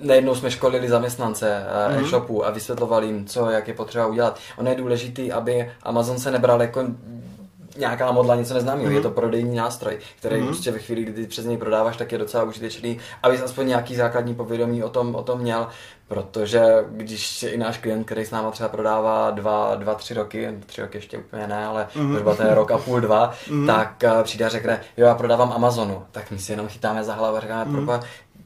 nejednou 0.00 0.34
jsme 0.34 0.50
školili 0.50 0.88
zaměstnance 0.88 1.66
mm-hmm. 1.66 2.04
e-shopu 2.04 2.46
a 2.46 2.50
vysvětlovali 2.50 3.06
jim, 3.06 3.26
co, 3.26 3.50
jak 3.50 3.68
je 3.68 3.74
potřeba 3.74 4.06
udělat. 4.06 4.38
Ono 4.56 4.70
je 4.70 4.76
důležitý, 4.76 5.32
aby 5.32 5.70
Amazon 5.82 6.18
se 6.18 6.30
nebral 6.30 6.62
jako 6.62 6.86
nějaká 7.76 8.12
modla, 8.12 8.34
něco 8.34 8.54
neznámého. 8.54 8.88
Mm-hmm. 8.88 8.94
Je 8.94 9.00
to 9.00 9.10
prodejní 9.10 9.56
nástroj, 9.56 9.98
který 10.18 10.36
mm-hmm. 10.36 10.46
prostě 10.46 10.70
ve 10.70 10.78
chvíli, 10.78 11.04
kdy 11.04 11.26
přes 11.26 11.44
něj 11.44 11.56
prodáváš, 11.56 11.96
tak 11.96 12.12
je 12.12 12.18
docela 12.18 12.44
užitečný, 12.44 12.98
abys 13.22 13.42
aspoň 13.42 13.66
nějaký 13.66 13.96
základní 13.96 14.34
povědomí 14.34 14.82
o 14.82 14.88
tom, 14.88 15.14
o 15.14 15.22
tom 15.22 15.40
měl, 15.40 15.68
protože 16.08 16.84
když 16.90 17.42
i 17.42 17.56
náš 17.56 17.78
klient, 17.78 18.04
který 18.04 18.24
s 18.24 18.30
náma 18.30 18.50
třeba 18.50 18.68
prodává 18.68 19.30
dva, 19.30 19.74
dva 19.74 19.94
tři 19.94 20.14
roky, 20.14 20.48
tři 20.66 20.80
roky 20.80 20.98
ještě 20.98 21.18
úplně 21.18 21.46
ne, 21.46 21.66
ale 21.66 21.88
mm-hmm. 21.94 22.14
třeba 22.14 22.34
ten 22.34 22.52
rok 22.52 22.70
a 22.70 22.78
půl, 22.78 23.00
dva, 23.00 23.32
mm-hmm. 23.48 23.66
tak 23.66 24.02
uh, 24.04 24.22
přijde 24.22 24.44
a 24.44 24.48
řekne, 24.48 24.80
jo, 24.96 25.06
já 25.06 25.14
prodávám 25.14 25.52
Amazonu, 25.52 26.02
tak 26.10 26.30
my 26.30 26.38
si 26.38 26.52
jenom 26.52 26.68
chytáme 26.68 27.04
za 27.04 27.14
hlavu 27.14 27.36
a 27.36 27.40
říkáme, 27.40 27.70
mm-hmm 27.70 28.00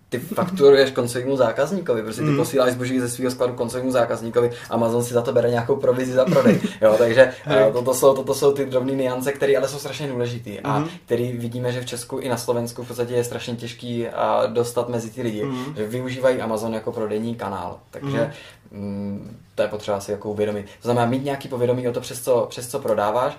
ty 0.09 0.19
fakturuješ 0.19 0.91
koncovému 0.91 1.37
zákazníkovi, 1.37 2.03
prostě 2.03 2.23
ty 2.23 2.29
mm. 2.29 2.37
posíláš 2.37 2.73
zboží 2.73 3.01
ze 3.01 3.09
svého 3.09 3.31
skladu 3.31 3.53
koncovému 3.53 3.91
zákazníkovi, 3.91 4.51
Amazon 4.71 5.05
si 5.05 5.15
za 5.15 5.23
to 5.23 5.33
bere 5.33 5.51
nějakou 5.51 5.77
provizi 5.77 6.13
za 6.13 6.25
prodej. 6.25 6.61
Jo, 6.83 6.95
takže 6.99 7.33
uh, 7.67 7.73
toto, 7.73 7.95
jsou, 7.95 8.15
toto 8.15 8.35
jsou 8.35 8.53
ty 8.53 8.67
drobné 8.67 8.93
niance, 8.93 9.33
které 9.33 9.57
ale 9.57 9.69
jsou 9.69 9.79
strašně 9.79 10.09
důležité 10.09 10.51
mm. 10.51 10.61
a 10.65 10.89
který 11.05 11.33
vidíme, 11.33 11.73
že 11.73 11.81
v 11.81 11.87
Česku 11.87 12.19
i 12.19 12.29
na 12.29 12.37
Slovensku 12.37 12.85
v 12.85 12.89
podstatě 12.89 13.15
je 13.15 13.25
strašně 13.25 13.57
těžký 13.57 14.07
uh, 14.07 14.53
dostat 14.53 14.89
mezi 14.89 15.11
ty 15.11 15.23
lidi, 15.23 15.45
mm. 15.45 15.75
že 15.77 15.87
využívají 15.87 16.41
Amazon 16.41 16.75
jako 16.75 16.93
prodejní 16.93 17.35
kanál. 17.35 17.79
Takže 17.91 18.33
mm. 18.71 19.37
to 19.55 19.63
je 19.63 19.69
potřeba 19.69 20.01
si 20.01 20.11
jako 20.11 20.31
uvědomit. 20.31 20.67
To 20.67 20.89
znamená 20.89 21.07
mít 21.07 21.25
nějaký 21.25 21.49
povědomí 21.49 21.89
o 21.89 21.93
to, 21.93 22.01
přes 22.01 22.23
co, 22.23 22.47
přes 22.51 22.69
co 22.69 22.79
prodáváš 22.79 23.39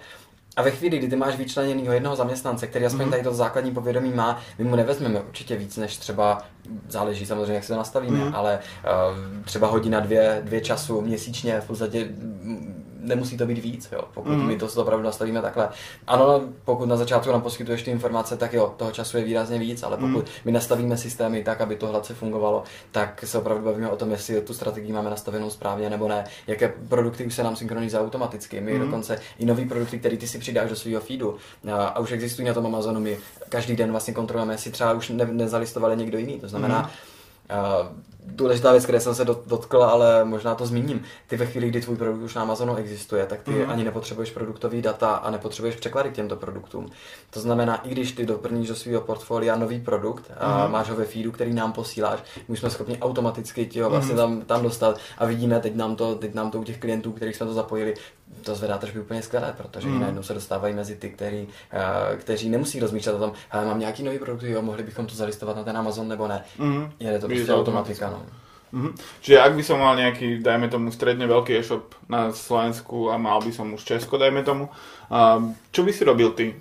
a 0.57 0.61
ve 0.61 0.71
chvíli, 0.71 0.97
kdy 0.97 1.07
ty 1.07 1.15
máš 1.15 1.35
vyčleněného 1.35 1.93
jednoho 1.93 2.15
zaměstnance, 2.15 2.67
který 2.67 2.85
aspoň 2.85 3.05
mm-hmm. 3.05 3.09
tady 3.09 3.23
to 3.23 3.33
základní 3.33 3.71
povědomí 3.71 4.11
má, 4.11 4.39
my 4.57 4.63
mu 4.63 4.75
nevezmeme 4.75 5.19
určitě 5.19 5.55
víc, 5.55 5.77
než 5.77 5.97
třeba, 5.97 6.41
záleží 6.89 7.25
samozřejmě, 7.25 7.53
jak 7.53 7.63
se 7.63 7.73
to 7.73 7.77
nastavíme, 7.77 8.19
mm-hmm. 8.19 8.35
ale 8.35 8.59
uh, 8.59 9.43
třeba 9.43 9.67
hodina, 9.67 9.99
dvě, 9.99 10.41
dvě 10.43 10.61
času 10.61 11.01
měsíčně 11.01 11.61
v 11.61 11.67
podstatě 11.67 12.07
nemusí 13.07 13.37
to 13.37 13.45
být 13.45 13.57
víc, 13.57 13.89
jo, 13.91 14.01
pokud 14.13 14.31
mm. 14.31 14.47
my 14.47 14.57
to 14.57 14.67
opravdu 14.81 15.05
nastavíme 15.05 15.41
takhle. 15.41 15.69
Ano, 16.07 16.41
pokud 16.65 16.85
na 16.85 16.97
začátku 16.97 17.31
nám 17.31 17.41
poskytuješ 17.41 17.83
ty 17.83 17.91
informace, 17.91 18.37
tak 18.37 18.53
jo, 18.53 18.73
toho 18.77 18.91
času 18.91 19.17
je 19.17 19.23
výrazně 19.23 19.59
víc, 19.59 19.83
ale 19.83 19.97
pokud 19.97 20.25
mm. 20.25 20.31
my 20.45 20.51
nastavíme 20.51 20.97
systémy 20.97 21.43
tak, 21.43 21.61
aby 21.61 21.75
to 21.75 21.87
hladce 21.87 22.13
fungovalo, 22.13 22.63
tak 22.91 23.23
se 23.27 23.37
opravdu 23.37 23.65
bavíme 23.65 23.89
o 23.89 23.95
tom, 23.95 24.11
jestli 24.11 24.41
tu 24.41 24.53
strategii 24.53 24.93
máme 24.93 25.09
nastavenou 25.09 25.49
správně 25.49 25.89
nebo 25.89 26.07
ne, 26.07 26.23
jaké 26.47 26.73
produkty 26.89 27.25
už 27.25 27.35
se 27.35 27.43
nám 27.43 27.55
synchronizují 27.55 28.03
automaticky. 28.03 28.61
My 28.61 28.73
mm. 28.73 28.79
dokonce 28.79 29.19
i 29.39 29.45
nový 29.45 29.65
produkty, 29.65 29.99
který 29.99 30.17
ty 30.17 30.27
si 30.27 30.39
přidáš 30.39 30.69
do 30.69 30.75
svého 30.75 31.01
feedu 31.01 31.35
a, 31.73 31.85
a 31.85 31.99
už 31.99 32.11
existují 32.11 32.47
na 32.47 32.53
tom 32.53 32.65
Amazonu, 32.65 32.99
my 32.99 33.17
každý 33.49 33.75
den 33.75 33.91
vlastně 33.91 34.13
kontrolujeme, 34.13 34.53
jestli 34.53 34.71
třeba 34.71 34.93
už 34.93 35.09
ne, 35.09 35.25
nezalistovali 35.25 35.97
někdo 35.97 36.17
jiný. 36.17 36.39
To 36.39 36.47
znamená, 36.47 36.81
mm 36.81 37.17
Uh, 37.49 37.87
důležitá 38.27 38.71
věc, 38.71 38.83
které 38.83 38.99
jsem 38.99 39.15
se 39.15 39.25
dotkl, 39.25 39.83
ale 39.83 40.25
možná 40.25 40.55
to 40.55 40.65
zmíním. 40.65 41.01
Ty 41.27 41.37
ve 41.37 41.45
chvíli, 41.45 41.69
kdy 41.69 41.81
tvůj 41.81 41.95
produkt 41.95 42.21
už 42.21 42.35
na 42.35 42.41
Amazonu 42.41 42.75
existuje, 42.75 43.25
tak 43.25 43.41
ty 43.41 43.51
mm. 43.51 43.69
ani 43.69 43.83
nepotřebuješ 43.83 44.31
produktový 44.31 44.81
data 44.81 45.11
a 45.11 45.31
nepotřebuješ 45.31 45.75
překlady 45.75 46.09
k 46.09 46.13
těmto 46.13 46.35
produktům. 46.35 46.89
To 47.29 47.39
znamená, 47.39 47.75
i 47.75 47.89
když 47.89 48.11
ty 48.11 48.25
doplníš 48.25 48.67
do 48.67 48.75
svého 48.75 49.01
portfolia 49.01 49.55
nový 49.55 49.79
produkt 49.79 50.31
a 50.39 50.65
mm. 50.65 50.71
máš 50.71 50.89
ho 50.89 50.95
ve 50.95 51.05
feedu, 51.05 51.31
který 51.31 51.53
nám 51.53 51.73
posíláš, 51.73 52.19
my 52.47 52.57
jsme 52.57 52.69
schopni 52.69 52.99
automaticky 52.99 53.65
ti 53.65 53.81
ho 53.81 53.89
vlastně 53.89 54.13
mm. 54.13 54.17
tam, 54.17 54.41
tam 54.41 54.63
dostat 54.63 54.99
a 55.17 55.25
vidíme, 55.25 55.59
teď 55.59 55.75
nám 55.75 55.95
to, 55.95 56.15
teď 56.15 56.33
nám 56.33 56.51
to 56.51 56.59
u 56.59 56.63
těch 56.63 56.77
klientů, 56.77 57.11
kterých 57.11 57.35
jsme 57.35 57.45
to 57.45 57.53
zapojili, 57.53 57.93
to 58.43 58.55
zvedá 58.55 58.77
tržby 58.77 58.99
úplně 58.99 59.21
skvělé, 59.21 59.53
protože 59.57 59.87
mm. 59.87 59.99
najednou 59.99 60.23
se 60.23 60.33
dostávají 60.33 60.73
mezi 60.73 60.95
ty, 60.95 61.09
který, 61.09 61.47
uh, 61.47 62.17
kteří 62.17 62.49
nemusí 62.49 62.79
rozmýšlet 62.79 63.15
o 63.15 63.19
tom, 63.19 63.31
mám 63.53 63.79
nějaký 63.79 64.03
nový 64.03 64.19
produkt, 64.19 64.43
jo, 64.43 64.61
mohli 64.61 64.83
bychom 64.83 65.05
to 65.05 65.15
zalistovat 65.15 65.55
na 65.55 65.63
ten 65.63 65.77
Amazon 65.77 66.07
nebo 66.07 66.27
ne. 66.27 66.43
Mm. 66.57 66.91
Je 66.99 67.19
to 67.19 67.27
prostě 67.27 67.53
automatika. 67.53 68.09
No. 68.09 68.21
Mm-hmm. 68.67 68.93
Čiže 69.23 69.39
ak 69.39 69.55
by 69.55 69.63
som 69.63 69.79
mal 69.79 69.95
nejaký, 69.95 70.43
dajme 70.43 70.67
tomu, 70.67 70.91
stredne 70.91 71.23
veľký 71.23 71.55
e-shop 71.55 71.95
na 72.11 72.35
Slovensku 72.35 73.07
a 73.07 73.15
mal 73.15 73.39
by 73.39 73.51
som 73.55 73.71
už 73.71 73.87
Česko, 73.87 74.19
dajme 74.19 74.43
tomu, 74.43 74.67
uh, 74.67 75.39
čo 75.71 75.87
by 75.87 75.91
si 75.95 76.03
robil 76.03 76.35
ty? 76.35 76.51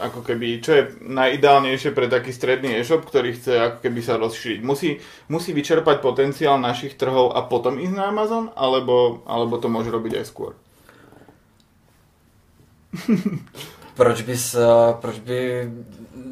Ako 0.00 0.24
keby, 0.24 0.64
čo 0.64 0.72
je 0.72 0.82
najideálnejšie 1.04 1.92
pre 1.92 2.08
taký 2.08 2.32
stredný 2.32 2.80
e-shop, 2.80 3.04
ktorý 3.04 3.36
chce 3.36 3.52
ako 3.60 3.78
keby 3.84 4.00
sa 4.00 4.16
rozšíriť? 4.16 4.64
Musí, 4.64 4.96
musí 5.28 5.52
vyčerpať 5.52 6.00
potenciál 6.00 6.56
našich 6.56 6.96
trhov 6.96 7.36
a 7.36 7.44
potom 7.44 7.76
ísť 7.76 8.00
na 8.00 8.08
Amazon? 8.08 8.48
Alebo, 8.56 9.20
alebo 9.28 9.60
to 9.60 9.68
môže 9.68 9.92
robiť 9.92 10.24
aj 10.24 10.26
skôr? 10.32 10.56
proč, 13.94 14.22
bys, 14.22 14.54
eh, 14.54 14.94
proč 15.00 15.18
by 15.18 15.70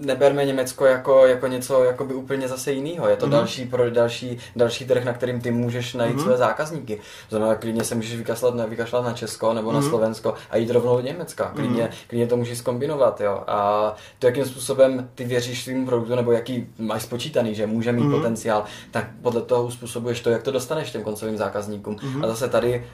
neberme 0.01 0.45
Německo 0.45 0.87
jako, 0.87 1.27
jako 1.27 1.47
něco 1.47 1.85
jako 1.85 2.05
by 2.05 2.15
úplně 2.15 2.49
zase 2.49 2.73
jiného. 2.73 3.09
Je 3.09 3.17
to 3.17 3.27
mm. 3.27 3.33
další, 3.33 3.67
pro, 3.67 3.91
další, 3.91 4.39
další 4.57 4.87
trh, 4.87 5.05
na 5.05 5.13
kterým 5.13 5.41
ty 5.41 5.51
můžeš 5.51 5.95
najít 5.95 6.17
mm. 6.17 6.23
své 6.23 6.37
zákazníky. 6.37 7.01
Znamená, 7.31 7.55
klidně 7.55 7.85
se 7.85 7.95
můžeš 7.95 8.17
vykašlat 8.17 8.55
na, 8.55 8.67
vykašlat 8.67 9.05
na 9.05 9.13
Česko 9.13 9.55
nebo 9.55 9.69
mm. 9.69 9.75
na 9.75 9.81
mhm. 9.81 9.89
Slovensko 9.89 10.35
a 10.51 10.57
jít 10.57 10.71
rovnou 10.71 10.97
do 10.97 11.03
Německa. 11.03 11.53
Klidně, 11.55 11.83
mm. 11.83 11.89
klidně 12.07 12.27
to 12.27 12.37
můžeš 12.37 12.61
kombinovat. 12.61 13.21
Jo. 13.21 13.43
A 13.47 13.95
to, 14.19 14.27
jakým 14.27 14.45
způsobem 14.45 15.09
ty 15.15 15.25
věříš 15.25 15.65
svým 15.65 15.87
produktu 15.87 16.15
nebo 16.15 16.33
jaký 16.33 16.67
máš 16.79 17.03
spočítaný, 17.03 17.55
že 17.55 17.67
může 17.67 17.93
mít 17.93 18.05
mm. 18.05 18.13
potenciál, 18.13 18.65
tak 18.91 19.07
podle 19.23 19.43
toho 19.43 19.65
uspůsobuješ 19.65 20.21
to, 20.21 20.31
jak 20.31 20.43
to 20.43 20.51
dostaneš 20.51 20.91
těm 20.91 21.03
koncovým 21.03 21.37
zákazníkům. 21.37 21.97
Mm. 22.03 22.25
A 22.25 22.29
zase 22.29 22.49
tady 22.49 22.87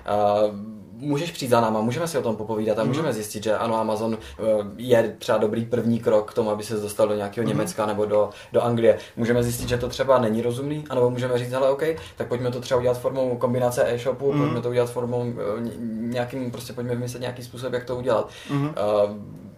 uh, 0.44 0.76
můžeš 0.98 1.30
přijít 1.30 1.48
za 1.48 1.60
náma, 1.60 1.80
můžeme 1.80 2.08
si 2.08 2.18
o 2.18 2.22
tom 2.22 2.36
popovídat 2.36 2.78
a 2.78 2.82
mm. 2.82 2.88
můžeme 2.88 3.12
zjistit, 3.12 3.42
že 3.42 3.56
ano, 3.56 3.76
Amazon 3.76 4.18
eh, 4.18 4.42
je 4.76 5.16
třeba 5.18 5.38
dobrý 5.38 5.64
první 5.64 6.00
krok 6.00 6.30
k 6.30 6.34
tomu, 6.34 6.50
aby 6.50 6.62
se 6.62 6.76
dostal 6.76 7.08
do 7.08 7.14
nějakého 7.14 7.42
mm. 7.42 7.48
Německa 7.48 7.86
nebo 7.86 8.06
do, 8.06 8.30
do 8.52 8.64
Anglie. 8.64 8.98
Můžeme 9.16 9.42
zjistit, 9.42 9.68
že 9.68 9.78
to 9.78 9.88
třeba 9.88 10.18
není 10.18 10.42
rozumný, 10.42 10.84
anebo 10.90 11.10
můžeme 11.10 11.38
říct, 11.38 11.52
hele, 11.52 11.70
OK, 11.70 11.82
tak 12.16 12.28
pojďme 12.28 12.50
to 12.50 12.60
třeba 12.60 12.80
udělat 12.80 13.00
formou 13.00 13.36
kombinace 13.36 13.94
e-shopu, 13.94 14.32
mm. 14.32 14.40
pojďme 14.40 14.60
to 14.60 14.68
udělat 14.68 14.90
formou 14.90 15.24
eh, 15.26 15.62
nějakým, 15.90 16.50
prostě 16.50 16.72
pojďme 16.72 16.94
vymyslet 16.94 17.20
nějaký 17.20 17.42
způsob, 17.42 17.72
jak 17.72 17.84
to 17.84 17.96
udělat. 17.96 18.30
Mm. 18.50 18.64
Uh, 18.64 18.72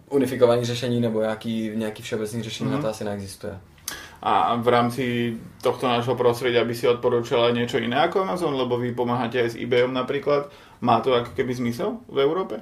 unifikovaný 0.09 0.65
řešení 0.65 1.01
nebo 1.01 1.21
nějaký, 1.21 1.71
nějaký 1.75 2.03
všeobecný 2.03 2.43
řešení 2.43 2.69
mm. 2.69 2.75
na 2.75 2.81
to 2.81 2.87
asi 2.87 3.03
neexistuje. 3.03 3.59
A 4.21 4.55
v 4.55 4.67
rámci 4.67 5.37
tohto 5.63 5.87
nášho 5.87 6.15
prostredia 6.15 6.59
by 6.67 6.75
si 6.75 6.83
odporúčala 6.91 7.55
niečo 7.55 7.79
iné 7.79 7.95
ako 8.03 8.27
Amazon, 8.27 8.51
lebo 8.51 8.75
vy 8.75 8.91
pomáhate 8.91 9.39
aj 9.39 9.55
s 9.55 9.59
eBayom 9.59 9.95
napríklad. 9.95 10.51
Má 10.81 10.99
to 10.99 11.13
jak 11.13 11.33
keby 11.33 11.55
smysl 11.55 11.91
v 12.07 12.19
Európe? 12.19 12.61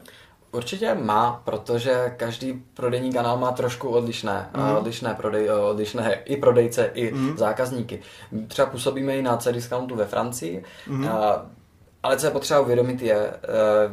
Určitě 0.51 0.93
má, 0.93 1.41
protože 1.43 2.13
každý 2.17 2.63
prodejní 2.73 3.13
kanál 3.13 3.37
má 3.37 3.51
trošku 3.51 3.89
odlišné, 3.89 4.49
mm. 4.57 4.75
odlišné, 4.75 5.13
prodej, 5.13 5.49
odlišné 5.51 6.13
i 6.25 6.37
prodejce, 6.37 6.91
i 6.93 7.11
mm. 7.11 7.37
zákazníky. 7.37 7.99
Třeba 8.47 8.65
působíme 8.65 9.17
i 9.17 9.21
na 9.21 9.37
C-discountu 9.37 9.95
ve 9.95 10.05
Francii, 10.05 10.63
mm. 10.87 11.07
a, 11.07 11.45
ale 12.03 12.17
co 12.17 12.25
je 12.25 12.31
potřeba 12.31 12.59
uvědomit 12.59 13.01
je 13.01 13.15
e, 13.15 13.33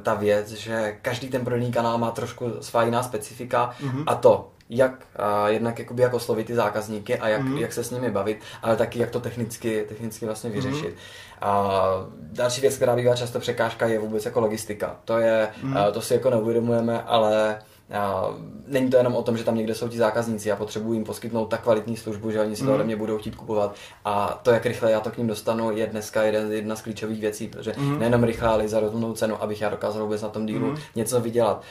ta 0.03 0.15
věc, 0.15 0.51
že 0.51 0.99
každý 1.03 1.29
ten 1.29 1.45
prodejní 1.45 1.73
kanál 1.73 1.99
má 1.99 2.11
trošku 2.11 2.53
svá 2.61 2.83
jiná 2.83 3.03
specifika 3.03 3.71
mm. 3.83 4.05
a 4.07 4.15
to, 4.15 4.51
jak 4.71 5.07
a 5.17 5.49
jednak 5.49 5.79
jakoby 5.79 6.03
jak 6.03 6.15
oslovit 6.15 6.47
ty 6.47 6.55
zákazníky 6.55 7.19
a 7.19 7.29
jak, 7.29 7.43
mm. 7.43 7.59
jak 7.59 7.73
se 7.73 7.85
s 7.85 7.91
nimi 7.91 8.11
bavit, 8.11 8.41
ale 8.63 8.77
taky 8.77 8.99
jak 8.99 9.11
to 9.11 9.21
technicky, 9.21 9.85
technicky 9.89 10.27
vlastně 10.27 10.51
vyřešit. 10.51 10.89
Mm. 10.89 10.95
A 11.41 11.81
další 12.17 12.61
věc, 12.61 12.77
která 12.77 12.97
bývá 12.97 13.17
často 13.17 13.41
překážka, 13.41 13.87
je 13.87 13.99
vůbec 13.99 14.25
jako 14.25 14.41
logistika. 14.41 14.97
To 15.05 15.19
je, 15.19 15.49
mm. 15.63 15.77
to 15.93 16.01
si 16.01 16.15
jako 16.15 16.31
neuvědomujeme, 16.31 17.03
ale 17.03 17.59
a 17.93 18.31
není 18.67 18.91
to 18.91 18.97
jenom 18.97 19.17
o 19.17 19.23
tom, 19.23 19.37
že 19.37 19.45
tam 19.45 19.57
někde 19.57 19.75
jsou 19.75 19.89
ti 19.89 19.99
zákazníci 19.99 20.53
a 20.53 20.57
potřebuji 20.57 20.93
jim 20.93 21.05
poskytnout 21.05 21.47
tak 21.47 21.63
kvalitní 21.63 21.97
službu, 21.97 22.31
že 22.31 22.41
oni 22.41 22.57
si 22.57 22.63
to 22.63 22.69
mm. 22.69 22.75
ode 22.75 22.85
mě 22.85 22.97
budou 22.97 23.19
chtít 23.19 23.37
kupovat. 23.37 23.75
A 24.05 24.41
to, 24.43 24.51
jak 24.51 24.67
rychle 24.67 24.91
já 24.91 25.01
to 25.01 25.11
k 25.11 25.19
ním 25.19 25.27
dostanu, 25.27 25.77
je 25.77 25.87
dneska 25.87 26.23
jeden, 26.23 26.53
jedna 26.53 26.77
z 26.77 26.83
klíčových 26.83 27.21
věcí, 27.21 27.49
protože 27.49 27.75
mm. 27.77 27.99
nejenom 27.99 28.25
rychle, 28.25 28.49
ale 28.49 28.65
i 28.65 28.69
za 28.69 28.81
rozumnou 28.81 29.13
cenu, 29.13 29.43
abych 29.43 29.61
já 29.61 29.69
dokázal 29.69 30.03
vůbec 30.03 30.23
na 30.23 30.29
tom 30.29 30.47
dílu 30.47 30.67
mm. 30.67 30.77
něco 30.95 31.21
vydělat. 31.21 31.63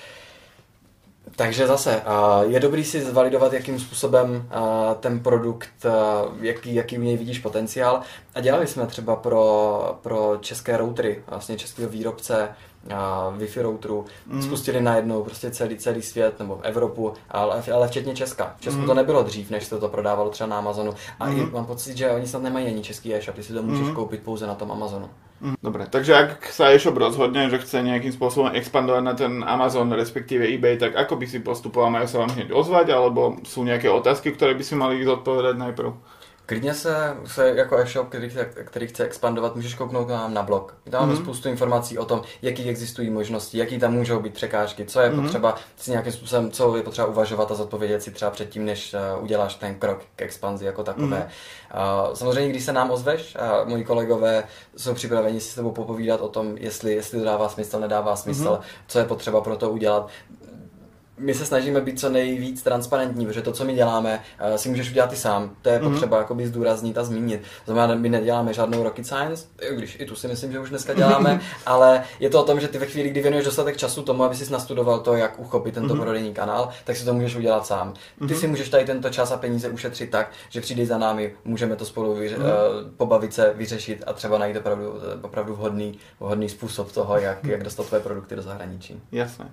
Takže 1.35 1.67
zase, 1.67 2.01
je 2.41 2.59
dobrý 2.59 2.83
si 2.83 3.01
zvalidovat, 3.01 3.53
jakým 3.53 3.79
způsobem 3.79 4.49
ten 4.99 5.19
produkt, 5.19 5.85
jaký, 6.41 6.75
jaký 6.75 6.97
u 6.97 7.01
něj 7.01 7.17
vidíš 7.17 7.39
potenciál. 7.39 8.01
A 8.35 8.41
dělali 8.41 8.67
jsme 8.67 8.87
třeba 8.87 9.15
pro, 9.15 9.99
pro 10.01 10.37
české 10.41 10.77
routery, 10.77 11.23
vlastně 11.27 11.57
českého 11.57 11.89
výrobce 11.89 12.49
Wi-Fi 13.37 13.61
routerů, 13.61 14.05
mm. 14.27 14.41
spustili 14.41 14.81
najednou 14.81 15.23
prostě 15.23 15.51
celý, 15.51 15.77
celý 15.77 16.01
svět, 16.01 16.39
nebo 16.39 16.59
Evropu, 16.61 17.13
ale, 17.29 17.63
ale 17.73 17.87
včetně 17.87 18.15
Česka. 18.15 18.55
V 18.57 18.61
Česku 18.61 18.81
mm. 18.81 18.87
to 18.87 18.93
nebylo 18.93 19.23
dřív, 19.23 19.49
než 19.49 19.63
se 19.63 19.79
to 19.79 19.89
prodávalo 19.89 20.29
třeba 20.29 20.47
na 20.47 20.57
Amazonu. 20.57 20.93
A 21.19 21.29
mm. 21.29 21.39
i, 21.39 21.45
mám 21.45 21.65
pocit, 21.65 21.97
že 21.97 22.11
oni 22.11 22.27
snad 22.27 22.43
nemají 22.43 22.67
ani 22.67 22.81
český 22.81 23.15
e-shop, 23.15 23.35
ty 23.35 23.43
si 23.43 23.53
to 23.53 23.63
můžeš 23.63 23.87
mm. 23.87 23.95
koupit 23.95 24.23
pouze 24.23 24.47
na 24.47 24.55
tom 24.55 24.71
Amazonu. 24.71 25.09
Dobre, 25.43 25.91
takže 25.91 26.15
ak 26.15 26.47
sa 26.55 26.71
e-shop 26.71 26.95
rozhodne, 26.95 27.51
že 27.51 27.59
chce 27.59 27.83
nejakým 27.83 28.15
spôsobom 28.15 28.55
expandovať 28.55 29.03
na 29.03 29.11
ten 29.11 29.43
Amazon, 29.43 29.91
respektíve 29.91 30.47
eBay, 30.47 30.79
tak 30.79 30.95
ako 30.95 31.19
by 31.19 31.27
si 31.27 31.43
postupoval? 31.43 31.91
Majú 31.91 32.07
sa 32.07 32.23
vám 32.23 32.31
hneď 32.31 32.55
ozvať, 32.55 32.95
alebo 32.95 33.43
sú 33.43 33.67
nejaké 33.67 33.91
otázky, 33.91 34.31
ktoré 34.31 34.55
by 34.55 34.63
si 34.63 34.79
mali 34.79 35.03
zodpovedať 35.03 35.59
najprv? 35.59 35.91
Klidně 36.45 36.73
se, 36.73 37.17
se 37.25 37.49
jako 37.55 37.77
e-shop, 37.77 38.09
který 38.09 38.29
chce, 38.29 38.45
který 38.45 38.87
chce 38.87 39.03
expandovat, 39.03 39.55
můžeš 39.55 39.73
kouknout 39.73 40.07
nám 40.07 40.33
na 40.33 40.43
blog. 40.43 40.75
Tam 40.89 41.01
máme 41.01 41.13
mm-hmm. 41.13 41.23
spoustu 41.23 41.49
informací 41.49 41.97
o 41.97 42.05
tom, 42.05 42.21
jaký 42.41 42.69
existují 42.69 43.09
možnosti, 43.09 43.57
jaký 43.57 43.79
tam 43.79 43.93
můžou 43.93 44.19
být 44.19 44.33
překážky, 44.33 44.85
co 44.85 44.99
je 44.99 45.09
mm-hmm. 45.09 45.21
potřeba 45.21 45.55
si 45.77 45.91
nějakým 45.91 46.13
způsobem, 46.13 46.51
co 46.51 46.77
je 46.77 46.83
potřeba 46.83 47.07
uvažovat 47.07 47.51
a 47.51 47.55
zodpovědět 47.55 48.03
si 48.03 48.11
třeba 48.11 48.31
předtím, 48.31 48.65
než 48.65 48.93
uh, 48.93 49.23
uděláš 49.23 49.55
ten 49.55 49.75
krok 49.75 50.01
k 50.15 50.21
expanzi 50.21 50.65
jako 50.65 50.83
takové. 50.83 51.29
Mm-hmm. 51.71 52.07
Uh, 52.07 52.13
samozřejmě, 52.13 52.49
když 52.49 52.63
se 52.63 52.73
nám 52.73 52.91
ozveš, 52.91 53.37
uh, 53.63 53.69
moji 53.69 53.83
kolegové 53.83 54.43
jsou 54.77 54.93
připraveni 54.93 55.41
si 55.41 55.51
s 55.51 55.55
tebou 55.55 55.71
popovídat 55.71 56.21
o 56.21 56.27
tom, 56.27 56.57
jestli, 56.57 56.93
jestli 56.93 57.19
to 57.19 57.25
dává 57.25 57.49
smysl, 57.49 57.79
nedává 57.79 58.15
smysl, 58.15 58.43
mm-hmm. 58.43 58.83
co 58.87 58.99
je 58.99 59.05
potřeba 59.05 59.41
pro 59.41 59.55
to 59.55 59.69
udělat. 59.69 60.09
My 61.17 61.33
se 61.33 61.45
snažíme 61.45 61.81
být 61.81 61.99
co 61.99 62.09
nejvíc 62.09 62.63
transparentní, 62.63 63.25
protože 63.25 63.41
to, 63.41 63.51
co 63.51 63.65
my 63.65 63.73
děláme, 63.73 64.19
uh, 64.49 64.55
si 64.55 64.69
můžeš 64.69 64.89
udělat 64.89 65.09
ty 65.09 65.15
sám. 65.15 65.55
To 65.61 65.69
je 65.69 65.79
mm-hmm. 65.79 65.91
potřeba 65.91 66.17
jakoby 66.17 66.47
zdůraznit 66.47 66.97
a 66.97 67.03
zmínit. 67.03 67.41
Znamená, 67.65 67.95
my 67.95 68.09
neděláme 68.09 68.53
žádnou 68.53 68.83
rocket 68.83 69.07
science, 69.07 69.45
i 69.61 69.75
když 69.75 69.97
i 69.99 70.05
tu 70.05 70.15
si 70.15 70.27
myslím, 70.27 70.51
že 70.51 70.59
už 70.59 70.69
dneska 70.69 70.93
děláme, 71.03 71.41
ale 71.65 72.03
je 72.19 72.29
to 72.29 72.41
o 72.41 72.45
tom, 72.45 72.59
že 72.59 72.67
ty 72.67 72.77
ve 72.77 72.85
chvíli, 72.85 73.09
kdy 73.09 73.21
věnuješ 73.21 73.45
dostatek 73.45 73.77
času 73.77 74.01
tomu, 74.01 74.23
aby 74.23 74.35
si 74.35 74.51
nastudoval 74.51 74.99
to, 74.99 75.13
jak 75.13 75.39
uchopit 75.39 75.73
tento 75.73 75.93
mm-hmm. 75.93 76.01
prodejní 76.01 76.33
kanál, 76.33 76.69
tak 76.83 76.95
si 76.95 77.05
to 77.05 77.13
můžeš 77.13 77.35
udělat 77.35 77.65
sám. 77.65 77.93
Ty 77.93 78.25
mm-hmm. 78.25 78.39
si 78.39 78.47
můžeš 78.47 78.69
tady 78.69 78.85
tento 78.85 79.09
čas 79.09 79.31
a 79.31 79.37
peníze 79.37 79.69
ušetřit 79.69 80.09
tak, 80.09 80.31
že 80.49 80.61
přijdeš 80.61 80.87
za 80.87 80.97
námi, 80.97 81.35
můžeme 81.45 81.75
to 81.75 81.85
spolu 81.85 82.15
vyře- 82.15 82.37
mm-hmm. 82.37 82.89
pobavit 82.97 83.33
se, 83.33 83.53
vyřešit 83.55 84.03
a 84.07 84.13
třeba 84.13 84.37
najít 84.37 84.57
opravdu, 84.57 84.93
opravdu 85.21 85.53
vhodný, 85.53 85.99
vhodný 86.19 86.49
způsob 86.49 86.91
toho, 86.91 87.17
jak, 87.17 87.43
jak 87.43 87.63
dostat 87.63 87.85
tvoje 87.85 88.03
produkty 88.03 88.35
do 88.35 88.41
zahraničí. 88.41 89.01
Jasné. 89.11 89.49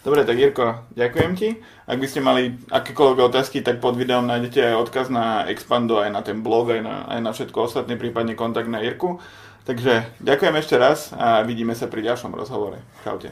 Dobre, 0.00 0.24
tak 0.24 0.40
Jirko, 0.40 0.88
ďakujem 0.96 1.32
ti. 1.36 1.48
Ak 1.84 2.00
by 2.00 2.06
ste 2.08 2.24
mali 2.24 2.56
akékoľvek 2.72 3.20
otázky, 3.20 3.60
tak 3.60 3.84
pod 3.84 4.00
videom 4.00 4.24
nájdete 4.24 4.72
aj 4.72 4.80
odkaz 4.80 5.06
na 5.12 5.44
Expando, 5.44 6.00
aj 6.00 6.08
na 6.08 6.24
ten 6.24 6.40
blog, 6.40 6.72
aj 6.72 6.80
na, 6.80 7.04
aj 7.04 7.20
na 7.20 7.30
všetko 7.36 7.68
ostatné, 7.68 8.00
prípadne 8.00 8.32
kontakt 8.32 8.72
na 8.72 8.80
Jirku. 8.80 9.20
Takže 9.68 10.08
ďakujem 10.24 10.56
ešte 10.56 10.80
raz 10.80 11.12
a 11.12 11.44
vidíme 11.44 11.76
sa 11.76 11.84
pri 11.84 12.00
ďalšom 12.00 12.32
rozhovore. 12.32 12.80
Čaute. 13.04 13.28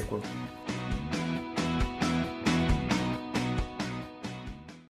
Ďakujem. 0.00 0.65